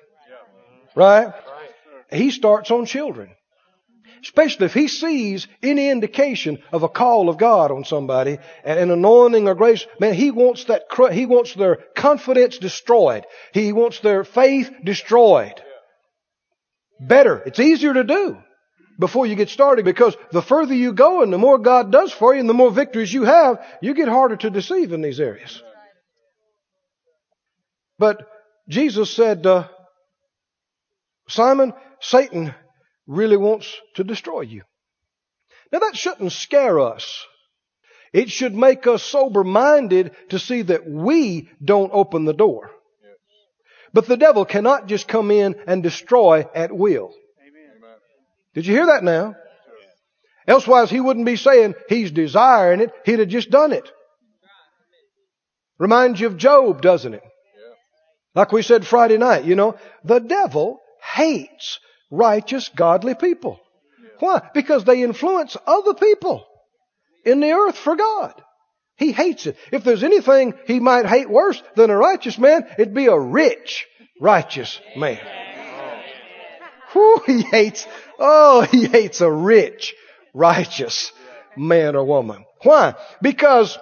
Right? 0.97 1.33
He 2.11 2.31
starts 2.31 2.71
on 2.71 2.87
children. 2.87 3.31
Especially 4.23 4.67
if 4.67 4.75
he 4.75 4.89
sees 4.89 5.47
any 5.63 5.91
indication 5.91 6.59
of 6.73 6.83
a 6.83 6.89
call 6.89 7.29
of 7.29 7.37
God 7.37 7.71
on 7.71 7.85
somebody, 7.85 8.39
an 8.65 8.91
anointing 8.91 9.47
or 9.47 9.55
grace, 9.55 9.87
man, 10.01 10.15
he 10.15 10.33
wants 10.33 10.65
that, 10.65 10.85
he 11.13 11.27
wants 11.27 11.55
their 11.55 11.77
confidence 11.95 12.59
destroyed. 12.59 13.25
He 13.53 13.73
wants 13.73 14.01
their 14.01 14.25
faith 14.25 14.71
destroyed. 14.83 15.63
Better. 16.99 17.43
It's 17.45 17.61
easier 17.61 17.93
to 17.93 18.03
do 18.03 18.39
before 18.99 19.27
you 19.27 19.37
get 19.37 19.51
started 19.51 19.85
because 19.85 20.17
the 20.33 20.43
further 20.43 20.75
you 20.75 20.95
go 20.95 21.23
and 21.23 21.33
the 21.33 21.39
more 21.39 21.59
God 21.59 21.93
does 21.93 22.11
for 22.11 22.35
you 22.35 22.41
and 22.41 22.49
the 22.49 22.55
more 22.55 22.71
victories 22.71 23.13
you 23.13 23.25
have, 23.25 23.65
you 23.83 23.95
get 23.95 24.09
harder 24.09 24.37
to 24.37 24.51
deceive 24.51 24.93
in 24.93 25.03
these 25.03 25.21
areas. 25.21 25.63
But 27.99 28.27
Jesus 28.69 29.15
said, 29.15 29.47
uh, 29.47 29.69
Simon, 31.29 31.73
Satan 32.01 32.55
really 33.07 33.37
wants 33.37 33.75
to 33.95 34.05
destroy 34.05 34.43
you. 34.43 34.63
Now 35.73 35.81
that 35.81 35.97
shouldn't 35.97 36.33
scare 36.33 36.79
us. 36.81 37.25
It 38.13 38.31
should 38.31 38.55
make 38.55 38.87
us 38.87 39.03
sober 39.03 39.45
minded 39.45 40.13
to 40.31 40.39
see 40.39 40.63
that 40.63 40.89
we 40.89 41.51
don't 41.63 41.91
open 41.93 42.25
the 42.25 42.33
door. 42.33 42.71
But 43.93 44.07
the 44.07 44.17
devil 44.17 44.45
cannot 44.45 44.87
just 44.87 45.09
come 45.09 45.31
in 45.31 45.57
and 45.67 45.83
destroy 45.83 46.47
at 46.55 46.73
will. 46.73 47.13
Did 48.55 48.67
you 48.67 48.75
hear 48.75 48.87
that 48.87 49.05
now? 49.05 49.35
Elsewise, 50.47 50.91
he 50.91 51.01
wouldn't 51.01 51.27
be 51.27 51.37
saying 51.37 51.75
he's 51.89 52.13
desiring 52.13 52.81
it. 52.81 52.91
He'd 53.05 53.19
have 53.19 53.29
just 53.29 53.51
done 53.51 53.73
it. 53.73 53.91
Reminds 55.79 56.21
you 56.21 56.29
of 56.29 56.37
Job, 56.37 56.81
doesn't 56.81 57.15
it? 57.15 57.23
Like 58.35 58.53
we 58.53 58.63
said 58.63 58.87
Friday 58.87 59.19
night, 59.19 59.45
you 59.45 59.57
know, 59.57 59.77
the 60.05 60.21
devil 60.21 60.81
hates 61.15 61.79
righteous, 62.11 62.71
godly 62.75 63.15
people. 63.15 63.61
Why? 64.19 64.49
Because 64.55 64.85
they 64.85 65.03
influence 65.03 65.57
other 65.67 65.95
people 65.95 66.47
in 67.25 67.41
the 67.41 67.53
earth 67.53 67.77
for 67.77 67.97
God. 67.97 68.35
He 68.97 69.13
hates 69.13 69.47
it. 69.47 69.57
If 69.73 69.85
there's 69.85 70.03
anything 70.03 70.55
he 70.67 70.81
might 70.81 71.07
hate 71.07 71.29
worse 71.29 71.63
than 71.75 71.91
a 71.91 71.97
righteous 71.97 72.39
man, 72.39 72.67
it'd 72.79 72.95
be 72.95 73.07
a 73.07 73.19
rich, 73.19 73.87
righteous 74.21 74.81
man. 74.97 75.21
Whew, 76.93 77.23
he 77.27 77.43
hates, 77.43 77.87
oh, 78.19 78.63
he 78.63 78.87
hates 78.87 79.21
a 79.21 79.31
rich, 79.31 79.95
righteous 80.33 81.13
man 81.57 81.95
or 81.95 82.05
woman. 82.05 82.45
Why? 82.63 82.95
Because 83.21 83.79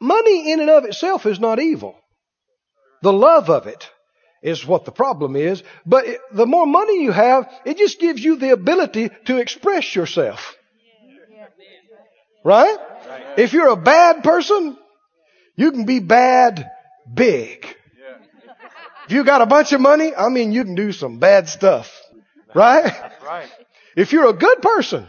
money 0.00 0.52
in 0.52 0.60
and 0.60 0.70
of 0.70 0.84
itself 0.84 1.26
is 1.26 1.40
not 1.40 1.58
evil. 1.58 1.96
The 3.02 3.12
love 3.12 3.50
of 3.50 3.66
it 3.66 3.90
is 4.42 4.66
what 4.66 4.84
the 4.84 4.92
problem 4.92 5.36
is. 5.36 5.62
But 5.86 6.06
it, 6.06 6.20
the 6.32 6.46
more 6.46 6.66
money 6.66 7.02
you 7.02 7.12
have, 7.12 7.50
it 7.64 7.78
just 7.78 8.00
gives 8.00 8.22
you 8.22 8.36
the 8.36 8.50
ability 8.50 9.10
to 9.26 9.38
express 9.38 9.94
yourself. 9.94 10.56
Right? 12.44 12.76
If 13.36 13.52
you're 13.52 13.68
a 13.68 13.76
bad 13.76 14.24
person, 14.24 14.76
you 15.54 15.70
can 15.70 15.84
be 15.84 16.00
bad 16.00 16.68
big. 17.12 17.64
If 19.06 19.12
you 19.12 19.24
got 19.24 19.42
a 19.42 19.46
bunch 19.46 19.72
of 19.72 19.80
money, 19.80 20.14
I 20.14 20.28
mean, 20.28 20.52
you 20.52 20.64
can 20.64 20.74
do 20.74 20.92
some 20.92 21.18
bad 21.18 21.48
stuff. 21.48 21.92
Right? 22.54 22.92
Right. 23.24 23.48
If 23.96 24.12
you're 24.12 24.28
a 24.28 24.32
good 24.32 24.60
person, 24.60 25.08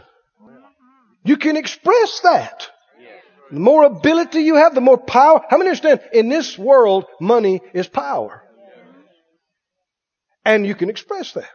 you 1.24 1.36
can 1.36 1.56
express 1.56 2.20
that. 2.20 2.68
The 3.50 3.60
more 3.60 3.84
ability 3.84 4.40
you 4.40 4.56
have, 4.56 4.74
the 4.74 4.80
more 4.80 4.98
power. 4.98 5.42
How 5.48 5.58
many 5.58 5.70
understand 5.70 6.00
in 6.12 6.28
this 6.28 6.58
world, 6.58 7.06
money 7.20 7.60
is 7.72 7.86
power? 7.86 8.43
And 10.44 10.66
you 10.66 10.74
can 10.74 10.90
express 10.90 11.32
that. 11.32 11.48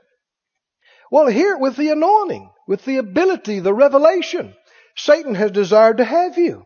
Well, 1.12 1.28
here 1.28 1.58
with 1.58 1.76
the 1.76 1.90
anointing, 1.90 2.50
with 2.68 2.86
the 2.86 2.98
ability, 2.98 3.60
the 3.60 3.74
revelation, 3.74 4.54
Satan 4.96 5.36
has 5.36 5.52
desired 5.52 5.98
to 5.98 6.04
have 6.06 6.38
you. 6.38 6.64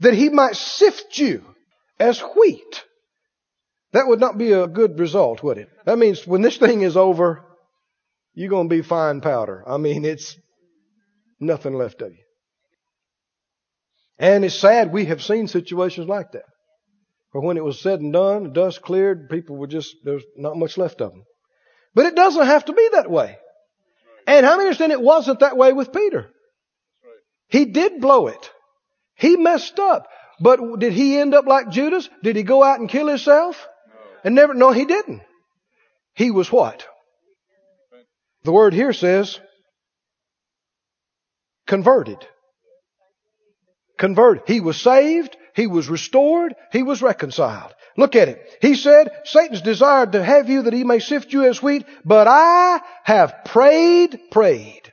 That 0.00 0.14
he 0.14 0.28
might 0.28 0.56
sift 0.56 1.18
you 1.18 1.44
as 1.98 2.20
wheat. 2.20 2.84
That 3.92 4.06
would 4.06 4.20
not 4.20 4.38
be 4.38 4.52
a 4.52 4.66
good 4.66 4.98
result, 4.98 5.42
would 5.42 5.58
it? 5.58 5.68
That 5.84 5.98
means 5.98 6.26
when 6.26 6.42
this 6.42 6.56
thing 6.56 6.82
is 6.82 6.96
over, 6.96 7.44
you're 8.34 8.48
going 8.48 8.68
to 8.68 8.74
be 8.74 8.82
fine 8.82 9.20
powder. 9.20 9.62
I 9.66 9.76
mean, 9.76 10.04
it's 10.04 10.36
nothing 11.38 11.74
left 11.74 12.00
of 12.00 12.12
you. 12.12 12.24
And 14.18 14.44
it's 14.44 14.54
sad 14.54 14.92
we 14.92 15.06
have 15.06 15.22
seen 15.22 15.48
situations 15.48 16.06
like 16.06 16.32
that. 16.32 16.44
Where 17.32 17.42
when 17.42 17.56
it 17.56 17.64
was 17.64 17.80
said 17.80 18.00
and 18.00 18.12
done, 18.12 18.44
the 18.44 18.50
dust 18.50 18.82
cleared, 18.82 19.28
people 19.28 19.56
were 19.56 19.66
just, 19.66 19.96
there's 20.04 20.24
not 20.36 20.56
much 20.56 20.78
left 20.78 21.00
of 21.00 21.12
them. 21.12 21.24
But 21.94 22.06
it 22.06 22.14
doesn't 22.14 22.46
have 22.46 22.64
to 22.66 22.72
be 22.72 22.88
that 22.92 23.10
way. 23.10 23.36
And 24.26 24.46
how 24.46 24.56
many 24.56 24.66
understand 24.66 24.92
it 24.92 25.00
wasn't 25.00 25.40
that 25.40 25.56
way 25.56 25.72
with 25.72 25.92
Peter? 25.92 26.30
He 27.48 27.64
did 27.64 28.00
blow 28.00 28.28
it. 28.28 28.50
He 29.16 29.36
messed 29.36 29.78
up. 29.78 30.06
But 30.40 30.78
did 30.78 30.92
he 30.92 31.18
end 31.18 31.34
up 31.34 31.46
like 31.46 31.70
Judas? 31.70 32.08
Did 32.22 32.36
he 32.36 32.42
go 32.42 32.62
out 32.62 32.80
and 32.80 32.88
kill 32.88 33.08
himself? 33.08 33.66
And 34.24 34.34
never, 34.34 34.54
no, 34.54 34.70
he 34.72 34.84
didn't. 34.84 35.22
He 36.14 36.30
was 36.30 36.50
what? 36.50 36.86
The 38.44 38.52
word 38.52 38.72
here 38.72 38.92
says 38.92 39.38
converted. 41.66 42.18
Converted. 43.98 44.44
He 44.46 44.60
was 44.60 44.80
saved. 44.80 45.36
He 45.54 45.66
was 45.66 45.88
restored. 45.88 46.54
He 46.72 46.82
was 46.82 47.02
reconciled. 47.02 47.74
Look 47.96 48.16
at 48.16 48.28
it. 48.28 48.58
He 48.62 48.74
said, 48.74 49.10
Satan's 49.24 49.62
desired 49.62 50.12
to 50.12 50.22
have 50.22 50.48
you 50.48 50.62
that 50.62 50.72
he 50.72 50.84
may 50.84 51.00
sift 51.00 51.32
you 51.32 51.44
as 51.44 51.62
wheat, 51.62 51.84
but 52.04 52.26
I 52.28 52.80
have 53.04 53.44
prayed, 53.44 54.18
prayed. 54.30 54.92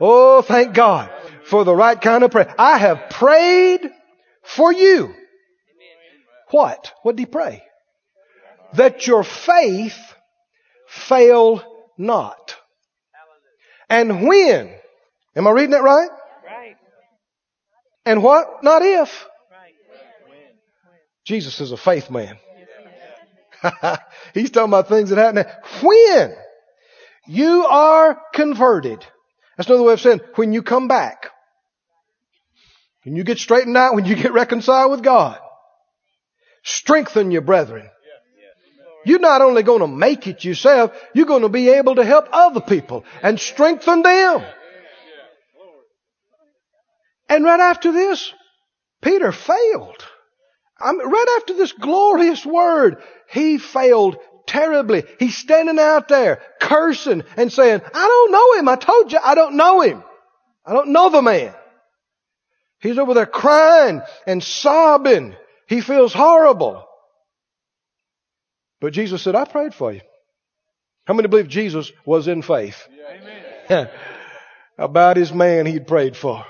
Oh, 0.00 0.42
thank 0.42 0.74
God. 0.74 1.10
for 1.44 1.64
the 1.64 1.74
right 1.74 2.00
kind 2.00 2.22
of 2.22 2.30
prayer. 2.30 2.54
I 2.58 2.78
have 2.78 3.10
prayed 3.10 3.90
for 4.42 4.72
you. 4.72 5.14
What? 6.50 6.92
What 7.02 7.16
did 7.16 7.22
he 7.22 7.26
pray? 7.26 7.62
That 8.74 9.06
your 9.06 9.24
faith 9.24 9.98
fail 10.86 11.62
not. 11.98 12.56
And 13.88 14.26
when? 14.26 14.72
Am 15.34 15.46
I 15.46 15.50
reading 15.50 15.72
that 15.72 15.82
right? 15.82 16.08
Right. 16.46 16.76
And 18.06 18.22
what? 18.22 18.62
Not 18.62 18.82
if. 18.82 19.26
Jesus 21.30 21.60
is 21.60 21.70
a 21.70 21.76
faith 21.76 22.10
man. 22.10 22.38
He's 24.34 24.50
talking 24.50 24.68
about 24.68 24.88
things 24.88 25.10
that 25.10 25.16
happen. 25.16 25.44
When 25.80 26.34
you 27.28 27.66
are 27.66 28.20
converted. 28.34 29.06
That's 29.56 29.68
another 29.68 29.84
way 29.84 29.92
of 29.92 30.00
saying 30.00 30.22
when 30.34 30.52
you 30.52 30.64
come 30.64 30.88
back. 30.88 31.28
When 33.04 33.14
you 33.14 33.22
get 33.22 33.38
straightened 33.38 33.76
out, 33.76 33.94
when 33.94 34.06
you 34.06 34.16
get 34.16 34.32
reconciled 34.32 34.90
with 34.90 35.04
God. 35.04 35.38
Strengthen 36.64 37.30
your 37.30 37.42
brethren. 37.42 37.88
You're 39.04 39.20
not 39.20 39.40
only 39.40 39.62
going 39.62 39.82
to 39.82 39.86
make 39.86 40.26
it 40.26 40.44
yourself, 40.44 40.90
you're 41.14 41.26
going 41.26 41.42
to 41.42 41.48
be 41.48 41.68
able 41.68 41.94
to 41.94 42.04
help 42.04 42.26
other 42.32 42.60
people 42.60 43.04
and 43.22 43.38
strengthen 43.38 44.02
them. 44.02 44.44
And 47.28 47.44
right 47.44 47.60
after 47.60 47.92
this, 47.92 48.32
Peter 49.00 49.30
failed. 49.30 50.04
I 50.80 50.92
mean, 50.92 51.06
right 51.06 51.36
after 51.38 51.54
this 51.54 51.72
glorious 51.72 52.44
word, 52.44 53.02
he 53.30 53.58
failed 53.58 54.16
terribly. 54.46 55.04
He's 55.18 55.36
standing 55.36 55.78
out 55.78 56.08
there 56.08 56.40
cursing 56.60 57.22
and 57.36 57.52
saying, 57.52 57.82
I 57.94 58.06
don't 58.06 58.32
know 58.32 58.58
him. 58.58 58.68
I 58.68 58.76
told 58.76 59.12
you 59.12 59.18
I 59.22 59.34
don't 59.34 59.56
know 59.56 59.80
him. 59.82 60.02
I 60.64 60.72
don't 60.72 60.92
know 60.92 61.10
the 61.10 61.22
man. 61.22 61.54
He's 62.80 62.98
over 62.98 63.14
there 63.14 63.26
crying 63.26 64.00
and 64.26 64.42
sobbing. 64.42 65.36
He 65.68 65.80
feels 65.80 66.12
horrible. 66.12 66.86
But 68.80 68.94
Jesus 68.94 69.22
said, 69.22 69.34
I 69.34 69.44
prayed 69.44 69.74
for 69.74 69.92
you. 69.92 70.00
How 71.04 71.14
many 71.14 71.28
believe 71.28 71.48
Jesus 71.48 71.92
was 72.04 72.26
in 72.26 72.42
faith? 72.42 72.88
About 74.78 75.16
his 75.16 75.32
man 75.32 75.66
he'd 75.66 75.86
prayed 75.86 76.16
for. 76.16 76.44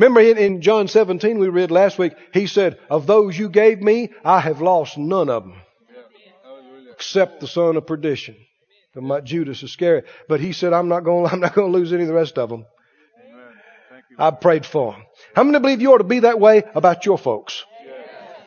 Remember 0.00 0.22
in, 0.22 0.38
in 0.38 0.62
John 0.62 0.88
17 0.88 1.38
we 1.38 1.50
read 1.50 1.70
last 1.70 1.98
week, 1.98 2.14
he 2.32 2.46
said, 2.46 2.78
of 2.88 3.06
those 3.06 3.38
you 3.38 3.50
gave 3.50 3.82
me, 3.82 4.08
I 4.24 4.40
have 4.40 4.62
lost 4.62 4.96
none 4.96 5.28
of 5.28 5.42
them. 5.42 5.60
Except 6.94 7.40
the 7.40 7.46
son 7.46 7.76
of 7.76 7.86
perdition. 7.86 8.36
My 8.94 9.20
Judas 9.20 9.58
is 9.58 9.64
Iscariot. 9.64 10.06
But 10.26 10.40
he 10.40 10.54
said, 10.54 10.72
I'm 10.72 10.88
not 10.88 11.04
going, 11.04 11.26
I'm 11.30 11.40
not 11.40 11.52
going 11.52 11.70
to 11.70 11.78
lose 11.78 11.92
any 11.92 12.02
of 12.02 12.08
the 12.08 12.14
rest 12.14 12.38
of 12.38 12.48
them. 12.48 12.64
I 14.18 14.30
prayed 14.30 14.64
for 14.64 14.92
them. 14.92 15.02
How 15.36 15.44
many 15.44 15.58
believe 15.58 15.82
you 15.82 15.92
ought 15.92 15.98
to 15.98 16.04
be 16.04 16.20
that 16.20 16.40
way 16.40 16.62
about 16.74 17.04
your 17.04 17.18
folks? 17.18 17.62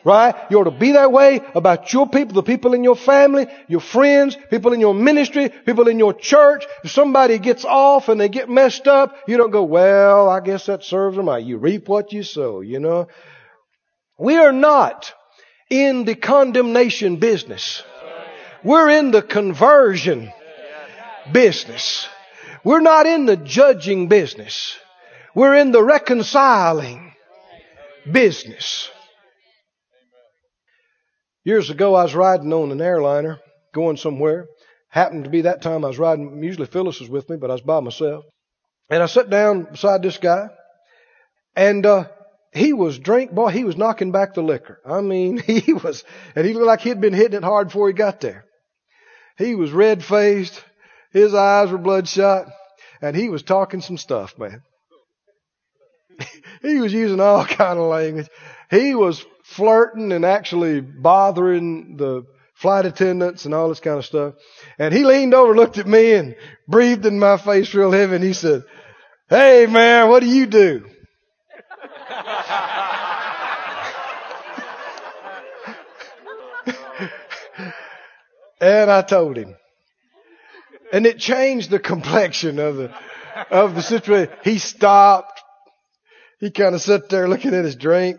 Right? 0.04 0.34
You 0.50 0.60
ought 0.60 0.64
to 0.64 0.70
be 0.70 0.92
that 0.92 1.12
way 1.12 1.40
about 1.54 1.90
your 1.94 2.06
people, 2.06 2.34
the 2.34 2.42
people 2.42 2.74
in 2.74 2.84
your 2.84 2.94
family, 2.94 3.46
your 3.68 3.80
friends, 3.80 4.36
people 4.50 4.74
in 4.74 4.80
your 4.80 4.92
ministry, 4.92 5.48
people 5.48 5.88
in 5.88 5.98
your 5.98 6.12
church. 6.12 6.66
If 6.84 6.90
somebody 6.90 7.38
gets 7.38 7.64
off 7.64 8.10
and 8.10 8.20
they 8.20 8.28
get 8.28 8.50
messed 8.50 8.86
up, 8.86 9.16
you 9.26 9.38
don't 9.38 9.50
go, 9.50 9.62
well, 9.62 10.28
I 10.28 10.40
guess 10.40 10.66
that 10.66 10.84
serves 10.84 11.16
them 11.16 11.28
right. 11.28 11.42
You 11.42 11.56
reap 11.56 11.88
what 11.88 12.12
you 12.12 12.22
sow, 12.22 12.60
you 12.60 12.80
know. 12.80 13.08
We 14.18 14.36
are 14.36 14.52
not 14.52 15.10
in 15.70 16.04
the 16.04 16.14
condemnation 16.14 17.16
business. 17.16 17.82
We're 18.62 18.90
in 18.90 19.10
the 19.10 19.22
conversion 19.22 20.30
business. 21.32 22.08
We're 22.62 22.80
not 22.80 23.06
in 23.06 23.26
the 23.26 23.36
judging 23.36 24.08
business. 24.08 24.76
We're 25.34 25.54
in 25.56 25.72
the 25.72 25.82
reconciling 25.82 27.12
business. 28.10 28.90
Years 31.44 31.68
ago, 31.68 31.94
I 31.94 32.04
was 32.04 32.14
riding 32.14 32.52
on 32.52 32.72
an 32.72 32.80
airliner 32.80 33.38
going 33.74 33.98
somewhere. 33.98 34.46
Happened 34.88 35.24
to 35.24 35.30
be 35.30 35.42
that 35.42 35.60
time 35.60 35.84
I 35.84 35.88
was 35.88 35.98
riding. 35.98 36.42
Usually 36.42 36.66
Phyllis 36.66 37.00
was 37.00 37.10
with 37.10 37.28
me, 37.28 37.36
but 37.36 37.50
I 37.50 37.54
was 37.54 37.60
by 37.60 37.80
myself. 37.80 38.24
And 38.88 39.02
I 39.02 39.06
sat 39.06 39.28
down 39.28 39.64
beside 39.64 40.02
this 40.02 40.16
guy, 40.16 40.48
and 41.54 41.84
uh, 41.84 42.04
he 42.52 42.72
was 42.72 42.98
drink. 42.98 43.32
Boy, 43.32 43.50
he 43.50 43.64
was 43.64 43.76
knocking 43.76 44.12
back 44.12 44.34
the 44.34 44.42
liquor. 44.42 44.80
I 44.86 45.02
mean, 45.02 45.36
he 45.46 45.74
was, 45.74 46.04
and 46.34 46.46
he 46.46 46.54
looked 46.54 46.66
like 46.66 46.80
he'd 46.80 47.00
been 47.00 47.12
hitting 47.12 47.36
it 47.38 47.44
hard 47.44 47.68
before 47.68 47.88
he 47.88 47.94
got 47.94 48.20
there. 48.20 48.46
He 49.36 49.54
was 49.54 49.70
red 49.72 50.02
faced. 50.02 50.62
His 51.12 51.34
eyes 51.34 51.70
were 51.70 51.78
bloodshot, 51.78 52.46
and 53.02 53.14
he 53.14 53.28
was 53.28 53.42
talking 53.42 53.80
some 53.80 53.98
stuff, 53.98 54.38
man. 54.38 54.62
he 56.62 56.76
was 56.78 56.92
using 56.92 57.20
all 57.20 57.44
kind 57.44 57.78
of 57.78 57.86
language. 57.86 58.28
He 58.70 58.94
was 58.94 59.24
flirting 59.44 60.10
and 60.12 60.24
actually 60.24 60.80
bothering 60.80 61.96
the 61.96 62.24
flight 62.54 62.86
attendants 62.86 63.44
and 63.44 63.54
all 63.54 63.68
this 63.68 63.80
kind 63.80 63.98
of 63.98 64.04
stuff. 64.04 64.34
And 64.78 64.92
he 64.92 65.04
leaned 65.04 65.34
over, 65.34 65.54
looked 65.54 65.78
at 65.78 65.86
me 65.86 66.14
and 66.14 66.34
breathed 66.66 67.04
in 67.06 67.18
my 67.18 67.36
face 67.36 67.74
real 67.74 67.92
heavy 67.92 68.16
and 68.16 68.24
he 68.24 68.32
said, 68.32 68.62
Hey 69.28 69.66
man, 69.66 70.08
what 70.08 70.20
do 70.20 70.26
you 70.26 70.46
do? 70.46 70.86
and 78.60 78.90
I 78.90 79.02
told 79.02 79.36
him. 79.36 79.56
And 80.92 81.06
it 81.06 81.18
changed 81.18 81.70
the 81.70 81.78
complexion 81.78 82.58
of 82.58 82.76
the, 82.76 82.94
of 83.50 83.74
the 83.74 83.82
situation. 83.82 84.32
He 84.42 84.58
stopped. 84.58 85.42
He 86.38 86.50
kind 86.50 86.74
of 86.74 86.80
sat 86.80 87.08
there 87.08 87.28
looking 87.28 87.54
at 87.54 87.64
his 87.64 87.76
drink. 87.76 88.18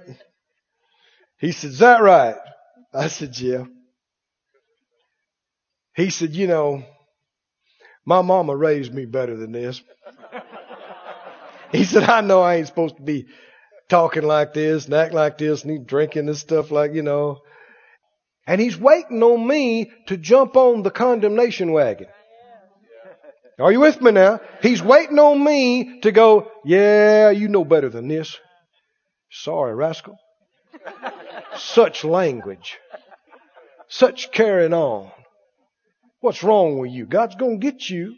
He 1.46 1.52
said, 1.52 1.70
Is 1.70 1.80
that 1.80 2.02
right? 2.02 2.38
I 2.92 3.08
said, 3.08 3.38
Yeah. 3.38 3.66
He 5.96 6.10
said, 6.10 6.32
You 6.34 6.48
know, 6.48 6.84
my 8.04 8.24
mama 8.24 8.56
raised 8.56 8.92
me 8.92 9.06
better 9.06 9.38
than 9.38 9.52
this. 9.52 9.80
He 11.72 11.84
said, 11.84 12.04
I 12.04 12.22
know 12.22 12.42
I 12.42 12.56
ain't 12.56 12.68
supposed 12.68 12.98
to 12.98 13.04
be 13.04 13.28
talking 13.90 14.24
like 14.24 14.56
this 14.56 14.86
and 14.86 14.96
act 14.96 15.14
like 15.14 15.38
this 15.38 15.62
and 15.62 15.72
he 15.72 15.78
drinking 15.78 16.26
this 16.26 16.40
stuff 16.40 16.72
like, 16.72 16.94
you 16.94 17.04
know. 17.04 17.42
And 18.48 18.60
he's 18.60 18.78
waiting 18.78 19.22
on 19.22 19.46
me 19.46 19.92
to 20.08 20.18
jump 20.18 20.56
on 20.56 20.82
the 20.82 20.90
condemnation 20.90 21.72
wagon. 21.72 22.08
Are 23.60 23.72
you 23.72 23.82
with 23.82 24.02
me 24.02 24.12
now? 24.12 24.40
He's 24.64 24.82
waiting 24.82 25.20
on 25.20 25.44
me 25.44 26.00
to 26.02 26.12
go, 26.12 26.52
yeah, 26.64 27.30
you 27.30 27.50
know 27.50 27.66
better 27.66 27.90
than 27.90 28.08
this. 28.08 28.36
Sorry, 29.30 29.76
rascal. 29.76 30.18
Such 31.58 32.04
language. 32.04 32.78
Such 33.88 34.32
carrying 34.32 34.74
on. 34.74 35.12
What's 36.22 36.44
wrong 36.44 36.80
with 36.80 36.92
you? 36.92 37.06
God's 37.06 37.36
going 37.36 37.60
to 37.60 37.72
get 37.72 37.90
you. 37.90 38.16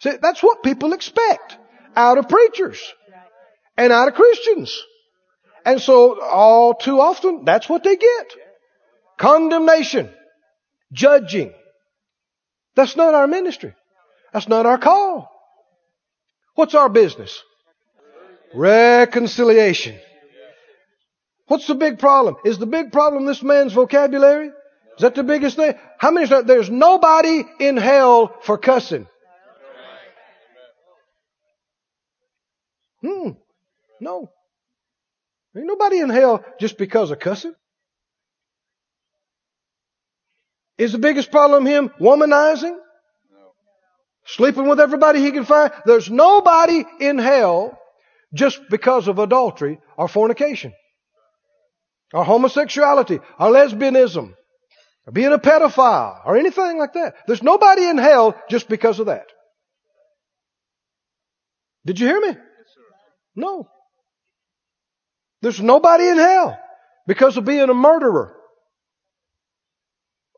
See, 0.00 0.12
that's 0.20 0.42
what 0.42 0.62
people 0.62 0.92
expect 0.92 1.56
out 1.96 2.18
of 2.18 2.28
preachers 2.28 2.80
and 3.76 3.92
out 3.92 4.08
of 4.08 4.14
Christians. 4.14 4.78
And 5.64 5.80
so 5.80 6.22
all 6.22 6.74
too 6.74 7.00
often, 7.00 7.44
that's 7.44 7.68
what 7.68 7.82
they 7.82 7.96
get. 7.96 8.26
Condemnation. 9.18 10.10
Judging. 10.92 11.54
That's 12.76 12.96
not 12.96 13.14
our 13.14 13.26
ministry. 13.26 13.74
That's 14.32 14.48
not 14.48 14.66
our 14.66 14.78
call. 14.78 15.30
What's 16.54 16.74
our 16.74 16.88
business? 16.88 17.42
Reconciliation. 18.54 19.98
What's 21.46 21.66
the 21.66 21.74
big 21.74 21.98
problem? 21.98 22.36
Is 22.44 22.58
the 22.58 22.66
big 22.66 22.92
problem 22.92 23.26
this 23.26 23.42
man's 23.42 23.72
vocabulary? 23.72 24.46
Is 24.46 25.00
that 25.00 25.14
the 25.14 25.24
biggest 25.24 25.56
thing? 25.56 25.74
How 25.98 26.10
many? 26.10 26.26
There's 26.26 26.70
nobody 26.70 27.42
in 27.58 27.76
hell 27.76 28.34
for 28.42 28.56
cussing. 28.56 29.08
Hmm. 33.00 33.30
No. 34.00 34.30
Ain't 35.56 35.66
nobody 35.66 35.98
in 35.98 36.10
hell 36.10 36.44
just 36.60 36.78
because 36.78 37.10
of 37.10 37.18
cussing. 37.18 37.54
Is 40.78 40.92
the 40.92 40.98
biggest 40.98 41.30
problem 41.30 41.66
him 41.66 41.90
womanizing? 42.00 42.76
Sleeping 44.26 44.66
with 44.66 44.80
everybody 44.80 45.20
he 45.20 45.32
can 45.32 45.44
find? 45.44 45.70
There's 45.84 46.10
nobody 46.10 46.84
in 46.98 47.18
hell 47.18 47.78
just 48.34 48.60
because 48.68 49.08
of 49.08 49.18
adultery 49.18 49.78
or 49.96 50.08
fornication 50.08 50.72
or 52.12 52.24
homosexuality 52.24 53.20
or 53.38 53.50
lesbianism 53.50 54.34
or 55.06 55.12
being 55.12 55.32
a 55.32 55.38
pedophile 55.38 56.20
or 56.24 56.36
anything 56.36 56.78
like 56.78 56.94
that. 56.94 57.14
There's 57.26 57.42
nobody 57.42 57.84
in 57.88 57.98
hell 57.98 58.40
just 58.50 58.68
because 58.68 58.98
of 58.98 59.06
that. 59.06 59.26
Did 61.86 62.00
you 62.00 62.06
hear 62.06 62.20
me? 62.20 62.36
No. 63.36 63.68
There's 65.42 65.60
nobody 65.60 66.08
in 66.08 66.16
hell 66.16 66.58
because 67.06 67.36
of 67.36 67.44
being 67.44 67.68
a 67.68 67.74
murderer 67.74 68.34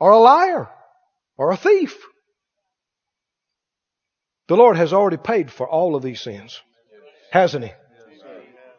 or 0.00 0.10
a 0.10 0.18
liar 0.18 0.68
or 1.36 1.52
a 1.52 1.56
thief. 1.56 1.96
The 4.48 4.56
Lord 4.56 4.76
has 4.76 4.92
already 4.92 5.16
paid 5.16 5.50
for 5.50 5.68
all 5.68 5.96
of 5.96 6.02
these 6.02 6.20
sins, 6.20 6.60
hasn't 7.30 7.64
He? 7.64 7.72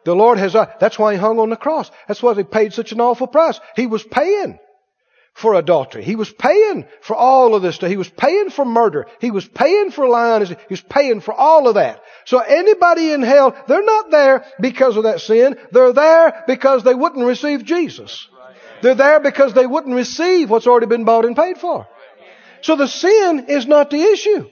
The 0.08 0.14
Lord 0.14 0.38
has, 0.38 0.56
uh, 0.56 0.72
that's 0.80 0.98
why 0.98 1.12
He 1.12 1.18
hung 1.18 1.38
on 1.38 1.50
the 1.50 1.56
cross. 1.56 1.90
That's 2.06 2.22
why 2.22 2.32
He 2.32 2.42
paid 2.42 2.72
such 2.72 2.92
an 2.92 3.00
awful 3.02 3.26
price. 3.26 3.60
He 3.76 3.86
was 3.86 4.02
paying 4.02 4.58
for 5.34 5.52
adultery. 5.52 6.02
He 6.02 6.16
was 6.16 6.32
paying 6.32 6.86
for 7.02 7.14
all 7.14 7.54
of 7.54 7.60
this 7.60 7.74
stuff. 7.74 7.90
He 7.90 7.98
was 7.98 8.08
paying 8.08 8.48
for 8.48 8.64
murder. 8.64 9.06
He 9.20 9.30
was 9.30 9.46
paying 9.46 9.90
for 9.90 10.08
lying. 10.08 10.46
He 10.46 10.54
was 10.70 10.80
paying 10.80 11.20
for 11.20 11.34
all 11.34 11.68
of 11.68 11.74
that. 11.74 12.02
So 12.24 12.38
anybody 12.38 13.12
in 13.12 13.20
hell, 13.20 13.54
they're 13.68 13.84
not 13.84 14.10
there 14.10 14.46
because 14.58 14.96
of 14.96 15.02
that 15.02 15.20
sin. 15.20 15.58
They're 15.72 15.92
there 15.92 16.42
because 16.46 16.84
they 16.84 16.94
wouldn't 16.94 17.26
receive 17.26 17.66
Jesus. 17.66 18.28
They're 18.80 18.94
there 18.94 19.20
because 19.20 19.52
they 19.52 19.66
wouldn't 19.66 19.94
receive 19.94 20.48
what's 20.48 20.66
already 20.66 20.86
been 20.86 21.04
bought 21.04 21.26
and 21.26 21.36
paid 21.36 21.58
for. 21.58 21.86
So 22.62 22.76
the 22.76 22.88
sin 22.88 23.44
is 23.48 23.66
not 23.66 23.90
the 23.90 24.00
issue. 24.00 24.48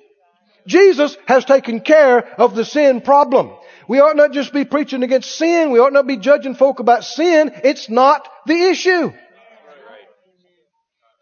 Jesus 0.67 1.17
has 1.27 1.47
taken 1.47 1.81
care 1.81 2.29
of 2.39 2.55
the 2.55 2.67
sin 2.67 3.01
problem. 3.01 3.57
We 3.89 4.01
ought 4.01 4.17
not 4.17 4.33
just 4.33 4.53
be 4.53 4.65
preaching 4.65 5.03
against 5.03 5.37
sin. 5.37 5.71
We 5.71 5.79
ought 5.79 5.93
not 5.93 6.07
be 6.07 6.17
judging 6.17 6.55
folk 6.55 6.81
about 6.81 7.05
sin. 7.05 7.53
It's 7.63 7.89
not 7.89 8.29
the 8.47 8.71
issue. 8.71 9.13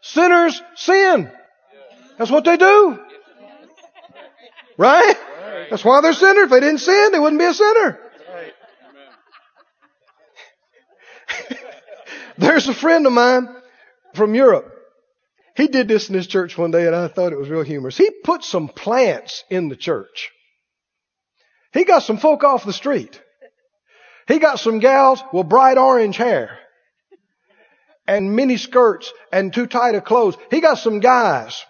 Sinners 0.01 0.61
sin. 0.75 1.31
That's 2.17 2.31
what 2.31 2.45
they 2.45 2.57
do. 2.57 2.99
Right? 4.77 5.15
That's 5.69 5.85
why 5.85 6.01
they're 6.01 6.13
sinners. 6.13 6.45
If 6.45 6.49
they 6.49 6.59
didn't 6.59 6.79
sin, 6.79 7.11
they 7.11 7.19
wouldn't 7.19 7.39
be 7.39 7.45
a 7.45 7.53
sinner. 7.53 7.99
There's 12.37 12.67
a 12.67 12.73
friend 12.73 13.05
of 13.07 13.13
mine 13.13 13.47
from 14.13 14.35
Europe. 14.35 14.71
He 15.55 15.67
did 15.67 15.87
this 15.87 16.09
in 16.09 16.15
his 16.15 16.27
church 16.27 16.57
one 16.57 16.71
day 16.71 16.85
and 16.85 16.95
I 16.95 17.07
thought 17.07 17.31
it 17.31 17.39
was 17.39 17.49
real 17.49 17.63
humorous. 17.63 17.97
He 17.97 18.11
put 18.23 18.43
some 18.43 18.67
plants 18.67 19.45
in 19.49 19.69
the 19.69 19.75
church. 19.75 20.31
He 21.75 21.83
got 21.83 22.03
some 22.03 22.17
folk 22.17 22.45
off 22.45 22.65
the 22.65 22.71
street. 22.73 23.21
He 24.29 24.39
got 24.39 24.59
some 24.59 24.79
gals 24.79 25.21
with 25.33 25.49
bright 25.49 25.77
orange 25.77 26.15
hair 26.15 26.57
and 28.07 28.33
mini 28.33 28.55
skirts 28.55 29.11
and 29.31 29.53
too 29.53 29.67
tight 29.67 29.93
of 29.93 30.05
clothes. 30.05 30.37
He 30.49 30.61
got 30.61 30.75
some 30.75 31.01
guys 31.01 31.63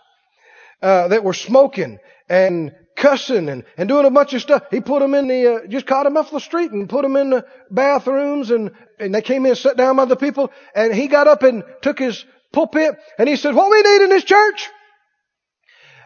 uh, 0.80 1.08
that 1.08 1.24
were 1.24 1.34
smoking 1.34 1.98
and 2.30 2.72
cussing 2.96 3.50
and, 3.50 3.64
and 3.78 3.90
doing 3.90 4.06
a 4.06 4.12
bunch 4.12 4.34
of 4.36 4.44
stuff. 4.44 4.66
He 4.70 4.80
put 4.80 5.00
them 5.00 5.16
in 5.16 5.28
the, 5.28 5.56
uh, 5.56 5.68
just 5.68 5.88
caught 5.88 6.04
them 6.04 6.18
off 6.18 6.30
the 6.30 6.40
street 6.40 6.72
and 6.72 6.88
put 6.88 7.02
them 7.02 7.16
in 7.16 7.32
the 7.32 7.46
bathrooms 7.72 8.52
and, 8.52 8.72
and 9.00 9.14
they 9.14 9.24
came 9.24 9.44
in 9.46 9.54
and 9.54 9.58
sat 9.58 9.76
down 9.76 9.96
by 9.96 10.06
the 10.06 10.16
people 10.16 10.52
and 10.76 10.94
he 10.94 11.08
got 11.08 11.28
up 11.28 11.42
and 11.42 11.64
took 11.82 11.98
his 11.98 12.24
pulpit 12.54 12.96
and 13.18 13.28
he 13.28 13.38
said, 13.38 13.56
what 13.56 13.72
we 13.72 13.82
need 13.82 14.04
in 14.04 14.10
this 14.12 14.24
church 14.24 14.70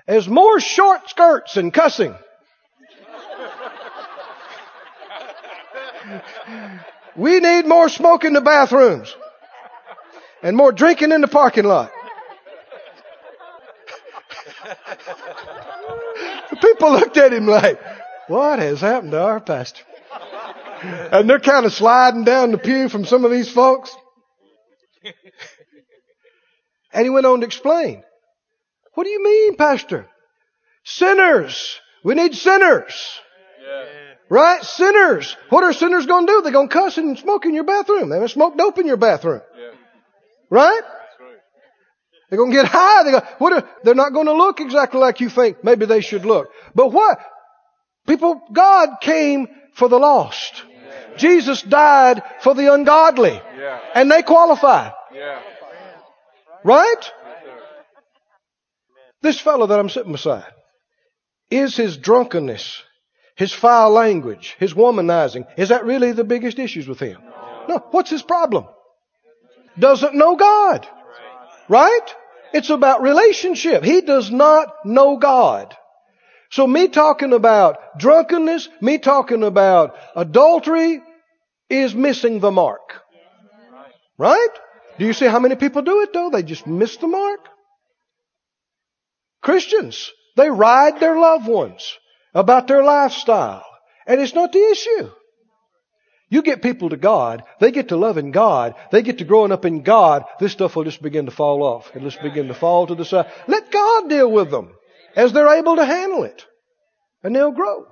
is 0.08 0.26
more 0.30 0.62
short 0.62 1.10
skirts 1.10 1.58
and 1.58 1.74
cussing. 1.74 2.16
we 7.16 7.40
need 7.40 7.66
more 7.66 7.90
smoke 7.90 8.26
in 8.26 8.34
the 8.34 8.42
bathrooms 8.42 9.16
and 10.42 10.56
more 10.56 10.72
drinking 10.72 11.12
in 11.12 11.22
the 11.22 11.28
parking 11.28 11.66
lot. 11.66 11.92
people 16.62 16.92
looked 16.92 17.18
at 17.18 17.34
him 17.34 17.48
like, 17.48 17.80
what 18.28 18.60
has 18.60 18.82
happened 18.82 19.12
to 19.12 19.22
our 19.22 19.40
pastor? 19.40 19.84
And 20.82 21.30
they're 21.30 21.40
kind 21.40 21.66
of 21.66 21.74
sliding 21.74 22.24
down 22.24 22.52
the 22.52 22.58
pew 22.58 22.90
from 22.90 23.06
some 23.06 23.26
of 23.26 23.32
these 23.32 23.52
folks. 23.52 23.96
And 26.94 27.04
he 27.04 27.10
went 27.10 27.26
on 27.26 27.42
to 27.42 27.46
explain. 27.46 28.04
What 28.94 29.04
do 29.04 29.10
you 29.10 29.24
mean, 29.24 29.56
Pastor? 29.56 30.08
Sinners. 30.84 31.80
We 32.04 32.16
need 32.16 32.34
sinners. 32.34 33.20
Yeah. 33.62 33.99
Right? 34.30 34.64
Sinners. 34.64 35.36
What 35.50 35.64
are 35.64 35.74
sinners 35.74 36.06
going 36.06 36.28
to 36.28 36.34
do? 36.34 36.42
They're 36.42 36.52
going 36.52 36.70
to 36.70 36.74
cuss 36.74 36.98
and 36.98 37.18
smoke 37.18 37.46
in 37.46 37.54
your 37.54 37.64
bathroom. 37.64 38.10
They're 38.10 38.20
going 38.20 38.28
to 38.28 38.34
smoke 38.34 38.58
dope 38.58 38.78
in 38.78 38.86
your 38.86 38.98
bathroom. 38.98 39.42
Yeah. 39.58 39.72
Right? 40.50 40.82
Right. 40.82 41.38
They're 42.30 42.38
going 42.38 42.52
to 42.52 42.58
get 42.58 42.66
high. 42.72 43.04
They're, 43.04 43.20
gonna, 43.20 43.36
what 43.40 43.54
are, 43.54 43.70
they're 43.84 43.96
not 43.96 44.14
going 44.14 44.28
to 44.28 44.34
look 44.34 44.60
exactly 44.60 45.00
like 45.00 45.20
you 45.20 45.30
think 45.30 45.64
maybe 45.64 45.86
they 45.86 46.02
should 46.02 46.26
look. 46.26 46.50
But 46.76 46.92
what? 46.92 47.20
People, 48.08 48.42
God 48.52 48.98
came 49.02 49.48
for 49.74 49.90
the 49.90 50.00
lost. 50.00 50.64
Jesus 51.18 51.62
died 51.62 52.22
for 52.42 52.56
the 52.56 52.74
ungodly. 52.74 53.42
Yeah. 53.58 53.80
And 53.96 54.10
they 54.10 54.22
qualify. 54.22 54.92
Yeah. 55.14 55.42
Right? 56.64 57.12
This 59.22 59.40
fellow 59.40 59.68
that 59.68 59.80
I'm 59.80 59.90
sitting 59.90 60.14
beside, 60.14 60.52
is 61.52 61.76
his 61.76 61.98
drunkenness, 61.98 62.82
his 63.40 63.54
foul 63.54 63.92
language, 63.92 64.58
his 64.60 64.74
womanizing, 64.74 65.48
is 65.56 65.70
that 65.70 65.86
really 65.86 66.12
the 66.12 66.26
biggest 66.26 66.60
issues 66.60 66.90
with 66.90 67.00
him? 67.00 67.22
No. 67.70 67.78
What's 67.92 68.10
his 68.10 68.22
problem? 68.22 68.66
Doesn't 69.80 70.14
know 70.14 70.36
God. 70.36 70.86
Right? 71.70 72.16
It's 72.52 72.70
about 72.70 73.02
relationship. 73.02 73.82
He 73.86 74.02
does 74.02 74.30
not 74.30 74.86
know 74.86 75.16
God. 75.16 75.74
So 76.52 76.68
me 76.68 76.90
talking 76.90 77.32
about 77.32 77.98
drunkenness, 77.98 78.68
me 78.82 78.98
talking 78.98 79.44
about 79.44 79.96
adultery 80.18 81.02
is 81.70 81.96
missing 81.96 82.42
the 82.42 82.52
mark. 82.52 83.02
Right? 84.18 84.56
Do 84.98 85.06
you 85.06 85.14
see 85.14 85.28
how 85.28 85.40
many 85.40 85.56
people 85.56 85.82
do 85.82 86.02
it 86.02 86.12
though? 86.12 86.30
They 86.30 86.44
just 86.44 86.68
miss 86.68 86.98
the 86.98 87.08
mark. 87.08 87.40
Christians, 89.42 90.12
they 90.36 90.50
ride 90.50 91.00
their 91.00 91.18
loved 91.18 91.48
ones 91.48 91.99
about 92.34 92.68
their 92.68 92.84
lifestyle. 92.84 93.66
And 94.06 94.20
it's 94.20 94.34
not 94.34 94.52
the 94.52 94.70
issue. 94.72 95.10
You 96.30 96.44
get 96.44 96.62
people 96.62 96.90
to 96.90 96.98
God, 96.98 97.44
they 97.60 97.72
get 97.72 97.90
to 97.90 97.98
loving 97.98 98.32
God, 98.32 98.76
they 98.92 99.02
get 99.02 99.18
to 99.18 99.26
growing 99.26 99.52
up 99.52 99.66
in 99.66 99.82
God, 99.82 100.26
this 100.40 100.52
stuff 100.52 100.76
will 100.76 100.84
just 100.84 101.02
begin 101.02 101.26
to 101.26 101.32
fall 101.32 101.64
off. 101.64 101.90
It'll 101.96 102.10
just 102.10 102.22
begin 102.22 102.50
to 102.50 102.54
fall 102.54 102.86
to 102.86 102.96
the 102.96 103.04
side. 103.04 103.32
Let 103.48 103.72
God 103.72 104.10
deal 104.10 104.32
with 104.32 104.52
them 104.52 104.76
as 105.16 105.34
they're 105.34 105.58
able 105.58 105.78
to 105.78 105.86
handle 105.86 106.24
it. 106.24 106.46
And 107.24 107.36
they'll 107.36 107.52
grow. 107.52 107.86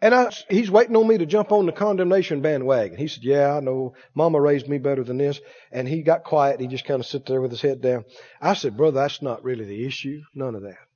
And 0.00 0.14
I, 0.14 0.30
he's 0.48 0.70
waiting 0.70 0.96
on 0.96 1.08
me 1.08 1.18
to 1.18 1.26
jump 1.26 1.50
on 1.50 1.66
the 1.66 1.72
condemnation 1.72 2.40
bandwagon. 2.40 2.98
He 2.98 3.08
said, 3.08 3.24
yeah, 3.24 3.56
I 3.56 3.60
know. 3.60 3.94
Mama 4.14 4.40
raised 4.40 4.68
me 4.68 4.78
better 4.78 5.02
than 5.02 5.18
this. 5.18 5.40
And 5.72 5.88
he 5.88 6.02
got 6.02 6.22
quiet. 6.22 6.60
He 6.60 6.68
just 6.68 6.84
kind 6.84 7.00
of 7.00 7.06
sit 7.06 7.26
there 7.26 7.40
with 7.40 7.50
his 7.50 7.62
head 7.62 7.80
down. 7.80 8.04
I 8.40 8.54
said, 8.54 8.76
brother, 8.76 9.00
that's 9.00 9.22
not 9.22 9.42
really 9.42 9.64
the 9.64 9.86
issue. 9.86 10.20
None 10.34 10.54
of 10.54 10.62
that. 10.62 10.87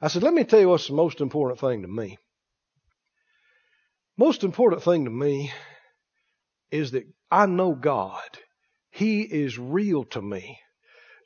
I 0.00 0.08
said, 0.08 0.22
let 0.22 0.34
me 0.34 0.44
tell 0.44 0.60
you 0.60 0.68
what's 0.68 0.88
the 0.88 0.94
most 0.94 1.20
important 1.20 1.58
thing 1.60 1.82
to 1.82 1.88
me. 1.88 2.18
Most 4.16 4.44
important 4.44 4.82
thing 4.82 5.04
to 5.04 5.10
me 5.10 5.52
is 6.70 6.92
that 6.92 7.04
I 7.30 7.46
know 7.46 7.74
God. 7.74 8.38
He 8.90 9.22
is 9.22 9.58
real 9.58 10.04
to 10.06 10.22
me. 10.22 10.58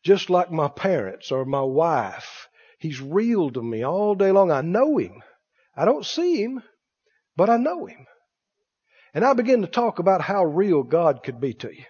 Just 0.03 0.31
like 0.31 0.51
my 0.51 0.68
parents 0.68 1.31
or 1.31 1.45
my 1.45 1.62
wife. 1.62 2.49
He's 2.79 3.01
real 3.01 3.51
to 3.51 3.62
me 3.62 3.85
all 3.85 4.14
day 4.14 4.33
long. 4.33 4.51
I 4.51 4.62
know 4.62 4.99
Him. 4.99 5.23
I 5.77 5.85
don't 5.85 6.05
see 6.05 6.43
Him, 6.43 6.62
but 7.37 7.49
I 7.49 7.57
know 7.57 7.87
Him. 7.87 8.07
And 9.14 9.25
I 9.25 9.35
begin 9.35 9.62
to 9.62 9.68
talk 9.68 9.99
about 9.99 10.20
how 10.20 10.45
real 10.45 10.83
God 10.83 11.23
could 11.23 11.41
be 11.41 11.55
to 11.55 11.75
you. 11.75 11.85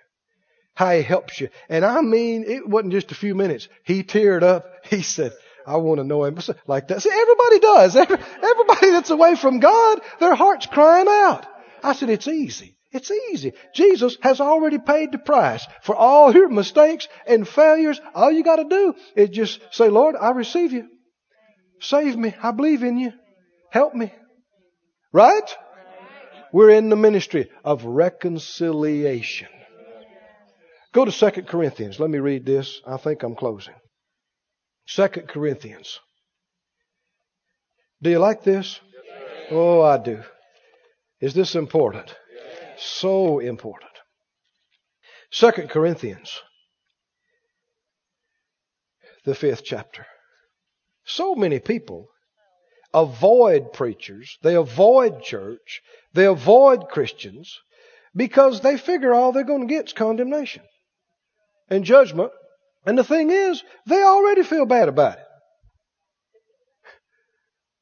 How 0.75 0.93
He 0.93 1.03
helps 1.03 1.41
you. 1.41 1.49
And 1.69 1.85
I 1.85 2.01
mean, 2.01 2.45
it 2.47 2.69
wasn't 2.69 2.93
just 2.93 3.13
a 3.13 3.17
few 3.17 3.35
minutes. 3.35 3.69
He 3.85 4.03
teared 4.03 4.43
up. 4.43 4.67
He 4.85 5.03
said, 5.03 5.33
I 5.67 5.77
want 5.77 5.99
to 5.99 6.05
know 6.05 6.25
him 6.25 6.39
like 6.67 6.89
that. 6.89 7.03
See, 7.03 7.11
everybody 7.11 7.59
does. 7.59 7.97
Everybody 8.43 8.91
that's 8.91 9.11
away 9.11 9.37
from 9.37 9.61
God, 9.61 10.01
their 10.21 10.35
heart's 10.35 10.67
crying 10.67 11.09
out. 11.09 11.47
I 11.83 11.95
said, 11.95 12.11
it's 12.11 12.29
easy. 12.29 12.77
It's 12.93 13.11
easy. 13.11 13.55
Jesus 13.75 14.19
has 14.21 14.41
already 14.41 14.79
paid 14.79 15.13
the 15.13 15.19
price 15.19 15.67
for 15.83 15.97
all 15.97 16.33
your 16.33 16.49
mistakes 16.49 17.09
and 17.27 17.49
failures. 17.49 18.01
All 18.15 18.31
you 18.31 18.45
got 18.45 18.57
to 18.57 18.65
do 18.65 18.95
is 19.17 19.31
just 19.31 19.61
say, 19.71 19.89
Lord, 19.89 20.15
I 20.21 20.31
receive 20.31 20.73
you. 20.73 20.89
Save 21.81 22.17
me. 22.17 22.35
I 22.43 22.51
believe 22.53 22.83
in 22.83 22.99
you. 22.99 23.13
Help 23.71 23.95
me. 23.95 24.13
Right? 25.13 25.57
We're 26.53 26.71
in 26.71 26.91
the 26.91 26.97
ministry 26.97 27.51
of 27.65 27.85
reconciliation. 27.85 29.49
Go 30.93 31.07
to 31.07 31.31
2 31.31 31.43
Corinthians. 31.43 31.99
Let 31.99 32.11
me 32.11 32.19
read 32.19 32.45
this. 32.45 32.83
I 32.87 32.99
think 32.99 33.23
I'm 33.23 33.35
closing. 33.35 33.75
Second 34.87 35.29
Corinthians. 35.29 36.01
Do 38.03 38.11
you 38.11 38.19
like 38.19 38.43
this? 38.43 38.81
Oh, 39.51 39.81
I 39.83 39.99
do. 39.99 40.23
Is 41.21 41.35
this 41.35 41.55
important? 41.55 42.15
So 42.77 43.39
important. 43.39 43.91
Second 45.31 45.71
Corinthians, 45.71 46.43
the 49.25 49.35
fifth 49.35 49.65
chapter. 49.65 50.07
So 51.05 51.35
many 51.35 51.59
people 51.59 52.09
avoid 52.93 53.73
preachers, 53.73 54.37
they 54.43 54.55
avoid 54.55 55.23
church, 55.23 55.83
they 56.13 56.27
avoid 56.27 56.89
Christians 56.89 57.61
because 58.15 58.61
they 58.61 58.77
figure 58.77 59.15
all 59.15 59.33
they're 59.33 59.45
going 59.45 59.67
to 59.67 59.75
get 59.75 59.87
is 59.87 59.93
condemnation 59.95 60.63
and 61.71 61.85
judgment 61.85 62.33
And 62.85 62.99
the 62.99 63.05
thing 63.05 63.31
is, 63.31 63.63
they 63.87 64.03
already 64.03 64.43
feel 64.43 64.67
bad 64.67 64.89
about 64.89 65.19
it. 65.19 65.25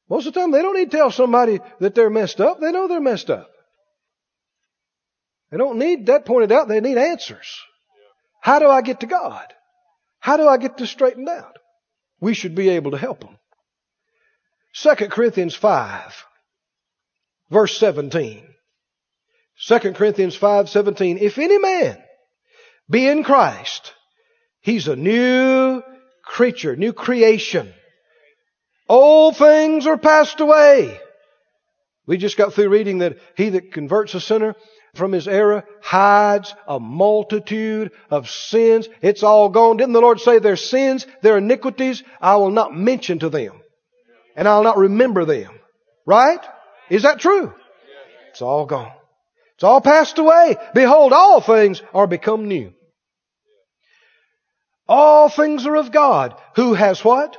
Most 0.09 0.27
of 0.27 0.35
the 0.35 0.41
time, 0.41 0.51
they 0.51 0.61
don't 0.61 0.77
need 0.77 0.91
to 0.91 0.97
tell 0.97 1.11
somebody 1.11 1.61
that 1.79 1.95
they're 1.95 2.11
messed 2.11 2.41
up. 2.41 2.61
They 2.61 2.73
know 2.73 2.89
they're 2.89 3.01
messed 3.01 3.31
up. 3.31 3.49
They 5.51 5.57
don't 5.57 5.79
need 5.79 6.07
that 6.07 6.27
pointed 6.27 6.53
out. 6.53 6.69
They 6.69 6.81
need 6.81 6.99
answers. 6.99 7.61
How 8.41 8.59
do 8.59 8.69
I 8.69 8.83
get 8.83 9.01
to 9.01 9.07
God? 9.07 9.47
How 10.19 10.37
do 10.37 10.49
I 10.49 10.59
get 10.59 10.77
this 10.77 10.91
straightened 10.91 11.29
out? 11.29 11.57
We 12.21 12.35
should 12.35 12.55
be 12.55 12.71
able 12.71 12.91
to 12.91 12.99
help 12.99 13.21
them. 13.21 13.39
2 14.75 14.95
Corinthians 15.09 15.55
5, 15.55 16.25
verse 17.51 17.77
17. 17.79 18.47
2 19.67 19.79
Corinthians 19.93 20.37
5, 20.37 20.69
17. 20.69 21.19
If 21.19 21.39
any 21.39 21.59
man 21.59 22.03
be 22.89 23.07
in 23.07 23.25
Christ, 23.25 23.95
he's 24.61 24.89
a 24.89 24.97
new 24.97 25.83
creature, 26.25 26.77
new 26.77 26.93
creation. 26.93 27.73
Old 28.89 29.37
things 29.37 29.87
are 29.87 29.99
passed 29.99 30.41
away. 30.41 30.99
We 32.07 32.17
just 32.17 32.37
got 32.37 32.55
through 32.55 32.71
reading 32.71 32.99
that 32.99 33.19
he 33.37 33.51
that 33.51 33.73
converts 33.73 34.15
a 34.15 34.21
sinner 34.21 34.57
from 34.95 35.13
his 35.13 35.29
error 35.29 35.65
hides 35.81 36.55
a 36.67 36.81
multitude 36.81 37.93
of 38.11 38.29
sins. 38.29 38.89
It's 39.01 39.23
all 39.23 39.49
gone. 39.49 39.77
Didn't 39.77 39.93
the 39.93 40.01
Lord 40.01 40.21
say 40.21 40.39
their 40.39 40.57
sins, 40.57 41.07
their 41.23 41.39
iniquities, 41.39 42.03
I 42.21 42.37
will 42.37 42.51
not 42.51 42.77
mention 42.77 43.21
to 43.21 43.29
them. 43.29 43.61
And 44.35 44.49
I'll 44.49 44.65
not 44.65 44.79
remember 44.79 45.25
them. 45.25 45.53
Right? 46.07 46.41
Is 46.89 47.03
that 47.03 47.21
true? 47.21 47.53
It's 48.31 48.43
all 48.43 48.67
gone. 48.67 48.93
It's 49.55 49.65
all 49.65 49.81
passed 49.81 50.19
away. 50.19 50.57
Behold, 50.75 51.13
all 51.13 51.41
things 51.41 51.83
are 51.95 52.07
become 52.07 52.49
new. 52.49 52.73
All 54.91 55.29
things 55.29 55.65
are 55.67 55.77
of 55.77 55.93
God, 55.93 56.35
who 56.57 56.75
has 56.75 57.03
what? 57.03 57.39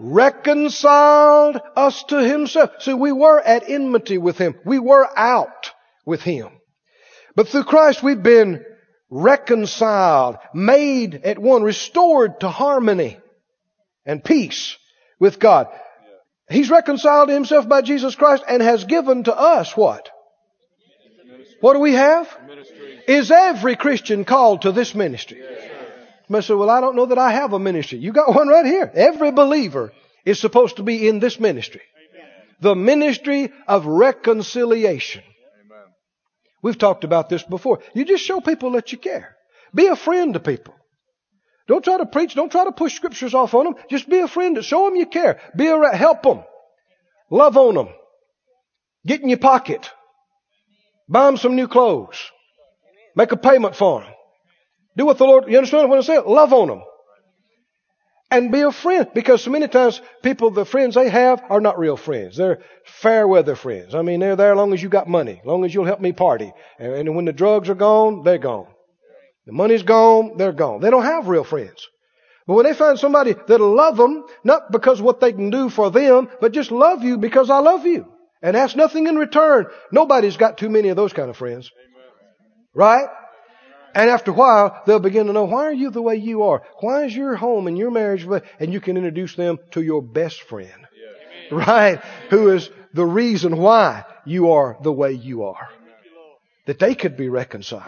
reconciled 0.00 1.60
us 1.76 2.02
to 2.04 2.16
himself. 2.16 2.70
See, 2.80 2.94
we 2.94 3.12
were 3.12 3.38
at 3.38 3.68
enmity 3.68 4.18
with 4.18 4.38
him. 4.38 4.54
We 4.64 4.78
were 4.78 5.06
out 5.16 5.72
with 6.06 6.22
him. 6.22 6.48
But 7.36 7.48
through 7.48 7.64
Christ 7.64 8.02
we've 8.02 8.22
been 8.22 8.64
reconciled, 9.10 10.38
made 10.54 11.14
at 11.24 11.38
one, 11.38 11.62
restored 11.62 12.40
to 12.40 12.48
harmony 12.48 13.18
and 14.06 14.24
peace 14.24 14.76
with 15.18 15.38
God. 15.38 15.68
He's 16.48 16.70
reconciled 16.70 17.28
to 17.28 17.34
himself 17.34 17.68
by 17.68 17.82
Jesus 17.82 18.14
Christ 18.14 18.42
and 18.48 18.62
has 18.62 18.84
given 18.84 19.24
to 19.24 19.36
us 19.36 19.76
what? 19.76 20.08
What 21.60 21.74
do 21.74 21.80
we 21.80 21.92
have? 21.92 22.26
Is 23.06 23.30
every 23.30 23.76
Christian 23.76 24.24
called 24.24 24.62
to 24.62 24.72
this 24.72 24.94
ministry? 24.94 25.42
Somebody 26.30 26.46
say, 26.46 26.54
well, 26.54 26.70
I 26.70 26.80
don't 26.80 26.94
know 26.94 27.06
that 27.06 27.18
I 27.18 27.32
have 27.32 27.54
a 27.54 27.58
ministry. 27.58 27.98
You 27.98 28.12
got 28.12 28.32
one 28.32 28.46
right 28.46 28.64
here. 28.64 28.88
Every 28.94 29.32
believer 29.32 29.92
is 30.24 30.38
supposed 30.38 30.76
to 30.76 30.84
be 30.84 31.08
in 31.08 31.18
this 31.18 31.40
ministry. 31.40 31.80
The 32.60 32.76
ministry 32.76 33.52
of 33.66 33.84
reconciliation. 33.86 35.24
Amen. 35.24 35.88
We've 36.62 36.78
talked 36.78 37.02
about 37.02 37.30
this 37.30 37.42
before. 37.42 37.80
You 37.94 38.04
just 38.04 38.24
show 38.24 38.40
people 38.40 38.70
that 38.72 38.92
you 38.92 38.98
care. 38.98 39.34
Be 39.74 39.86
a 39.86 39.96
friend 39.96 40.34
to 40.34 40.38
people. 40.38 40.72
Don't 41.66 41.82
try 41.82 41.98
to 41.98 42.06
preach. 42.06 42.36
Don't 42.36 42.52
try 42.52 42.62
to 42.62 42.70
push 42.70 42.94
scriptures 42.94 43.34
off 43.34 43.52
on 43.54 43.64
them. 43.64 43.74
Just 43.90 44.08
be 44.08 44.20
a 44.20 44.28
friend. 44.28 44.64
Show 44.64 44.84
them 44.84 44.94
you 44.94 45.06
care. 45.06 45.40
Be 45.56 45.66
a, 45.66 45.96
help 45.96 46.22
them. 46.22 46.44
Love 47.28 47.56
on 47.56 47.74
them. 47.74 47.88
Get 49.04 49.20
in 49.20 49.30
your 49.30 49.38
pocket. 49.38 49.90
Buy 51.08 51.26
them 51.26 51.38
some 51.38 51.56
new 51.56 51.66
clothes. 51.66 52.30
Make 53.16 53.32
a 53.32 53.36
payment 53.36 53.74
for 53.74 54.02
them. 54.02 54.12
Do 54.96 55.06
what 55.06 55.18
the 55.18 55.24
Lord, 55.24 55.44
you 55.48 55.56
understand 55.56 55.88
what 55.88 55.96
I'm 55.96 56.02
saying? 56.02 56.24
Love 56.26 56.52
on 56.52 56.68
them. 56.68 56.82
And 58.30 58.52
be 58.52 58.60
a 58.60 58.70
friend. 58.70 59.08
Because 59.14 59.42
so 59.42 59.50
many 59.50 59.66
times 59.66 60.00
people, 60.22 60.50
the 60.50 60.64
friends 60.64 60.94
they 60.94 61.08
have 61.08 61.42
are 61.50 61.60
not 61.60 61.78
real 61.78 61.96
friends. 61.96 62.36
They're 62.36 62.62
fair 62.84 63.26
weather 63.26 63.56
friends. 63.56 63.94
I 63.94 64.02
mean, 64.02 64.20
they're 64.20 64.36
there 64.36 64.52
as 64.52 64.56
long 64.56 64.72
as 64.72 64.82
you 64.82 64.88
got 64.88 65.08
money, 65.08 65.40
as 65.40 65.46
long 65.46 65.64
as 65.64 65.74
you'll 65.74 65.84
help 65.84 66.00
me 66.00 66.12
party. 66.12 66.52
And, 66.78 66.92
and 66.92 67.16
when 67.16 67.24
the 67.24 67.32
drugs 67.32 67.68
are 67.68 67.74
gone, 67.74 68.22
they're 68.22 68.38
gone. 68.38 68.68
The 69.46 69.52
money's 69.52 69.82
gone, 69.82 70.36
they're 70.36 70.52
gone. 70.52 70.80
They 70.80 70.90
don't 70.90 71.02
have 71.02 71.26
real 71.26 71.44
friends. 71.44 71.88
But 72.46 72.54
when 72.54 72.66
they 72.66 72.74
find 72.74 72.98
somebody 72.98 73.34
that'll 73.46 73.74
love 73.74 73.96
them, 73.96 74.24
not 74.44 74.70
because 74.70 75.00
what 75.00 75.20
they 75.20 75.32
can 75.32 75.50
do 75.50 75.68
for 75.68 75.90
them, 75.90 76.28
but 76.40 76.52
just 76.52 76.70
love 76.70 77.02
you 77.02 77.16
because 77.16 77.50
I 77.50 77.58
love 77.58 77.86
you. 77.86 78.06
And 78.42 78.56
ask 78.56 78.76
nothing 78.76 79.06
in 79.06 79.16
return. 79.16 79.66
Nobody's 79.92 80.36
got 80.36 80.56
too 80.56 80.70
many 80.70 80.88
of 80.88 80.96
those 80.96 81.12
kind 81.12 81.30
of 81.30 81.36
friends. 81.36 81.70
Right? 82.74 83.06
And 83.94 84.08
after 84.10 84.30
a 84.30 84.34
while, 84.34 84.82
they'll 84.86 85.00
begin 85.00 85.26
to 85.26 85.32
know, 85.32 85.44
why 85.44 85.64
are 85.64 85.72
you 85.72 85.90
the 85.90 86.02
way 86.02 86.16
you 86.16 86.44
are? 86.44 86.62
Why 86.80 87.04
is 87.04 87.16
your 87.16 87.36
home 87.36 87.66
and 87.66 87.76
your 87.76 87.90
marriage, 87.90 88.26
and 88.58 88.72
you 88.72 88.80
can 88.80 88.96
introduce 88.96 89.34
them 89.34 89.58
to 89.72 89.82
your 89.82 90.02
best 90.02 90.42
friend. 90.42 90.86
Right? 91.50 92.00
Who 92.30 92.50
is 92.50 92.70
the 92.92 93.04
reason 93.04 93.56
why 93.56 94.04
you 94.24 94.52
are 94.52 94.76
the 94.82 94.92
way 94.92 95.12
you 95.12 95.44
are. 95.44 95.68
That 96.66 96.78
they 96.78 96.94
could 96.94 97.16
be 97.16 97.28
reconciled. 97.28 97.84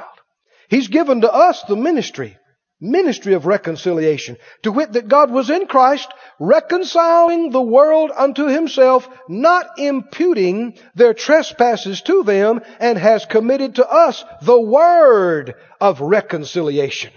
He's 0.69 0.89
given 0.89 1.21
to 1.21 1.33
us 1.33 1.63
the 1.65 1.77
ministry, 1.77 2.37
ministry 2.83 3.35
of 3.35 3.47
reconciliation, 3.47 4.37
to 4.63 4.73
wit 4.73 4.93
that 4.93 5.09
God 5.09 5.31
was 5.31 5.49
in 5.49 5.67
Christ 5.67 6.13
reconciling 6.41 7.51
the 7.51 7.63
world 7.63 8.11
unto 8.15 8.47
himself, 8.47 9.09
not 9.29 9.79
imputing 9.79 10.75
their 10.97 11.15
trespasses 11.15 12.03
to 12.03 12.25
them, 12.25 12.61
and 12.81 12.99
has 12.99 13.25
committed 13.25 13.77
to 13.77 13.89
us 13.89 14.25
the 14.43 14.61
word 14.61 15.55
of 15.81 16.01
reconciliation. 16.01 17.13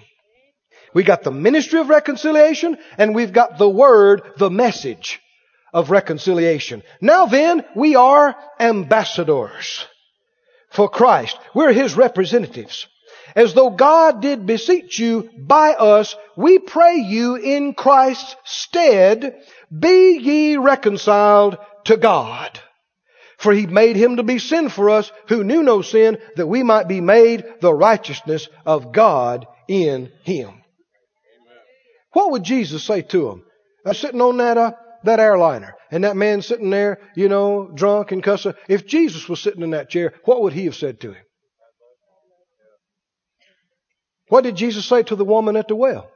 We 0.94 1.04
got 1.04 1.24
the 1.24 1.32
ministry 1.32 1.80
of 1.80 1.90
reconciliation, 1.90 2.78
and 2.98 3.16
we've 3.16 3.34
got 3.34 3.58
the 3.58 3.68
word, 3.68 4.22
the 4.38 4.52
message 4.52 5.20
of 5.74 5.90
reconciliation. 5.90 6.84
Now 7.02 7.26
then, 7.26 7.66
we 7.76 7.96
are 7.96 8.36
ambassadors 8.60 9.86
for 10.70 10.88
Christ. 10.88 11.38
We're 11.54 11.74
His 11.74 11.96
representatives 11.96 12.88
as 13.36 13.54
though 13.54 13.70
God 13.70 14.22
did 14.22 14.46
beseech 14.46 15.00
you 15.00 15.30
by 15.38 15.74
us, 15.74 16.16
we 16.36 16.60
pray 16.60 16.98
you 16.98 17.36
in 17.36 17.74
Christ's 17.74 18.36
stead, 18.44 19.42
be 19.78 20.18
ye 20.18 20.58
reconciled 20.58 21.58
to 21.86 21.98
God. 21.98 22.60
For 23.38 23.52
he 23.52 23.68
made 23.68 23.96
him 23.96 24.18
to 24.18 24.24
be 24.24 24.40
sin 24.40 24.70
for 24.70 24.90
us 24.90 25.12
who 25.28 25.44
knew 25.44 25.64
no 25.64 25.82
sin, 25.82 26.18
that 26.36 26.48
we 26.48 26.64
might 26.64 26.88
be 26.88 27.02
made 27.02 27.46
the 27.62 27.74
righteousness 27.74 28.48
of 28.66 28.92
God 28.92 29.46
in 29.68 30.12
him. 30.24 30.62
What 32.14 32.32
would 32.32 32.44
Jesus 32.44 32.84
say 32.84 33.02
to 33.02 33.30
him? 33.30 33.44
Uh, 33.86 33.94
sitting 33.94 34.22
on 34.22 34.38
that, 34.38 34.58
uh, 34.58 34.72
that 35.04 35.20
airliner, 35.20 35.76
and 35.92 36.06
that 36.06 36.16
man 36.16 36.42
sitting 36.42 36.70
there, 36.70 37.00
you 37.16 37.28
know, 37.28 37.70
drunk 37.76 38.12
and 38.12 38.24
cussing. 38.24 38.54
If 38.70 38.88
Jesus 38.88 39.28
was 39.28 39.42
sitting 39.42 39.62
in 39.62 39.72
that 39.72 39.90
chair, 39.90 40.14
what 40.24 40.42
would 40.42 40.54
he 40.54 40.66
have 40.66 40.76
said 40.76 41.02
to 41.02 41.12
him? 41.12 41.25
What 44.28 44.44
did 44.44 44.56
Jesus 44.56 44.86
say 44.86 45.04
to 45.04 45.16
the 45.16 45.26
woman 45.26 45.56
at 45.56 45.68
the 45.68 45.76
well? 45.76 46.10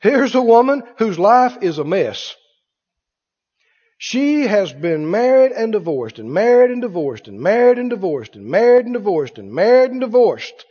Here's 0.00 0.34
a 0.34 0.42
woman 0.42 0.82
whose 0.98 1.18
life 1.18 1.58
is 1.62 1.78
a 1.78 1.84
mess. 1.84 2.34
She 3.98 4.42
has 4.46 4.72
been 4.72 5.10
married 5.10 5.52
and 5.52 5.72
divorced 5.72 6.18
and 6.18 6.30
married 6.30 6.70
and 6.70 6.82
divorced 6.82 7.26
and 7.26 7.40
married 7.40 7.78
and 7.78 7.88
divorced 7.88 8.36
and 8.36 8.44
married 8.44 8.84
and 8.84 8.94
divorced 8.94 9.38
and 9.38 9.50
married 9.50 9.92
and 9.92 10.00
divorced 10.00 10.66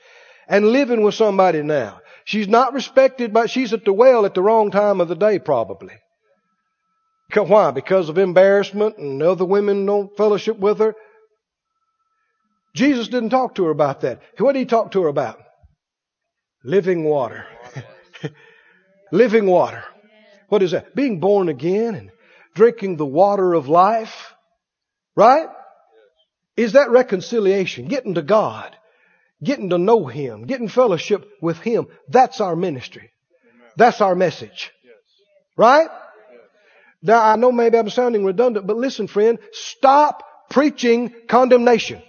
and 0.48 0.68
living 0.68 1.02
with 1.02 1.16
somebody 1.16 1.64
now. 1.64 2.00
She's 2.26 2.48
not 2.48 2.74
respected, 2.74 3.34
but 3.34 3.50
she's 3.50 3.74
at 3.74 3.86
the 3.86 3.94
well 3.94 4.26
at 4.26 4.34
the 4.34 4.42
wrong 4.44 4.72
time 4.72 5.02
of 5.02 5.08
the 5.08 5.16
day 5.16 5.40
probably. 5.40 5.94
Why? 7.34 7.72
Because 7.72 8.10
of 8.10 8.18
embarrassment 8.20 8.98
and 8.98 9.22
other 9.24 9.46
women 9.46 9.86
don't 9.86 10.16
fellowship 10.16 10.60
with 10.60 10.78
her. 10.78 10.94
Jesus 12.76 13.08
didn't 13.08 13.30
talk 13.30 13.56
to 13.56 13.66
her 13.66 13.72
about 13.72 14.02
that. 14.02 14.22
What 14.38 14.54
did 14.54 14.60
he 14.60 14.66
talk 14.66 14.92
to 14.92 15.04
her 15.04 15.08
about? 15.08 15.40
Living 16.64 17.04
water. 17.04 17.46
Living 19.12 19.46
water. 19.46 19.84
What 20.50 20.64
is 20.64 20.72
that? 20.72 20.96
Being 20.96 21.20
born 21.20 21.50
again 21.50 21.96
and 21.96 22.12
drinking 22.56 22.98
the 22.98 23.06
water 23.06 23.54
of 23.54 23.68
life. 23.68 24.34
Right? 25.16 25.48
Is 26.58 26.74
that 26.74 26.90
reconciliation? 26.90 27.88
Getting 27.88 28.16
to 28.16 28.22
God. 28.22 28.76
Getting 29.44 29.70
to 29.70 29.78
know 29.78 30.06
Him. 30.06 30.46
Getting 30.46 30.68
fellowship 30.68 31.28
with 31.42 31.58
Him. 31.58 31.88
That's 32.08 32.42
our 32.42 32.56
ministry. 32.56 33.12
That's 33.76 34.02
our 34.02 34.16
message. 34.16 34.72
Right? 35.58 35.90
Now 37.04 37.22
I 37.22 37.36
know 37.36 37.52
maybe 37.52 37.78
I'm 37.78 37.90
sounding 37.90 38.24
redundant, 38.24 38.66
but 38.66 38.78
listen 38.78 39.08
friend, 39.08 39.38
stop 39.52 40.24
preaching 40.50 41.14
condemnation. 41.28 42.02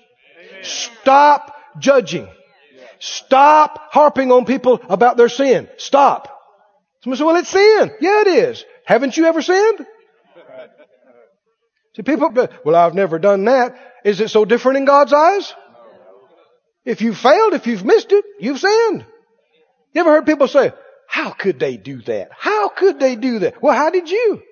Stop 0.65 1.55
judging. 1.79 2.29
Stop 2.99 3.93
harping 3.93 4.33
on 4.33 4.45
people 4.45 4.81
about 4.89 5.17
their 5.17 5.29
sin. 5.29 5.69
Stop. 5.77 6.31
Somebody 7.03 7.19
say, 7.19 7.25
well, 7.25 7.37
it's 7.37 7.49
sin. 7.51 7.91
Yeah, 8.01 8.23
it 8.23 8.29
is. 8.29 8.65
Haven't 8.87 9.17
you 9.17 9.27
ever 9.27 9.43
sinned? 9.43 9.87
See, 11.95 12.03
people, 12.03 12.31
well, 12.65 12.75
I've 12.75 12.95
never 12.95 13.19
done 13.19 13.45
that. 13.45 13.77
Is 14.05 14.21
it 14.21 14.31
so 14.31 14.45
different 14.45 14.79
in 14.79 14.85
God's 14.85 15.12
eyes? 15.12 15.55
If 16.85 17.03
you've 17.03 17.19
failed, 17.19 17.55
if 17.55 17.67
you've 17.67 17.85
missed 17.85 18.11
it, 18.11 18.25
you've 18.41 18.59
sinned. 18.59 19.07
You 19.93 20.01
ever 20.01 20.11
heard 20.11 20.27
people 20.27 20.49
say, 20.49 20.73
how 21.07 21.31
could 21.31 21.59
they 21.61 21.77
do 21.77 22.03
that? 22.03 22.31
How 22.37 22.69
could 22.69 22.99
they 22.99 23.17
do 23.17 23.41
that? 23.41 23.62
Well, 23.62 23.75
how 23.75 23.91
did 23.91 24.11
you? 24.11 24.43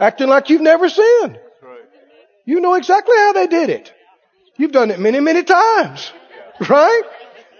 Acting 0.00 0.28
like 0.28 0.50
you've 0.50 0.62
never 0.62 0.88
sinned. 0.88 1.38
You 2.44 2.60
know 2.60 2.74
exactly 2.74 3.16
how 3.16 3.32
they 3.34 3.46
did 3.46 3.70
it. 3.70 3.92
You've 4.58 4.72
done 4.72 4.90
it 4.90 4.98
many, 4.98 5.20
many 5.20 5.44
times. 5.44 6.12
Right? 6.68 7.02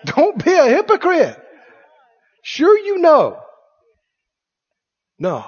Don't 0.04 0.44
be 0.44 0.52
a 0.52 0.68
hypocrite. 0.68 1.36
Sure 2.42 2.76
you 2.76 2.98
know. 2.98 3.40
No. 5.18 5.44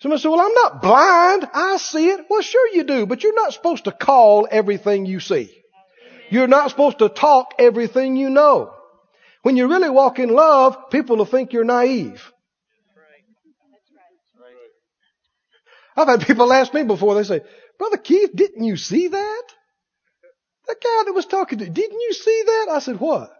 Somebody 0.00 0.20
said, 0.20 0.30
well, 0.30 0.40
I'm 0.40 0.54
not 0.54 0.82
blind. 0.82 1.48
I 1.54 1.76
see 1.76 2.10
it. 2.10 2.26
Well, 2.28 2.42
sure 2.42 2.74
you 2.74 2.82
do, 2.82 3.06
but 3.06 3.22
you're 3.22 3.34
not 3.34 3.52
supposed 3.52 3.84
to 3.84 3.92
call 3.92 4.48
everything 4.50 5.06
you 5.06 5.20
see. 5.20 5.50
You're 6.28 6.48
not 6.48 6.70
supposed 6.70 6.98
to 6.98 7.08
talk 7.08 7.54
everything 7.58 8.16
you 8.16 8.28
know. 8.28 8.74
When 9.42 9.56
you 9.56 9.68
really 9.68 9.90
walk 9.90 10.18
in 10.18 10.28
love, 10.28 10.90
people 10.90 11.16
will 11.16 11.24
think 11.24 11.52
you're 11.52 11.64
naive. 11.64 12.32
I've 15.96 16.08
had 16.08 16.26
people 16.26 16.52
ask 16.52 16.72
me 16.72 16.84
before, 16.84 17.14
they 17.14 17.22
say, 17.22 17.42
Brother 17.78 17.98
Keith, 17.98 18.30
didn't 18.34 18.64
you 18.64 18.76
see 18.76 19.08
that? 19.08 19.42
That 20.68 20.80
guy 20.82 21.02
that 21.06 21.12
was 21.12 21.26
talking 21.26 21.58
to 21.58 21.64
you, 21.64 21.70
didn't 21.70 22.00
you 22.00 22.12
see 22.12 22.42
that? 22.46 22.66
I 22.70 22.78
said, 22.78 23.00
what? 23.00 23.32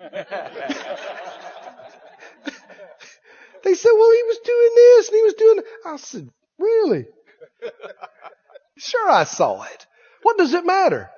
They 3.62 3.74
said, 3.74 3.90
well, 3.94 4.12
he 4.12 4.22
was 4.24 4.38
doing 4.44 4.70
this 4.74 5.08
and 5.08 5.16
he 5.16 5.22
was 5.22 5.34
doing 5.34 5.56
that. 5.56 5.64
I 5.86 5.96
said, 5.96 6.28
really? 6.58 7.06
sure, 8.76 9.10
I 9.10 9.24
saw 9.24 9.62
it. 9.62 9.86
What 10.22 10.38
does 10.38 10.52
it 10.54 10.66
matter? 10.66 11.10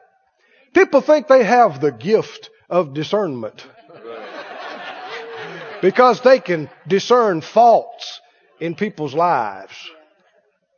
People 0.75 1.01
think 1.01 1.29
they 1.29 1.45
have 1.45 1.81
the 1.81 1.93
gift 1.93 2.51
of 2.69 2.95
discernment 2.95 3.67
because 5.81 6.21
they 6.21 6.41
can 6.41 6.69
discern 6.89 7.41
faults 7.41 8.21
in 8.61 8.75
people's 8.75 9.15
lives. 9.15 9.75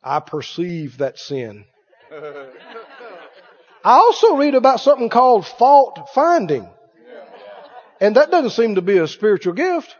I 0.02 0.20
perceive 0.20 0.98
that 0.98 1.18
sin. 1.18 1.64
I 3.86 3.92
also 3.92 4.34
read 4.34 4.56
about 4.56 4.80
something 4.80 5.08
called 5.08 5.46
fault 5.46 6.08
finding. 6.12 6.68
And 8.00 8.16
that 8.16 8.32
doesn't 8.32 8.50
seem 8.50 8.74
to 8.74 8.82
be 8.82 8.98
a 8.98 9.06
spiritual 9.06 9.52
gift. 9.52 9.94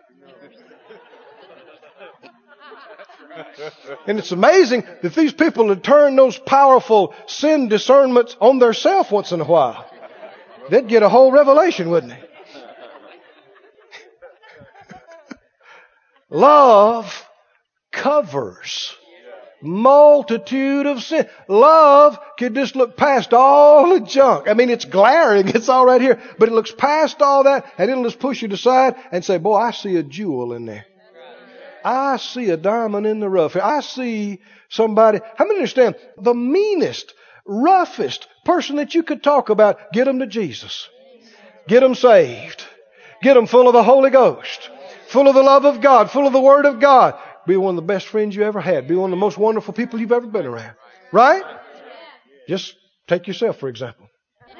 And 4.08 4.18
it's 4.18 4.32
amazing 4.32 4.82
that 5.02 5.14
these 5.14 5.32
people 5.32 5.68
had 5.68 5.84
turned 5.84 6.18
those 6.18 6.36
powerful 6.36 7.14
sin 7.28 7.68
discernments 7.68 8.36
on 8.40 8.58
theirself 8.58 9.12
once 9.12 9.30
in 9.30 9.40
a 9.40 9.44
while. 9.44 9.88
They'd 10.68 10.88
get 10.88 11.04
a 11.04 11.08
whole 11.08 11.30
revelation, 11.30 11.88
wouldn't 11.88 12.12
they? 12.12 12.24
Love 16.36 17.24
covers 17.92 18.96
multitude 19.66 20.86
of 20.86 21.02
sin. 21.02 21.28
Love 21.48 22.18
can 22.38 22.54
just 22.54 22.76
look 22.76 22.96
past 22.96 23.32
all 23.32 23.94
the 23.94 24.00
junk. 24.00 24.48
I 24.48 24.54
mean, 24.54 24.70
it's 24.70 24.84
glaring. 24.84 25.48
It's 25.56 25.68
all 25.68 25.86
right 25.86 26.00
here, 26.00 26.20
but 26.38 26.48
it 26.48 26.52
looks 26.52 26.72
past 26.72 27.22
all 27.22 27.44
that 27.44 27.72
and 27.78 27.90
it'll 27.90 28.04
just 28.04 28.18
push 28.18 28.42
you 28.42 28.48
aside 28.48 28.94
and 29.10 29.24
say, 29.24 29.38
boy, 29.38 29.56
I 29.56 29.70
see 29.70 29.96
a 29.96 30.02
jewel 30.02 30.52
in 30.52 30.66
there. 30.66 30.86
I 31.84 32.16
see 32.16 32.50
a 32.50 32.56
diamond 32.56 33.06
in 33.06 33.20
the 33.20 33.28
rough. 33.28 33.54
I 33.56 33.80
see 33.80 34.40
somebody. 34.68 35.20
How 35.36 35.44
many 35.44 35.58
understand 35.60 35.94
the 36.18 36.34
meanest, 36.34 37.14
roughest 37.44 38.26
person 38.44 38.76
that 38.76 38.94
you 38.94 39.04
could 39.04 39.22
talk 39.22 39.50
about? 39.50 39.92
Get 39.92 40.06
them 40.06 40.18
to 40.18 40.26
Jesus. 40.26 40.88
Get 41.68 41.80
them 41.80 41.94
saved. 41.94 42.64
Get 43.22 43.34
them 43.34 43.46
full 43.46 43.68
of 43.68 43.72
the 43.72 43.84
Holy 43.84 44.10
Ghost. 44.10 44.70
Full 45.08 45.28
of 45.28 45.34
the 45.34 45.42
love 45.42 45.64
of 45.64 45.80
God. 45.80 46.10
Full 46.10 46.26
of 46.26 46.32
the 46.32 46.40
Word 46.40 46.66
of 46.66 46.80
God. 46.80 47.18
Be 47.46 47.56
one 47.56 47.70
of 47.70 47.76
the 47.76 47.86
best 47.86 48.08
friends 48.08 48.34
you 48.34 48.42
ever 48.42 48.60
had. 48.60 48.88
Be 48.88 48.96
one 48.96 49.10
of 49.10 49.16
the 49.16 49.20
most 49.20 49.38
wonderful 49.38 49.72
people 49.72 50.00
you've 50.00 50.12
ever 50.12 50.26
been 50.26 50.46
around. 50.46 50.74
Right? 51.12 51.42
Just 52.48 52.74
take 53.06 53.26
yourself, 53.26 53.58
for 53.58 53.68
example. 53.68 54.08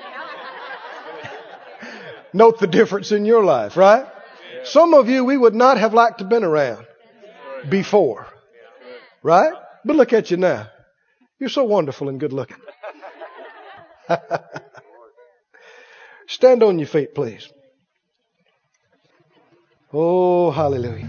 Note 2.32 2.60
the 2.60 2.66
difference 2.66 3.12
in 3.12 3.24
your 3.24 3.44
life, 3.44 3.76
right? 3.76 4.06
Some 4.64 4.94
of 4.94 5.08
you 5.08 5.24
we 5.24 5.36
would 5.36 5.54
not 5.54 5.78
have 5.78 5.94
liked 5.94 6.18
to 6.18 6.24
been 6.24 6.44
around 6.44 6.86
before. 7.68 8.26
Right? 9.22 9.52
But 9.84 9.96
look 9.96 10.12
at 10.12 10.30
you 10.30 10.36
now. 10.36 10.68
You're 11.38 11.48
so 11.48 11.64
wonderful 11.64 12.08
and 12.08 12.18
good 12.18 12.32
looking. 12.32 12.56
Stand 16.28 16.62
on 16.62 16.78
your 16.78 16.88
feet, 16.88 17.14
please. 17.14 17.48
Oh, 19.92 20.50
hallelujah. 20.50 21.08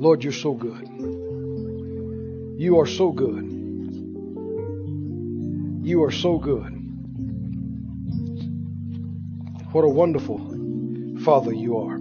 Lord, 0.00 0.24
you're 0.24 0.32
so 0.32 0.54
good. 0.54 0.88
You 2.58 2.80
are 2.80 2.86
so 2.86 3.12
good. 3.12 3.44
You 5.86 6.04
are 6.04 6.10
so 6.10 6.38
good. 6.38 6.72
What 9.72 9.84
a 9.84 9.88
wonderful 9.90 10.38
Father 11.22 11.52
you 11.52 11.76
are. 11.76 12.00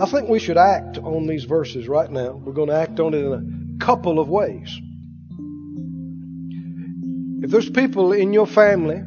I 0.00 0.06
think 0.08 0.28
we 0.28 0.38
should 0.38 0.58
act 0.58 0.98
on 0.98 1.26
these 1.26 1.42
verses 1.42 1.88
right 1.88 2.08
now. 2.08 2.34
We're 2.34 2.52
going 2.52 2.68
to 2.68 2.76
act 2.76 3.00
on 3.00 3.12
it 3.14 3.24
in 3.24 3.32
a 3.32 3.84
couple 3.84 4.20
of 4.20 4.28
ways. 4.28 4.80
If 7.42 7.50
there's 7.50 7.68
people 7.68 8.12
in 8.12 8.32
your 8.32 8.46
family, 8.46 9.02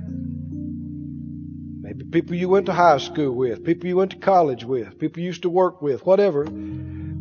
maybe 1.81 2.03
people 2.11 2.35
you 2.35 2.49
went 2.49 2.65
to 2.65 2.73
high 2.73 2.97
school 2.97 3.31
with, 3.31 3.63
people 3.63 3.87
you 3.87 3.95
went 3.95 4.11
to 4.11 4.17
college 4.17 4.65
with, 4.65 4.99
people 4.99 5.21
you 5.21 5.27
used 5.27 5.43
to 5.43 5.49
work 5.49 5.81
with, 5.81 6.05
whatever, 6.05 6.45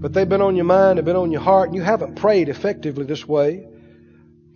but 0.00 0.14
they've 0.14 0.28
been 0.28 0.40
on 0.40 0.56
your 0.56 0.64
mind, 0.64 0.96
they've 0.96 1.04
been 1.04 1.14
on 1.14 1.30
your 1.30 1.42
heart, 1.42 1.68
and 1.68 1.76
you 1.76 1.82
haven't 1.82 2.14
prayed 2.14 2.48
effectively 2.48 3.04
this 3.04 3.28
way, 3.28 3.66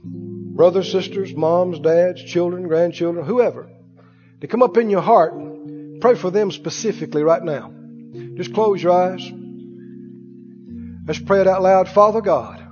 brothers, 0.02 0.90
sisters, 0.90 1.34
moms, 1.34 1.78
dads, 1.80 2.24
children, 2.24 2.66
grandchildren, 2.66 3.26
whoever, 3.26 3.68
to 4.40 4.46
come 4.46 4.62
up 4.62 4.78
in 4.78 4.88
your 4.88 5.02
heart, 5.02 5.34
pray 6.00 6.14
for 6.14 6.30
them 6.30 6.50
specifically 6.50 7.22
right 7.22 7.42
now. 7.42 7.70
Just 8.36 8.54
close 8.54 8.82
your 8.82 8.92
eyes. 8.92 9.30
Let's 11.06 11.20
pray 11.20 11.42
it 11.42 11.46
out 11.46 11.62
loud. 11.62 11.90
Father 11.90 12.22
God, 12.22 12.66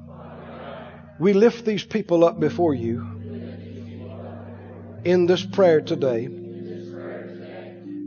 we 1.20 1.34
lift 1.34 1.66
these 1.66 1.84
people 1.84 2.24
up 2.24 2.40
before 2.40 2.72
you 2.72 3.06
in 5.04 5.26
this 5.26 5.44
prayer 5.44 5.82
today. 5.82 6.28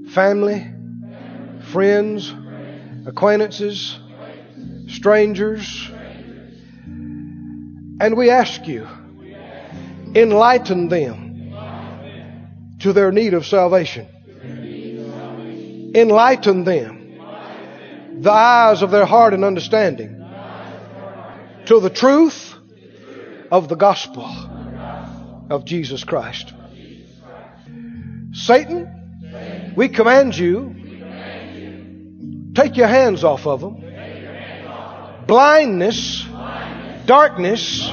Family, 0.10 0.66
friends, 1.72 2.34
acquaintances, 3.06 4.00
strangers. 4.88 5.90
And 8.00 8.18
we 8.18 8.30
ask 8.30 8.68
you, 8.68 8.88
enlighten 10.16 10.90
them 10.90 11.54
to 12.80 12.94
their 12.94 13.12
need 13.12 13.34
of 13.34 13.46
salvation. 13.46 14.08
Enlighten 15.96 16.64
them 16.66 18.22
the 18.22 18.32
eyes 18.32 18.82
of 18.82 18.92
their 18.92 19.06
heart 19.06 19.34
and 19.34 19.44
understanding 19.46 20.22
to 21.66 21.80
the 21.80 21.90
truth 21.90 22.54
of 23.52 23.68
the 23.70 23.76
gospel 23.76 24.26
of 25.50 25.66
Jesus 25.66 26.04
Christ. 26.04 26.54
Satan, 28.34 29.74
we 29.76 29.90
command 29.90 30.38
you, 30.38 30.76
take 32.54 32.76
your 32.78 32.88
hands 32.88 33.24
off 33.24 33.48
of 33.48 33.62
them. 33.62 33.85
Blindness, 35.28 36.26
darkness, 37.06 37.90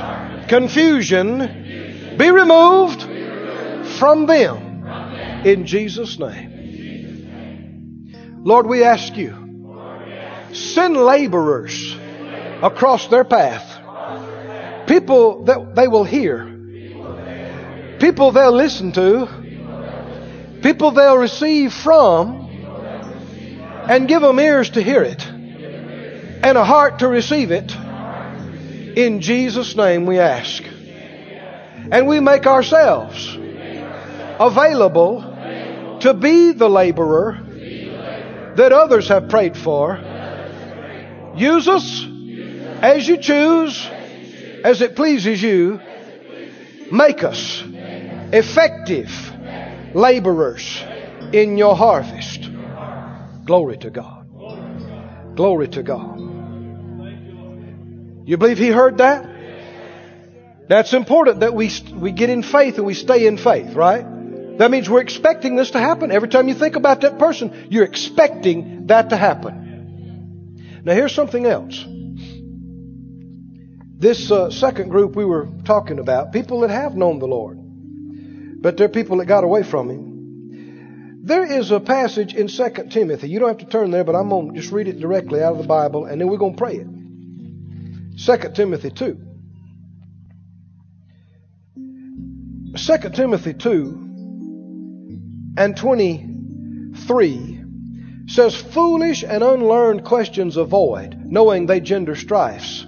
confusion, 0.48 2.16
be 2.18 2.30
removed 2.30 3.02
from 3.98 4.26
them 4.26 4.72
in 5.44 5.66
Jesus' 5.66 6.18
name. 6.18 6.52
Lord, 8.44 8.66
we 8.66 8.84
ask 8.84 9.16
you, 9.16 9.34
send 10.52 10.96
laborers 10.96 11.96
across 12.62 13.08
their 13.08 13.24
path. 13.24 13.68
People 14.88 15.44
that 15.44 15.74
they 15.74 15.88
will 15.88 16.04
hear. 16.04 16.44
People 17.98 18.32
they'll 18.32 18.52
listen 18.52 18.92
to. 18.92 19.28
People 20.62 20.90
they'll 20.90 21.16
receive 21.16 21.72
from. 21.72 22.40
And 23.88 24.06
give 24.06 24.22
them 24.22 24.38
ears 24.38 24.70
to 24.70 24.82
hear 24.82 25.02
it. 25.02 25.31
And 26.42 26.58
a 26.58 26.64
heart 26.64 27.00
to 27.00 27.08
receive 27.08 27.50
it. 27.50 27.74
In 28.96 29.20
Jesus' 29.20 29.76
name 29.76 30.06
we 30.06 30.18
ask. 30.18 30.62
And 31.90 32.06
we 32.06 32.20
make 32.20 32.46
ourselves 32.46 33.36
available 34.40 35.22
to 36.00 36.14
be 36.14 36.52
the 36.52 36.68
laborer 36.68 37.38
that 38.56 38.72
others 38.72 39.08
have 39.08 39.28
prayed 39.28 39.56
for 39.56 39.98
Use 41.34 41.66
us 41.66 42.04
as 42.82 43.08
you 43.08 43.16
choose, 43.16 43.86
as 44.64 44.82
it 44.82 44.96
pleases 44.96 45.42
you. 45.42 45.80
Make 46.90 47.24
us 47.24 47.64
effective 48.32 49.10
laborers 49.94 50.82
in 51.32 51.56
your 51.56 51.74
harvest. 51.74 52.50
Glory 53.46 53.78
to 53.78 53.90
God. 53.90 54.26
Glory 55.34 55.68
to 55.68 55.82
God. 55.82 56.31
You 58.24 58.36
believe 58.36 58.58
he 58.58 58.68
heard 58.68 58.98
that? 58.98 59.28
That's 60.68 60.92
important 60.94 61.40
that 61.40 61.54
we, 61.54 61.70
we 61.92 62.12
get 62.12 62.30
in 62.30 62.42
faith 62.42 62.76
and 62.76 62.86
we 62.86 62.94
stay 62.94 63.26
in 63.26 63.36
faith, 63.36 63.74
right? 63.74 64.06
That 64.58 64.70
means 64.70 64.88
we're 64.88 65.00
expecting 65.00 65.56
this 65.56 65.72
to 65.72 65.78
happen. 65.78 66.12
Every 66.12 66.28
time 66.28 66.48
you 66.48 66.54
think 66.54 66.76
about 66.76 67.00
that 67.00 67.18
person, 67.18 67.66
you're 67.70 67.84
expecting 67.84 68.86
that 68.86 69.10
to 69.10 69.16
happen. 69.16 70.82
Now, 70.84 70.94
here's 70.94 71.14
something 71.14 71.46
else. 71.46 71.84
This 73.98 74.30
uh, 74.30 74.50
second 74.50 74.90
group 74.90 75.14
we 75.14 75.24
were 75.24 75.48
talking 75.64 75.98
about, 75.98 76.32
people 76.32 76.60
that 76.60 76.70
have 76.70 76.96
known 76.96 77.18
the 77.18 77.26
Lord, 77.26 77.58
but 78.60 78.76
they're 78.76 78.88
people 78.88 79.18
that 79.18 79.26
got 79.26 79.44
away 79.44 79.62
from 79.62 79.90
Him. 79.90 81.22
There 81.24 81.44
is 81.44 81.70
a 81.70 81.78
passage 81.78 82.34
in 82.34 82.48
2 82.48 82.88
Timothy. 82.90 83.28
You 83.28 83.38
don't 83.38 83.48
have 83.48 83.58
to 83.58 83.66
turn 83.66 83.92
there, 83.92 84.02
but 84.02 84.16
I'm 84.16 84.28
going 84.28 84.54
to 84.54 84.60
just 84.60 84.72
read 84.72 84.88
it 84.88 84.98
directly 84.98 85.40
out 85.40 85.52
of 85.52 85.58
the 85.58 85.68
Bible, 85.68 86.06
and 86.06 86.20
then 86.20 86.28
we're 86.28 86.38
going 86.38 86.54
to 86.54 86.58
pray 86.58 86.76
it. 86.76 86.86
2 88.24 88.36
Timothy 88.54 88.90
2. 88.90 89.18
2 92.76 92.96
Timothy 93.10 93.54
2 93.54 94.02
and 95.58 95.76
23 95.76 97.64
says, 98.28 98.54
Foolish 98.54 99.24
and 99.24 99.42
unlearned 99.42 100.04
questions 100.04 100.56
avoid, 100.56 101.20
knowing 101.24 101.66
they 101.66 101.80
gender 101.80 102.14
strifes. 102.14 102.86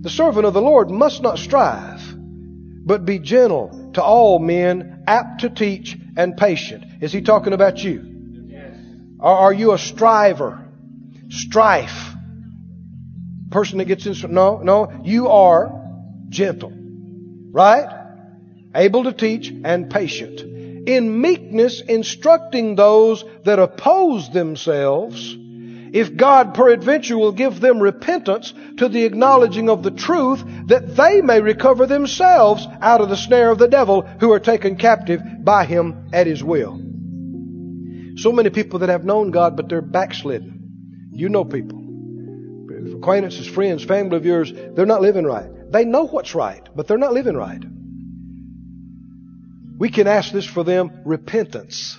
The 0.00 0.08
servant 0.08 0.46
of 0.46 0.54
the 0.54 0.62
Lord 0.62 0.90
must 0.90 1.20
not 1.20 1.38
strive, 1.38 2.00
but 2.86 3.04
be 3.04 3.18
gentle 3.18 3.90
to 3.94 4.02
all 4.02 4.38
men, 4.38 5.04
apt 5.06 5.42
to 5.42 5.50
teach, 5.50 5.94
and 6.16 6.38
patient. 6.38 6.84
Is 7.02 7.12
he 7.12 7.20
talking 7.20 7.52
about 7.52 7.84
you? 7.84 8.46
Yes. 8.48 8.78
Or 9.18 9.30
are 9.30 9.52
you 9.52 9.72
a 9.72 9.78
striver? 9.78 10.66
Strife. 11.28 12.14
Person 13.50 13.78
that 13.78 13.86
gets 13.86 14.06
in. 14.06 14.32
No, 14.32 14.58
no. 14.58 15.00
You 15.04 15.28
are 15.28 15.72
gentle. 16.28 16.72
Right? 17.52 17.86
Able 18.74 19.04
to 19.04 19.12
teach 19.12 19.52
and 19.64 19.90
patient. 19.90 20.40
In 20.88 21.20
meekness 21.20 21.80
instructing 21.80 22.74
those 22.74 23.24
that 23.44 23.58
oppose 23.58 24.30
themselves, 24.30 25.36
if 25.92 26.16
God 26.16 26.54
peradventure 26.54 27.18
will 27.18 27.32
give 27.32 27.60
them 27.60 27.80
repentance 27.80 28.54
to 28.76 28.88
the 28.88 29.04
acknowledging 29.04 29.68
of 29.68 29.82
the 29.82 29.90
truth, 29.90 30.42
that 30.68 30.96
they 30.96 31.20
may 31.20 31.40
recover 31.40 31.86
themselves 31.86 32.66
out 32.80 33.00
of 33.00 33.08
the 33.08 33.16
snare 33.16 33.50
of 33.50 33.58
the 33.58 33.68
devil 33.68 34.02
who 34.02 34.32
are 34.32 34.40
taken 34.40 34.76
captive 34.76 35.20
by 35.42 35.64
him 35.64 36.10
at 36.12 36.28
his 36.28 36.44
will. 36.44 36.80
So 38.16 38.32
many 38.32 38.50
people 38.50 38.80
that 38.80 38.88
have 38.88 39.04
known 39.04 39.32
God, 39.32 39.56
but 39.56 39.68
they're 39.68 39.82
backslidden. 39.82 41.08
You 41.12 41.28
know 41.28 41.44
people. 41.44 41.79
Acquaintances, 42.96 43.46
friends, 43.46 43.84
family 43.84 44.16
of 44.16 44.24
yours, 44.24 44.52
they're 44.52 44.86
not 44.86 45.02
living 45.02 45.24
right. 45.24 45.48
They 45.70 45.84
know 45.84 46.06
what's 46.06 46.34
right, 46.34 46.68
but 46.74 46.86
they're 46.86 46.98
not 46.98 47.12
living 47.12 47.36
right. 47.36 47.62
We 49.78 49.88
can 49.88 50.06
ask 50.06 50.32
this 50.32 50.44
for 50.44 50.62
them 50.62 51.02
repentance. 51.04 51.96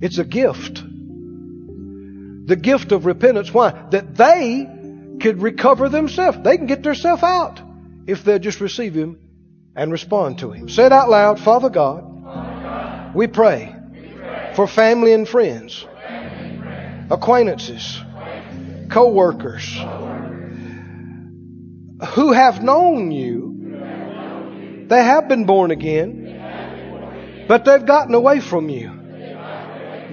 It's 0.00 0.18
a 0.18 0.24
gift. 0.24 0.82
The 0.84 2.56
gift 2.56 2.92
of 2.92 3.06
repentance. 3.06 3.52
Why? 3.52 3.70
That 3.90 4.16
they 4.16 4.68
could 5.20 5.42
recover 5.42 5.88
themselves. 5.88 6.38
They 6.42 6.56
can 6.56 6.66
get 6.66 6.82
themselves 6.82 7.22
out 7.22 7.60
if 8.06 8.24
they'll 8.24 8.38
just 8.38 8.60
receive 8.60 8.94
Him 8.94 9.18
and 9.74 9.92
respond 9.92 10.40
to 10.40 10.52
Him. 10.52 10.68
Say 10.68 10.86
it 10.86 10.92
out 10.92 11.08
loud. 11.08 11.40
Father 11.40 11.70
God, 11.70 13.14
we 13.14 13.26
pray 13.26 13.74
for 14.54 14.66
family 14.66 15.12
and 15.12 15.28
friends, 15.28 15.86
acquaintances, 17.10 18.00
co 18.90 19.08
workers 19.08 19.64
who 22.14 22.32
have 22.32 22.62
known 22.62 23.10
you. 23.10 24.86
They 24.88 25.02
have 25.02 25.28
been 25.28 25.46
born 25.46 25.70
again, 25.70 27.46
but 27.48 27.64
they've 27.64 27.84
gotten 27.84 28.14
away 28.14 28.40
from 28.40 28.68
you. 28.68 28.92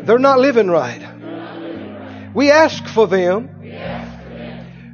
They're 0.03 0.19
not 0.19 0.39
living 0.39 0.67
right. 0.67 2.33
We 2.33 2.51
ask 2.51 2.85
for 2.87 3.07
them 3.07 3.49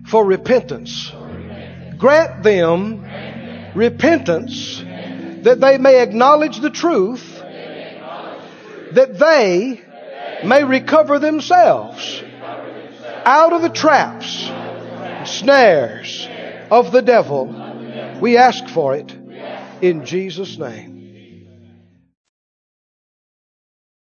for 0.06 0.26
repentance. 0.26 1.12
Grant 1.98 2.44
them 2.44 3.06
repentance 3.76 4.80
that 5.44 5.60
they 5.60 5.78
may 5.78 6.02
acknowledge 6.02 6.60
the 6.60 6.70
truth, 6.70 7.24
that 8.92 9.18
they 9.18 9.82
may 10.44 10.64
recover 10.64 11.20
themselves 11.20 12.24
out 13.26 13.54
of 13.54 13.62
the 13.62 13.70
traps, 13.70 14.50
snares 15.26 16.28
of 16.72 16.92
the 16.92 17.02
devil. 17.02 17.46
We 18.20 18.38
ask 18.38 18.68
for 18.68 18.96
it 18.96 19.16
in 19.82 20.06
Jesus' 20.06 20.58
name. 20.58 21.00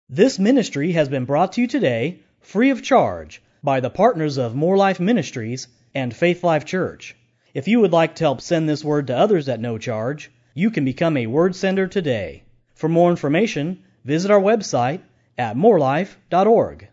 This 0.10 0.38
ministry 0.38 0.92
has 0.92 1.10
been 1.10 1.26
brought 1.26 1.54
to 1.54 1.62
you 1.62 1.68
today 1.68 2.20
free 2.40 2.70
of 2.70 2.84
charge 2.84 3.42
by 3.64 3.80
the 3.80 3.90
partners 3.90 4.38
of 4.38 4.56
Moore 4.56 4.78
Life 4.78 5.00
Ministries 5.00 5.68
and 5.96 6.16
Faith 6.16 6.44
Life 6.44 6.66
Church. 6.66 7.16
If 7.54 7.68
you 7.68 7.80
would 7.80 7.92
like 7.92 8.16
to 8.16 8.24
help 8.24 8.42
send 8.42 8.70
this 8.70 8.84
word 8.84 9.08
to 9.08 9.18
others 9.18 9.50
at 9.50 9.60
no 9.60 9.78
charge, 9.78 10.32
you 10.54 10.70
can 10.70 10.86
become 10.86 11.18
a 11.18 11.26
word 11.28 11.56
sender 11.56 11.88
today. 11.88 12.44
For 12.76 12.88
more 12.88 13.10
information, 13.10 13.84
visit 14.04 14.30
our 14.30 14.40
website 14.40 15.02
at 15.38 15.56
moorelife.org. 15.56 16.88